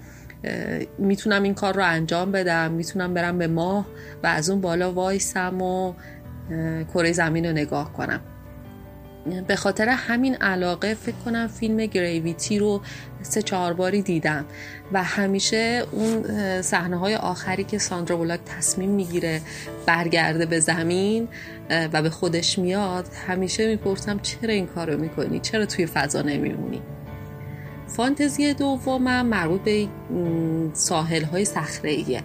می‌تونم 0.98 1.44
این 1.44 1.54
کار 1.54 1.74
رو 1.74 1.84
انجام 1.86 2.32
بدم 2.32 2.72
می‌تونم 2.72 3.14
برم 3.14 3.38
به 3.38 3.48
ماه 3.48 3.86
و 4.24 4.28
از 4.28 4.50
اون 4.50 4.62
بالا 4.62 4.92
وایسم 4.94 5.62
و 5.62 5.94
کره 6.94 7.12
زمین 7.12 7.46
رو 7.46 7.52
نگاه 7.52 7.94
کنم. 7.94 8.22
به 9.48 9.56
خاطر 9.56 9.90
همین 9.90 10.36
علاقه 10.36 10.94
فکر 10.94 11.16
کنم 11.26 11.48
فیلم 11.48 11.78
گریویتی 11.78 12.60
رو 12.60 12.82
سه 13.22 13.42
چهار 13.42 13.74
باری 13.74 14.02
دیدم 14.02 14.46
و 14.94 15.04
همیشه 15.04 15.84
اون 15.92 16.24
صحنه 16.62 16.98
های 16.98 17.16
آخری 17.16 17.64
که 17.64 17.78
ساندرا 17.78 18.18
بولاک 18.18 18.40
تصمیم 18.46 18.90
می‌گیره 18.90 19.42
برگرده 19.86 20.46
به 20.46 20.60
زمین 20.60 21.28
و 21.70 22.02
به 22.02 22.10
خودش 22.10 22.60
میاد 22.60 23.06
همیشه 23.28 23.68
می‌پرسم 23.68 24.20
چرا 24.20 24.54
این 24.54 24.68
کارو 24.68 24.98
می‌کنی؟ 24.98 25.40
چرا 25.40 25.66
توی 25.66 25.86
فضا 25.86 26.22
نمیمونی؟ 26.22 26.82
فانتزی 27.96 28.54
دومم 28.54 29.26
مربوط 29.26 29.62
به 29.62 29.88
ساحل 30.74 31.24
های 31.24 31.46
صخره 31.46 32.24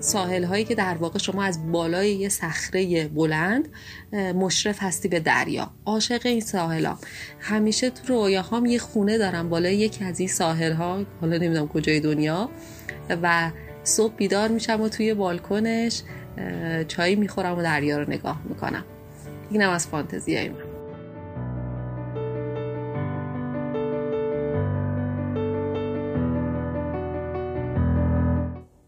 ساحل 0.00 0.44
هایی 0.44 0.64
که 0.64 0.74
در 0.74 0.94
واقع 0.94 1.18
شما 1.18 1.44
از 1.44 1.72
بالای 1.72 2.14
یه 2.14 2.28
صخره 2.28 3.08
بلند 3.08 3.68
مشرف 4.12 4.82
هستی 4.82 5.08
به 5.08 5.20
دریا. 5.20 5.70
عاشق 5.86 6.20
این 6.24 6.40
ساحل 6.40 6.84
ها 6.86 6.98
همیشه 7.40 7.90
تو 7.90 8.14
رویاهام 8.14 8.66
یه 8.66 8.78
خونه 8.78 9.18
دارم 9.18 9.48
بالای 9.48 9.76
یکی 9.76 10.04
از 10.04 10.20
این 10.20 10.28
ساحل 10.28 10.72
ها 10.72 11.04
حالا 11.20 11.36
نمی‌دونم 11.36 11.68
کجای 11.68 12.00
دنیا 12.00 12.50
و 13.22 13.50
صبح 13.84 14.14
بیدار 14.14 14.48
میشم 14.48 14.80
و 14.80 14.88
توی 14.88 15.14
بالکنش 15.14 16.02
چای 16.88 17.16
می‌خورم 17.16 17.58
و 17.58 17.62
دریا 17.62 17.98
رو 17.98 18.10
نگاه 18.10 18.40
می‌کنم. 18.48 18.84
اینم 19.50 19.70
از 19.70 19.86
فانتزی 19.86 20.36
های 20.36 20.48
من. 20.48 20.69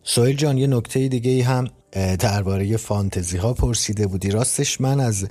سویل 0.05 0.37
جان 0.37 0.59
یه 0.59 0.67
نکته 0.67 1.09
دیگه 1.09 1.45
هم 1.45 1.69
درباره 2.19 2.77
فانتزی 2.77 3.37
ها 3.37 3.53
پرسیده 3.53 4.07
بودی. 4.07 4.31
راستش 4.31 4.81
من 4.81 5.01
از 5.01 5.29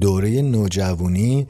دوره 0.00 0.42
نوجوانی 0.42 1.46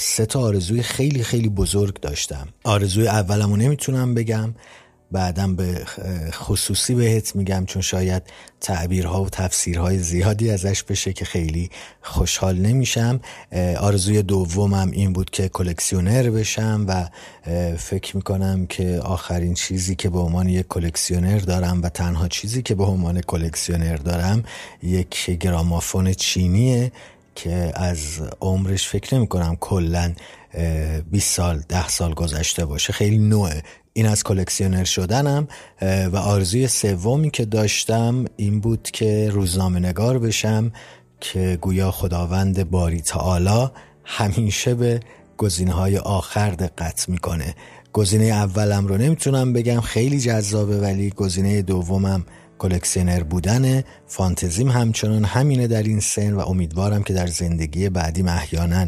سه 0.00 0.26
تا 0.26 0.40
آرزوی 0.40 0.82
خیلی 0.82 1.22
خیلی 1.22 1.48
بزرگ 1.48 2.00
داشتم. 2.00 2.48
آرزوی 2.64 3.08
اولمو 3.08 3.56
نمی‌تونم 3.56 4.14
بگم. 4.14 4.54
بعدم 5.12 5.56
به 5.56 5.84
خصوصی 6.30 6.94
بهت 6.94 7.36
میگم 7.36 7.64
چون 7.66 7.82
شاید 7.82 8.22
تعبیرها 8.60 9.22
و 9.22 9.28
تفسیرهای 9.28 9.98
زیادی 9.98 10.50
ازش 10.50 10.82
بشه 10.82 11.12
که 11.12 11.24
خیلی 11.24 11.70
خوشحال 12.02 12.58
نمیشم. 12.58 13.20
آرزوی 13.80 14.22
دومم 14.22 14.90
این 14.90 15.12
بود 15.12 15.30
که 15.30 15.48
کلکسیونر 15.48 16.30
بشم 16.30 16.84
و 16.88 17.08
فکر 17.76 18.16
می‌کنم 18.16 18.66
که 18.66 19.00
آخرین 19.04 19.54
چیزی 19.54 19.94
که 19.94 20.08
به 20.10 20.18
عنوان 20.18 20.48
یک 20.48 20.68
کلکسیونر 20.68 21.38
دارم 21.38 21.82
و 21.82 21.88
تنها 21.88 22.28
چیزی 22.28 22.62
که 22.62 22.74
به 22.74 22.84
عنوان 22.84 23.20
کلکسیونر 23.20 23.96
دارم 23.96 24.42
یک 24.82 25.30
گرامافون 25.30 26.12
چینیه 26.12 26.92
که 27.34 27.72
از 27.74 27.98
عمرش 28.40 28.88
فکر 28.88 29.14
نمی 29.14 29.26
کنم 29.26 29.56
کلا 29.60 30.12
20 31.10 31.34
سال 31.34 31.62
ده 31.68 31.88
سال 31.88 32.14
گذشته 32.14 32.64
باشه. 32.64 32.92
خیلی 32.92 33.18
نوئه. 33.18 33.62
این 33.92 34.06
از 34.06 34.24
کلکسیونر 34.24 34.84
شدنم 34.84 35.48
و 35.82 36.16
آرزوی 36.16 36.68
سومی 36.68 37.30
که 37.30 37.44
داشتم 37.44 38.24
این 38.36 38.60
بود 38.60 38.82
که 38.82 39.30
روزنامه 39.30 39.80
نگار 39.80 40.18
بشم 40.18 40.72
که 41.20 41.58
گویا 41.60 41.90
خداوند 41.90 42.70
باری 42.70 43.00
تعالی 43.00 43.68
همیشه 44.04 44.74
به 44.74 45.00
گزینه 45.36 45.72
های 45.72 45.98
آخر 45.98 46.50
دقت 46.50 47.08
می‌کنه. 47.08 47.54
گزینه 47.92 48.24
اولم 48.24 48.86
رو 48.86 48.98
نمی‌تونم 48.98 49.52
بگم 49.52 49.80
خیلی 49.80 50.20
جذابه 50.20 50.78
ولی 50.80 51.10
گزینه 51.10 51.62
دومم 51.62 52.24
کلکسیونر 52.58 53.22
بودن 53.22 53.82
فانتزیم 54.06 54.70
همچنان 54.70 55.24
همینه 55.24 55.66
در 55.66 55.82
این 55.82 56.00
سن 56.00 56.32
و 56.32 56.40
امیدوارم 56.48 57.02
که 57.02 57.14
در 57.14 57.26
زندگی 57.26 57.88
بعدی 57.88 58.22
احیانا 58.22 58.86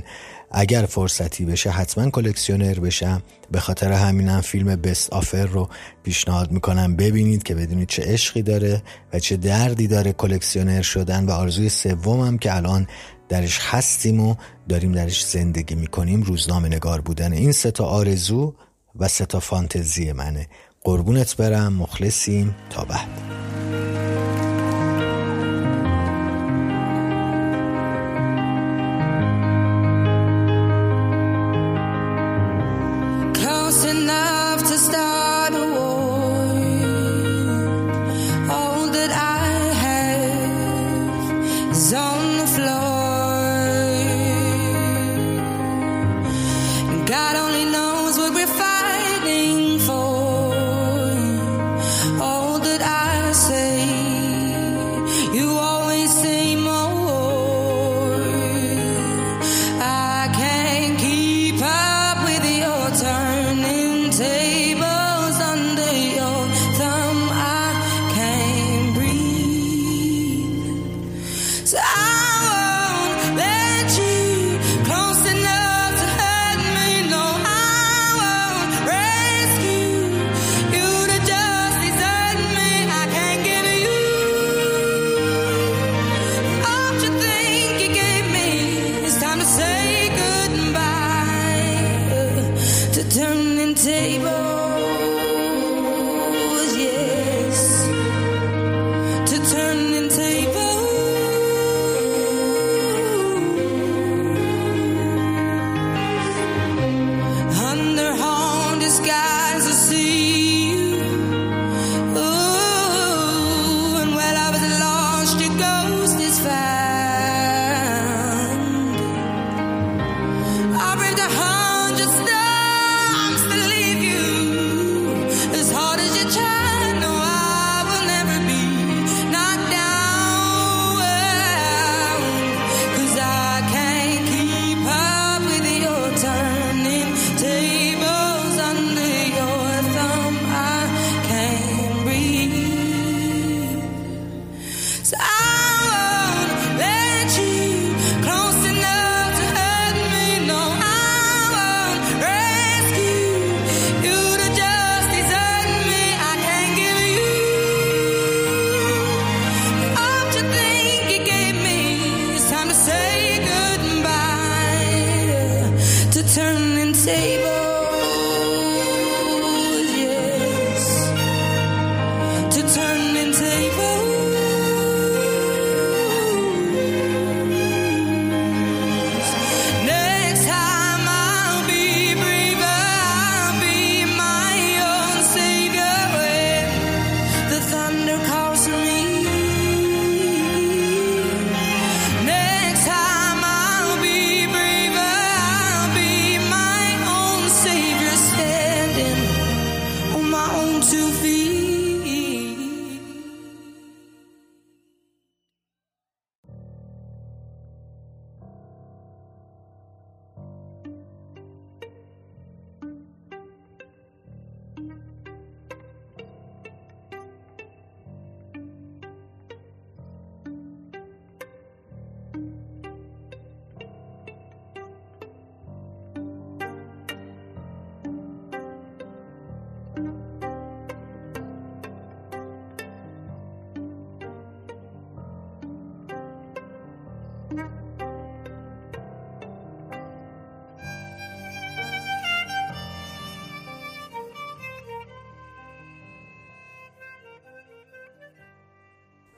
اگر 0.57 0.87
فرصتی 0.87 1.45
بشه 1.45 1.71
حتما 1.71 2.11
کلکسیونر 2.11 2.75
بشم. 2.81 3.23
به 3.51 3.61
خاطر 3.61 3.93
همینم 3.93 4.41
فیلم 4.41 4.77
Best 4.77 5.12
Offer 5.12 5.47
رو 5.47 5.69
پیشنهاد 6.03 6.53
می‌کنم 6.53 6.97
ببینید 6.97 7.43
که 7.43 7.55
بدونید 7.55 7.89
چه 7.89 8.03
عشقی 8.03 8.43
داره 8.43 8.83
و 9.13 9.19
چه 9.19 9.37
دردی 9.37 9.87
داره 9.87 10.13
کلکسیونر 10.13 10.83
شدن 10.83 11.25
و 11.25 11.31
آرزوی 11.31 11.69
سومم 11.69 12.39
که 12.39 12.57
الان 12.57 12.87
درش 13.29 13.59
هستیم 13.63 14.21
و 14.21 14.35
داریم 14.69 14.93
درش 14.93 15.25
زندگی 15.25 15.75
می‌کنیم 15.75 16.23
روزنامه 16.23 16.69
نگار 16.69 17.01
بودن 17.01 17.33
این 17.33 17.53
سه 17.53 17.71
تا 17.71 17.85
آرزو 17.85 18.55
و 18.97 19.09
سه 19.09 19.27
تا 19.27 19.41
فانتزی 19.41 20.13
منه. 20.13 20.49
قربونت 20.81 21.37
برم 21.37 21.73
مخلصیم. 21.73 22.55
تا 22.71 22.85
بعد. 22.85 23.09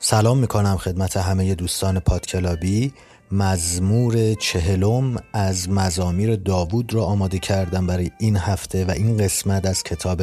سلام 0.09 0.39
می‌کنم 0.39 0.77
خدمت 0.77 1.17
همه 1.17 1.55
دوستان 1.55 2.01
پادکلابی. 2.01 2.93
مزمور 3.33 4.35
چهلم 4.35 5.17
از 5.33 5.71
مزامیر 5.71 6.37
داوود 6.37 6.95
را 6.95 7.05
آماده 7.05 7.39
کردم 7.39 7.87
برای 7.87 8.11
این 8.19 8.37
هفته 8.37 8.85
و 8.85 8.91
این 8.91 9.17
قسمت 9.17 9.67
از 9.67 9.83
کتاب 9.83 10.23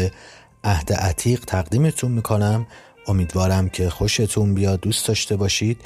عهد 0.64 0.94
عتیق 0.94 1.46
تقدیمتون 1.46 2.12
می‌کنم. 2.12 2.68
امیدوارم 3.08 3.70
که 3.70 3.90
خوشتون 3.90 4.54
بیاد 4.54 4.80
دوست 4.80 5.08
داشته 5.08 5.36
باشید 5.36 5.82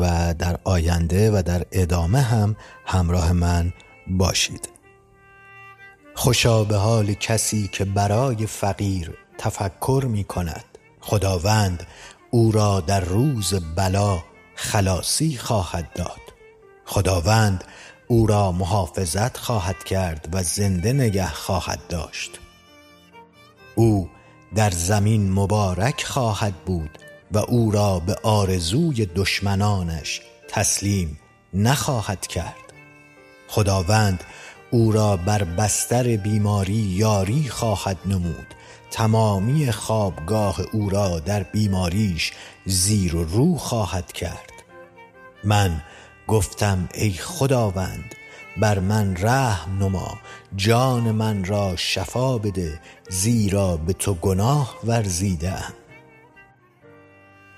و 0.00 0.34
در 0.38 0.58
آینده 0.64 1.30
و 1.30 1.42
در 1.42 1.64
ادامه 1.72 2.20
هم 2.20 2.56
همراه 2.86 3.32
من 3.32 3.72
باشید. 4.06 4.68
خوشا 6.14 6.64
به 6.64 6.76
حال 6.76 7.14
کسی 7.14 7.68
که 7.72 7.84
برای 7.84 8.46
فقیر 8.46 9.10
تفکر 9.38 10.04
می 10.08 10.24
کند 10.24 10.64
خداوند 11.00 11.86
او 12.36 12.52
را 12.52 12.80
در 12.80 13.00
روز 13.00 13.54
بلا 13.76 14.22
خلاصی 14.54 15.36
خواهد 15.36 15.92
داد. 15.92 16.20
خداوند 16.84 17.64
او 18.06 18.26
را 18.26 18.52
محافظت 18.52 19.36
خواهد 19.36 19.84
کرد 19.84 20.28
و 20.32 20.42
زنده 20.42 20.92
نگه 20.92 21.28
خواهد 21.28 21.80
داشت. 21.88 22.30
او 23.74 24.08
در 24.54 24.70
زمین 24.70 25.32
مبارک 25.32 26.04
خواهد 26.04 26.54
بود 26.54 26.98
و 27.32 27.38
او 27.38 27.70
را 27.70 27.98
به 27.98 28.16
آرزوی 28.22 29.06
دشمنانش 29.06 30.20
تسلیم 30.48 31.18
نخواهد 31.54 32.26
کرد. 32.26 32.72
خداوند 33.48 34.24
او 34.70 34.92
را 34.92 35.16
بر 35.16 35.44
بستر 35.44 36.16
بیماری 36.16 36.74
یاری 36.74 37.48
خواهد 37.48 37.98
نمود 38.06 38.54
تمامی 38.96 39.72
خوابگاه 39.72 40.60
او 40.72 40.90
را 40.90 41.20
در 41.20 41.42
بیماریش 41.42 42.32
زیر 42.64 43.16
و 43.16 43.24
رو 43.24 43.56
خواهد 43.56 44.12
کرد. 44.12 44.52
من 45.44 45.82
گفتم 46.28 46.88
ای 46.94 47.10
خداوند 47.10 48.14
بر 48.60 48.78
من 48.78 49.16
رحم 49.18 49.78
نما 49.78 50.18
جان 50.56 51.10
من 51.10 51.44
را 51.44 51.76
شفا 51.76 52.38
بده 52.38 52.80
زیرا 53.08 53.76
به 53.76 53.92
تو 53.92 54.14
گناه 54.14 54.76
ورزیدم. 54.84 55.72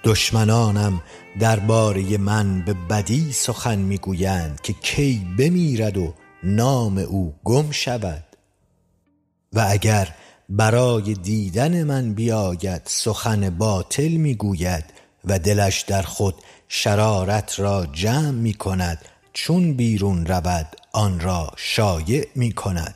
دشمنانم 0.04 1.02
درباره 1.40 2.18
من 2.18 2.62
به 2.64 2.74
بدی 2.90 3.32
سخن 3.32 3.78
می‌گویند 3.78 4.60
که 4.60 4.72
کی 4.72 5.26
بمیرد 5.38 5.96
و 5.96 6.14
نام 6.42 6.98
او 6.98 7.34
گم 7.44 7.70
شود. 7.70 8.24
و 9.52 9.66
اگر 9.70 10.14
برای 10.48 11.14
دیدن 11.14 11.82
من 11.82 12.14
بیاید 12.14 12.82
سخن 12.84 13.50
باطل 13.50 14.08
می‌گوید 14.08 14.84
و 15.24 15.38
دلش 15.38 15.80
در 15.80 16.02
خود 16.02 16.34
شرارت 16.68 17.60
را 17.60 17.86
جمع 17.86 18.30
می 18.30 18.54
کند 18.54 18.98
چون 19.32 19.74
بیرون 19.74 20.26
رود 20.26 20.76
آن 20.92 21.20
را 21.20 21.50
شایع 21.56 22.26
می 22.34 22.52
کند 22.52 22.94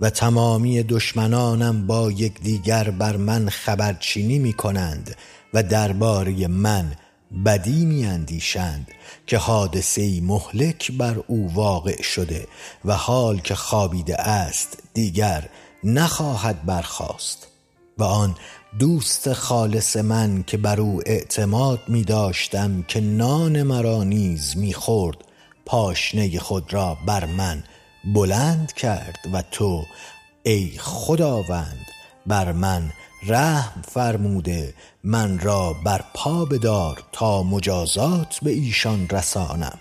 و 0.00 0.10
تمامی 0.10 0.82
دشمنانم 0.82 1.86
با 1.86 2.10
یکدیگر 2.10 2.90
بر 2.90 3.16
من 3.16 3.48
خبرچینی 3.48 4.38
می 4.38 4.52
کنند 4.52 5.16
و 5.54 5.62
درباره 5.62 6.46
من 6.46 6.92
بدی 7.46 7.84
می 7.84 8.06
اندیشند 8.06 8.88
که 9.26 9.38
حادثه 9.38 10.20
مهلک 10.20 10.92
بر 10.92 11.16
او 11.26 11.54
واقع 11.54 12.02
شده 12.02 12.46
و 12.84 12.94
حال 12.94 13.38
که 13.38 13.54
خوابیده 13.54 14.16
است 14.16 14.78
دیگر 14.94 15.48
نخواهد 15.84 16.66
برخاست 16.66 17.46
و 17.98 18.04
آن 18.04 18.34
دوست 18.78 19.32
خالص 19.32 19.96
من 19.96 20.44
که 20.46 20.56
بر 20.56 20.80
او 20.80 21.00
اعتماد 21.06 21.80
می 21.88 22.04
داشتم 22.04 22.82
که 22.82 23.00
نان 23.00 23.62
مرا 23.62 24.04
نیز 24.04 24.56
می 24.56 24.72
خورد 24.72 25.16
پاشنه 25.66 26.38
خود 26.38 26.74
را 26.74 26.96
بر 27.06 27.26
من 27.26 27.64
بلند 28.14 28.72
کرد 28.72 29.18
و 29.32 29.42
تو 29.42 29.84
ای 30.42 30.70
خداوند 30.78 31.86
بر 32.26 32.52
من 32.52 32.92
رحم 33.26 33.82
فرموده 33.82 34.74
من 35.04 35.38
را 35.38 35.72
بر 35.84 36.04
پا 36.14 36.44
بدار 36.44 37.02
تا 37.12 37.42
مجازات 37.42 38.38
به 38.42 38.50
ایشان 38.50 39.08
رسانم. 39.08 39.78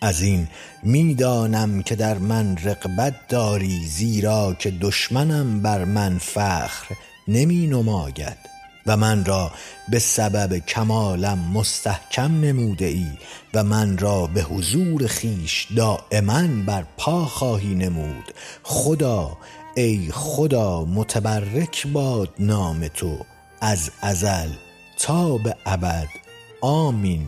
از 0.00 0.22
این 0.22 0.48
می‌دانم 0.82 1.82
که 1.82 1.96
در 1.96 2.18
من 2.18 2.56
رقبت 2.56 3.14
داری 3.28 3.86
زیرا 3.86 4.56
که 4.58 4.70
دشمنم 4.70 5.62
بر 5.62 5.84
من 5.84 6.18
فخر 6.18 6.94
نمی 7.28 7.66
نماید 7.66 8.38
و 8.86 8.96
من 8.96 9.24
را 9.24 9.50
به 9.88 9.98
سبب 9.98 10.58
کمالم 10.58 11.38
مستحکم 11.38 12.40
نموده 12.40 12.84
ای 12.84 13.06
و 13.54 13.64
من 13.64 13.98
را 13.98 14.26
به 14.26 14.42
حضور 14.42 15.06
خیش 15.06 15.66
دائما 15.76 16.42
بر 16.66 16.84
پا 16.96 17.24
خواهی 17.24 17.74
نمود. 17.74 18.24
خدا 18.62 19.38
ای 19.76 20.08
خدا 20.12 20.84
متبرک 20.84 21.86
باد 21.86 22.34
نام 22.38 22.88
تو 22.88 23.18
از 23.60 23.90
ازل 24.00 24.48
تا 24.98 25.38
به 25.38 25.56
ابد. 25.66 26.08
آمین 26.60 27.26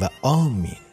و 0.00 0.08
آمین. 0.22 0.87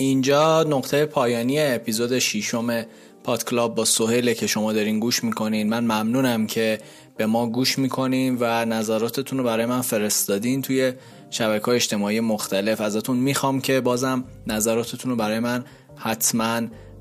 اینجا 0.00 0.62
نقطه 0.62 1.06
پایانی 1.06 1.60
اپیزود 1.60 2.18
شیشم 2.18 2.84
پادکلاب 3.24 3.74
با 3.74 3.84
سهیله 3.84 4.34
که 4.34 4.46
شما 4.46 4.72
دارین 4.72 5.00
گوش 5.00 5.24
می‌کنین. 5.24 5.68
من 5.68 5.84
ممنونم 5.84 6.46
که 6.46 6.78
به 7.16 7.26
ما 7.26 7.46
گوش 7.46 7.78
می‌کنین 7.78 8.36
و 8.40 8.64
نظراتتون 8.64 9.38
رو 9.38 9.44
برای 9.44 9.66
من 9.66 9.80
فرستادین 9.80 10.62
توی 10.62 10.92
شبکه 11.30 11.64
های 11.64 11.76
اجتماعی 11.76 12.20
مختلف. 12.20 12.80
ازتون 12.80 13.16
می‌خوام 13.16 13.60
که 13.60 13.80
بازم 13.80 14.24
نظراتتون 14.46 15.10
رو 15.10 15.16
برای 15.16 15.38
من 15.38 15.64
حتما 15.96 16.60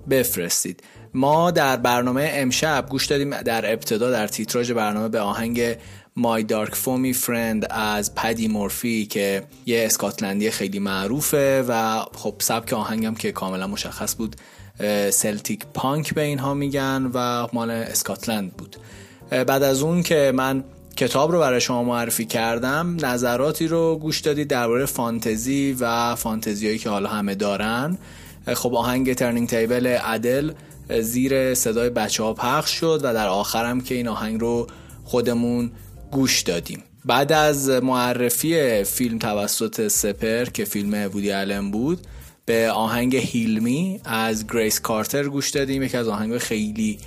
بفرستید. 0.09 0.83
ما 1.13 1.51
در 1.51 1.77
برنامه 1.77 2.29
امشب 2.33 2.85
گوش 2.89 3.05
دادیم 3.05 3.41
در 3.41 3.73
ابتدا 3.73 4.11
در 4.11 4.27
تیتراژ 4.27 4.71
برنامه 4.71 5.09
به 5.09 5.19
آهنگ 5.19 5.75
My 6.19 6.43
Dark 6.43 6.73
Foamy 6.73 7.25
Friend 7.25 7.65
از 7.69 8.15
پدی 8.15 8.47
مورفی 8.47 9.05
که 9.05 9.43
یه 9.65 9.85
اسکاتلندی 9.85 10.51
خیلی 10.51 10.79
معروفه 10.79 11.65
و 11.67 12.03
خب 12.15 12.35
سبک 12.39 12.73
آهنگم 12.73 13.15
که 13.15 13.31
کاملا 13.31 13.67
مشخص 13.67 14.15
بود 14.15 14.35
Celtic 15.09 15.65
punk 15.73 16.13
به 16.13 16.21
اینها 16.21 16.53
میگن 16.53 17.11
و 17.13 17.47
مال 17.53 17.71
اسکاتلند 17.71 18.53
بود. 18.53 18.75
بعد 19.29 19.63
از 19.63 19.81
اون 19.81 20.03
که 20.03 20.31
من 20.35 20.63
کتاب 20.95 21.31
رو 21.31 21.39
برای 21.39 21.61
شما 21.61 21.83
معرفی 21.83 22.25
کردم 22.25 23.05
نظراتی 23.05 23.67
رو 23.67 23.95
گوش 24.01 24.19
دادید 24.19 24.47
درباره 24.47 24.85
فانتزی 24.85 25.77
و 25.79 26.15
فانتزیایی 26.15 26.77
که 26.77 26.89
حالا 26.89 27.09
همه 27.09 27.35
دارن. 27.35 27.97
خب 28.53 28.75
آهنگ 28.75 29.13
Turning 29.13 29.49
Tables 29.49 29.87
ادل 29.87 30.51
زیر 31.01 31.53
صدای 31.53 31.89
بچه 31.89 32.23
ها 32.23 32.33
پخش 32.33 32.71
شد 32.71 32.99
و 33.03 33.13
در 33.13 33.27
آخرم 33.27 33.81
که 33.81 33.95
این 33.95 34.07
آهنگ 34.07 34.41
رو 34.41 34.67
خودمون 35.03 35.71
گوش 36.11 36.41
دادیم. 36.41 36.83
بعد 37.05 37.31
از 37.31 37.69
معرفی 37.69 38.83
فیلم 38.83 39.17
توسط 39.17 39.87
سپهر 39.87 40.45
که 40.45 40.65
فیلم 40.65 40.93
وودی 40.93 41.31
آلن 41.31 41.71
بود 41.71 41.99
به 42.45 42.71
آهنگ 42.71 43.15
Heal 43.15 43.72
Me 43.72 44.01
از 44.05 44.47
گریس 44.47 44.79
کارتر 44.79 45.23
گوش 45.23 45.49
دادیم. 45.49 45.83
یکی 45.83 45.97
از 45.97 46.07
آهنگ 46.07 46.37
خیلی 46.37 46.97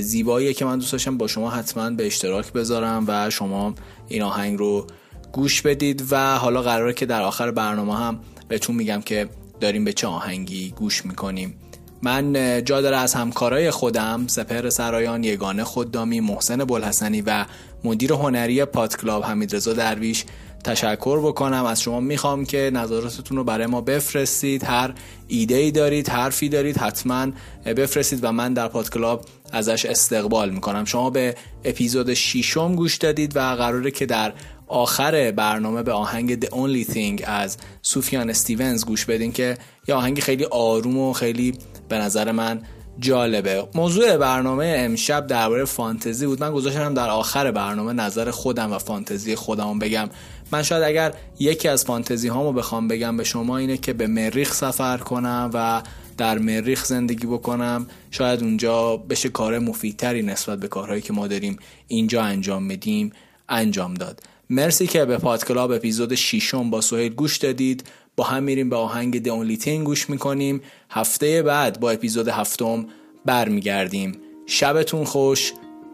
زیباییه 0.00 0.54
که 0.54 0.64
من 0.64 0.78
دوست 0.78 0.92
داشتم. 0.92 1.18
با 1.18 1.26
شما 1.26 1.50
حتما 1.50 1.90
به 1.90 2.06
اشتراک 2.06 2.52
بذارم 2.52 3.04
و 3.08 3.30
شما 3.30 3.74
این 4.08 4.22
آهنگ 4.22 4.58
رو 4.58 4.86
گوش 5.32 5.62
بدید 5.62 6.04
و 6.10 6.36
حالا 6.38 6.62
قراره 6.62 6.92
که 6.92 7.06
در 7.06 7.22
آخر 7.22 7.50
برنامه 7.50 7.96
هم 7.96 8.20
بهتون 8.48 8.76
میگم 8.76 9.00
که 9.00 9.28
داریم 9.60 9.84
به 9.84 9.92
چه 9.92 10.06
آهنگی 10.06 10.70
گوش 10.70 11.06
می‌کنیم. 11.06 11.54
من 12.02 12.62
جا 12.64 12.80
داره 12.80 12.96
از 12.96 13.14
همکارای 13.14 13.70
خودم 13.70 14.24
سپهر 14.26 14.70
سرایان 14.70 15.24
یگانه 15.24 15.64
خوددامی 15.64 16.20
محسن 16.20 16.64
بلحسنی 16.64 17.22
و 17.22 17.44
مدیر 17.84 18.12
هنری 18.12 18.64
پاد 18.64 18.96
کلاب 18.96 19.24
حمید 19.24 19.56
رضا 19.56 19.72
درویش 19.72 20.24
تشکر 20.64 21.20
بکنم. 21.20 21.64
از 21.64 21.82
شما 21.82 22.00
می‌خوام 22.00 22.44
که 22.44 22.70
نظراتتون 22.74 23.36
رو 23.36 23.44
برای 23.44 23.66
ما 23.66 23.80
بفرستید. 23.80 24.64
هر 24.64 24.94
ایده 25.28 25.54
ای 25.54 25.70
دارید 25.70 26.08
حرفی 26.08 26.48
دارید 26.48 26.78
حتما 26.78 27.26
بفرستید 27.66 28.18
و 28.22 28.32
من 28.32 28.54
در 28.54 28.68
پادکلاب 28.68 29.24
ازش 29.52 29.86
استقبال 29.86 30.50
می‌کنم. 30.50 30.84
شما 30.84 31.10
به 31.10 31.34
اپیزود 31.64 32.14
شیشم 32.14 32.74
گوش 32.74 32.96
دادید 32.96 33.36
و 33.36 33.40
قراره 33.40 33.90
که 33.90 34.06
در 34.06 34.32
آخر 34.66 35.30
برنامه 35.30 35.82
به 35.82 35.92
آهنگ 35.92 36.44
The 36.44 36.48
Only 36.48 36.92
Thing 36.92 37.22
از 37.24 37.56
سوفیان 37.82 38.30
استیونز 38.30 38.84
گوش 38.84 39.04
بدین 39.04 39.32
که 39.32 39.58
یه 39.88 39.94
آهنگ 39.94 40.20
خیلی 40.20 40.44
آروم 40.44 40.98
و 40.98 41.12
خیلی 41.12 41.54
به 41.92 41.98
نظر 41.98 42.32
من 42.32 42.62
جالبه. 42.98 43.64
موضوع 43.74 44.16
برنامه 44.16 44.74
امشب 44.78 45.26
درباره 45.26 45.64
فانتزی 45.64 46.26
بود. 46.26 46.40
من 46.40 46.52
گذاشتم 46.52 46.94
در 46.94 47.10
آخر 47.10 47.50
برنامه 47.50 47.92
نظر 47.92 48.30
خودم 48.30 48.72
و 48.72 48.78
فانتزی 48.78 49.34
خودم 49.34 49.78
بگم. 49.78 50.08
من 50.52 50.62
شاید 50.62 50.82
اگر 50.82 51.14
یکی 51.38 51.68
از 51.68 51.84
فانتزی 51.84 52.28
هامو 52.28 52.52
بخوام 52.52 52.88
بگم 52.88 53.16
به 53.16 53.24
شما 53.24 53.56
اینه 53.56 53.76
که 53.76 53.92
به 53.92 54.06
مریخ 54.06 54.54
سفر 54.54 54.98
کنم 54.98 55.50
و 55.54 55.82
در 56.18 56.38
مریخ 56.38 56.84
زندگی 56.84 57.26
بکنم. 57.26 57.86
شاید 58.10 58.42
اونجا 58.42 58.96
بشه 58.96 59.28
کار 59.28 59.58
مفیدتری 59.58 60.22
نسبت 60.22 60.58
به 60.60 60.68
کارهایی 60.68 61.02
که 61.02 61.12
ما 61.12 61.26
داریم 61.26 61.56
اینجا 61.88 62.22
انجام 62.22 62.62
میدیم 62.62 63.12
انجام 63.48 63.94
داد. 63.94 64.22
مرسی 64.50 64.86
که 64.86 65.04
به 65.04 65.18
پادکلاب 65.18 65.72
اپیزود 65.72 66.14
6 66.14 66.54
با 66.54 66.80
سهیل 66.80 67.14
گوش 67.14 67.36
دادید. 67.36 67.84
با 68.16 68.24
هم 68.24 68.42
میریم 68.42 68.70
به 68.70 68.76
آهنگ 68.76 69.22
دونلیتین 69.22 69.84
گوش 69.84 70.10
می‌کنیم. 70.10 70.60
هفته 70.90 71.42
بعد 71.42 71.80
با 71.80 71.90
اپیزود 71.90 72.28
هفتم 72.28 72.86
برمیگردیم. 73.24 74.18
شبتون 74.46 75.04
خوش 75.04 75.52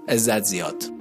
عزت 0.08 0.42
زیاد. 0.42 0.97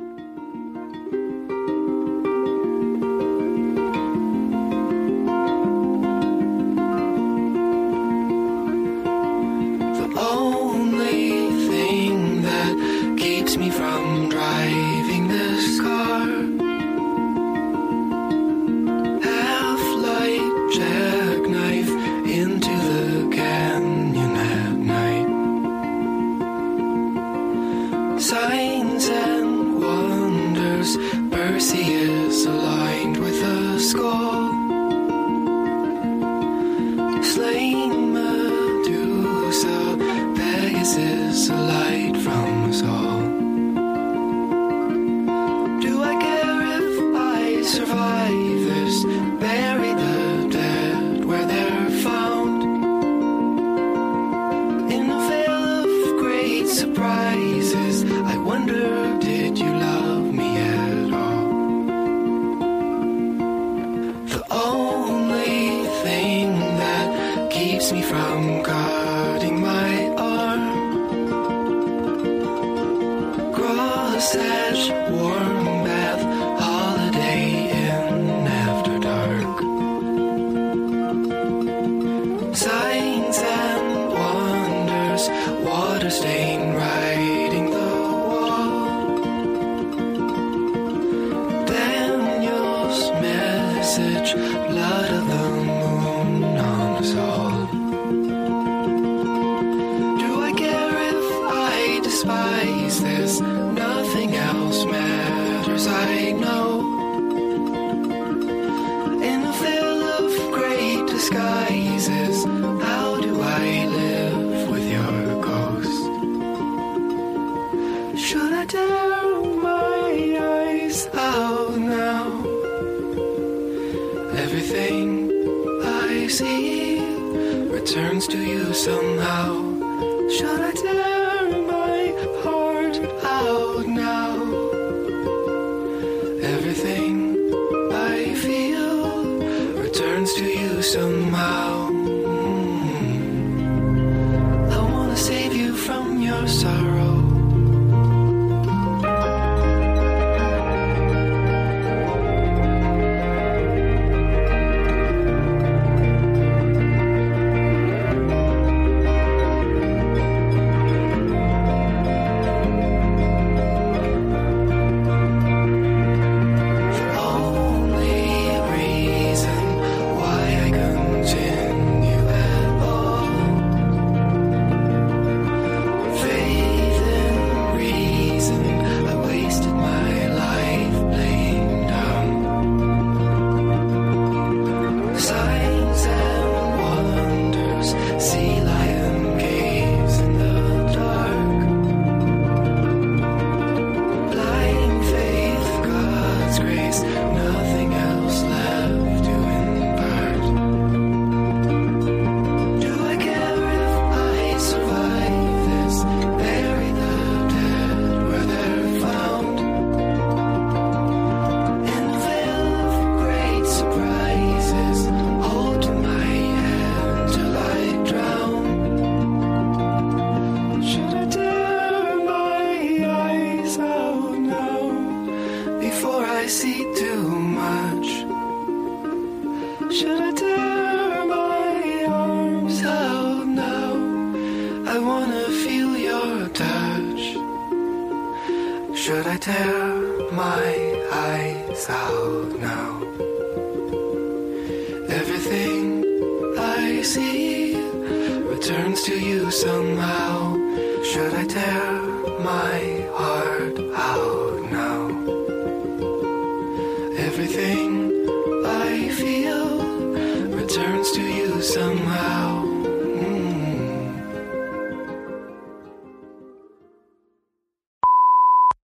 survive. 47.78 48.47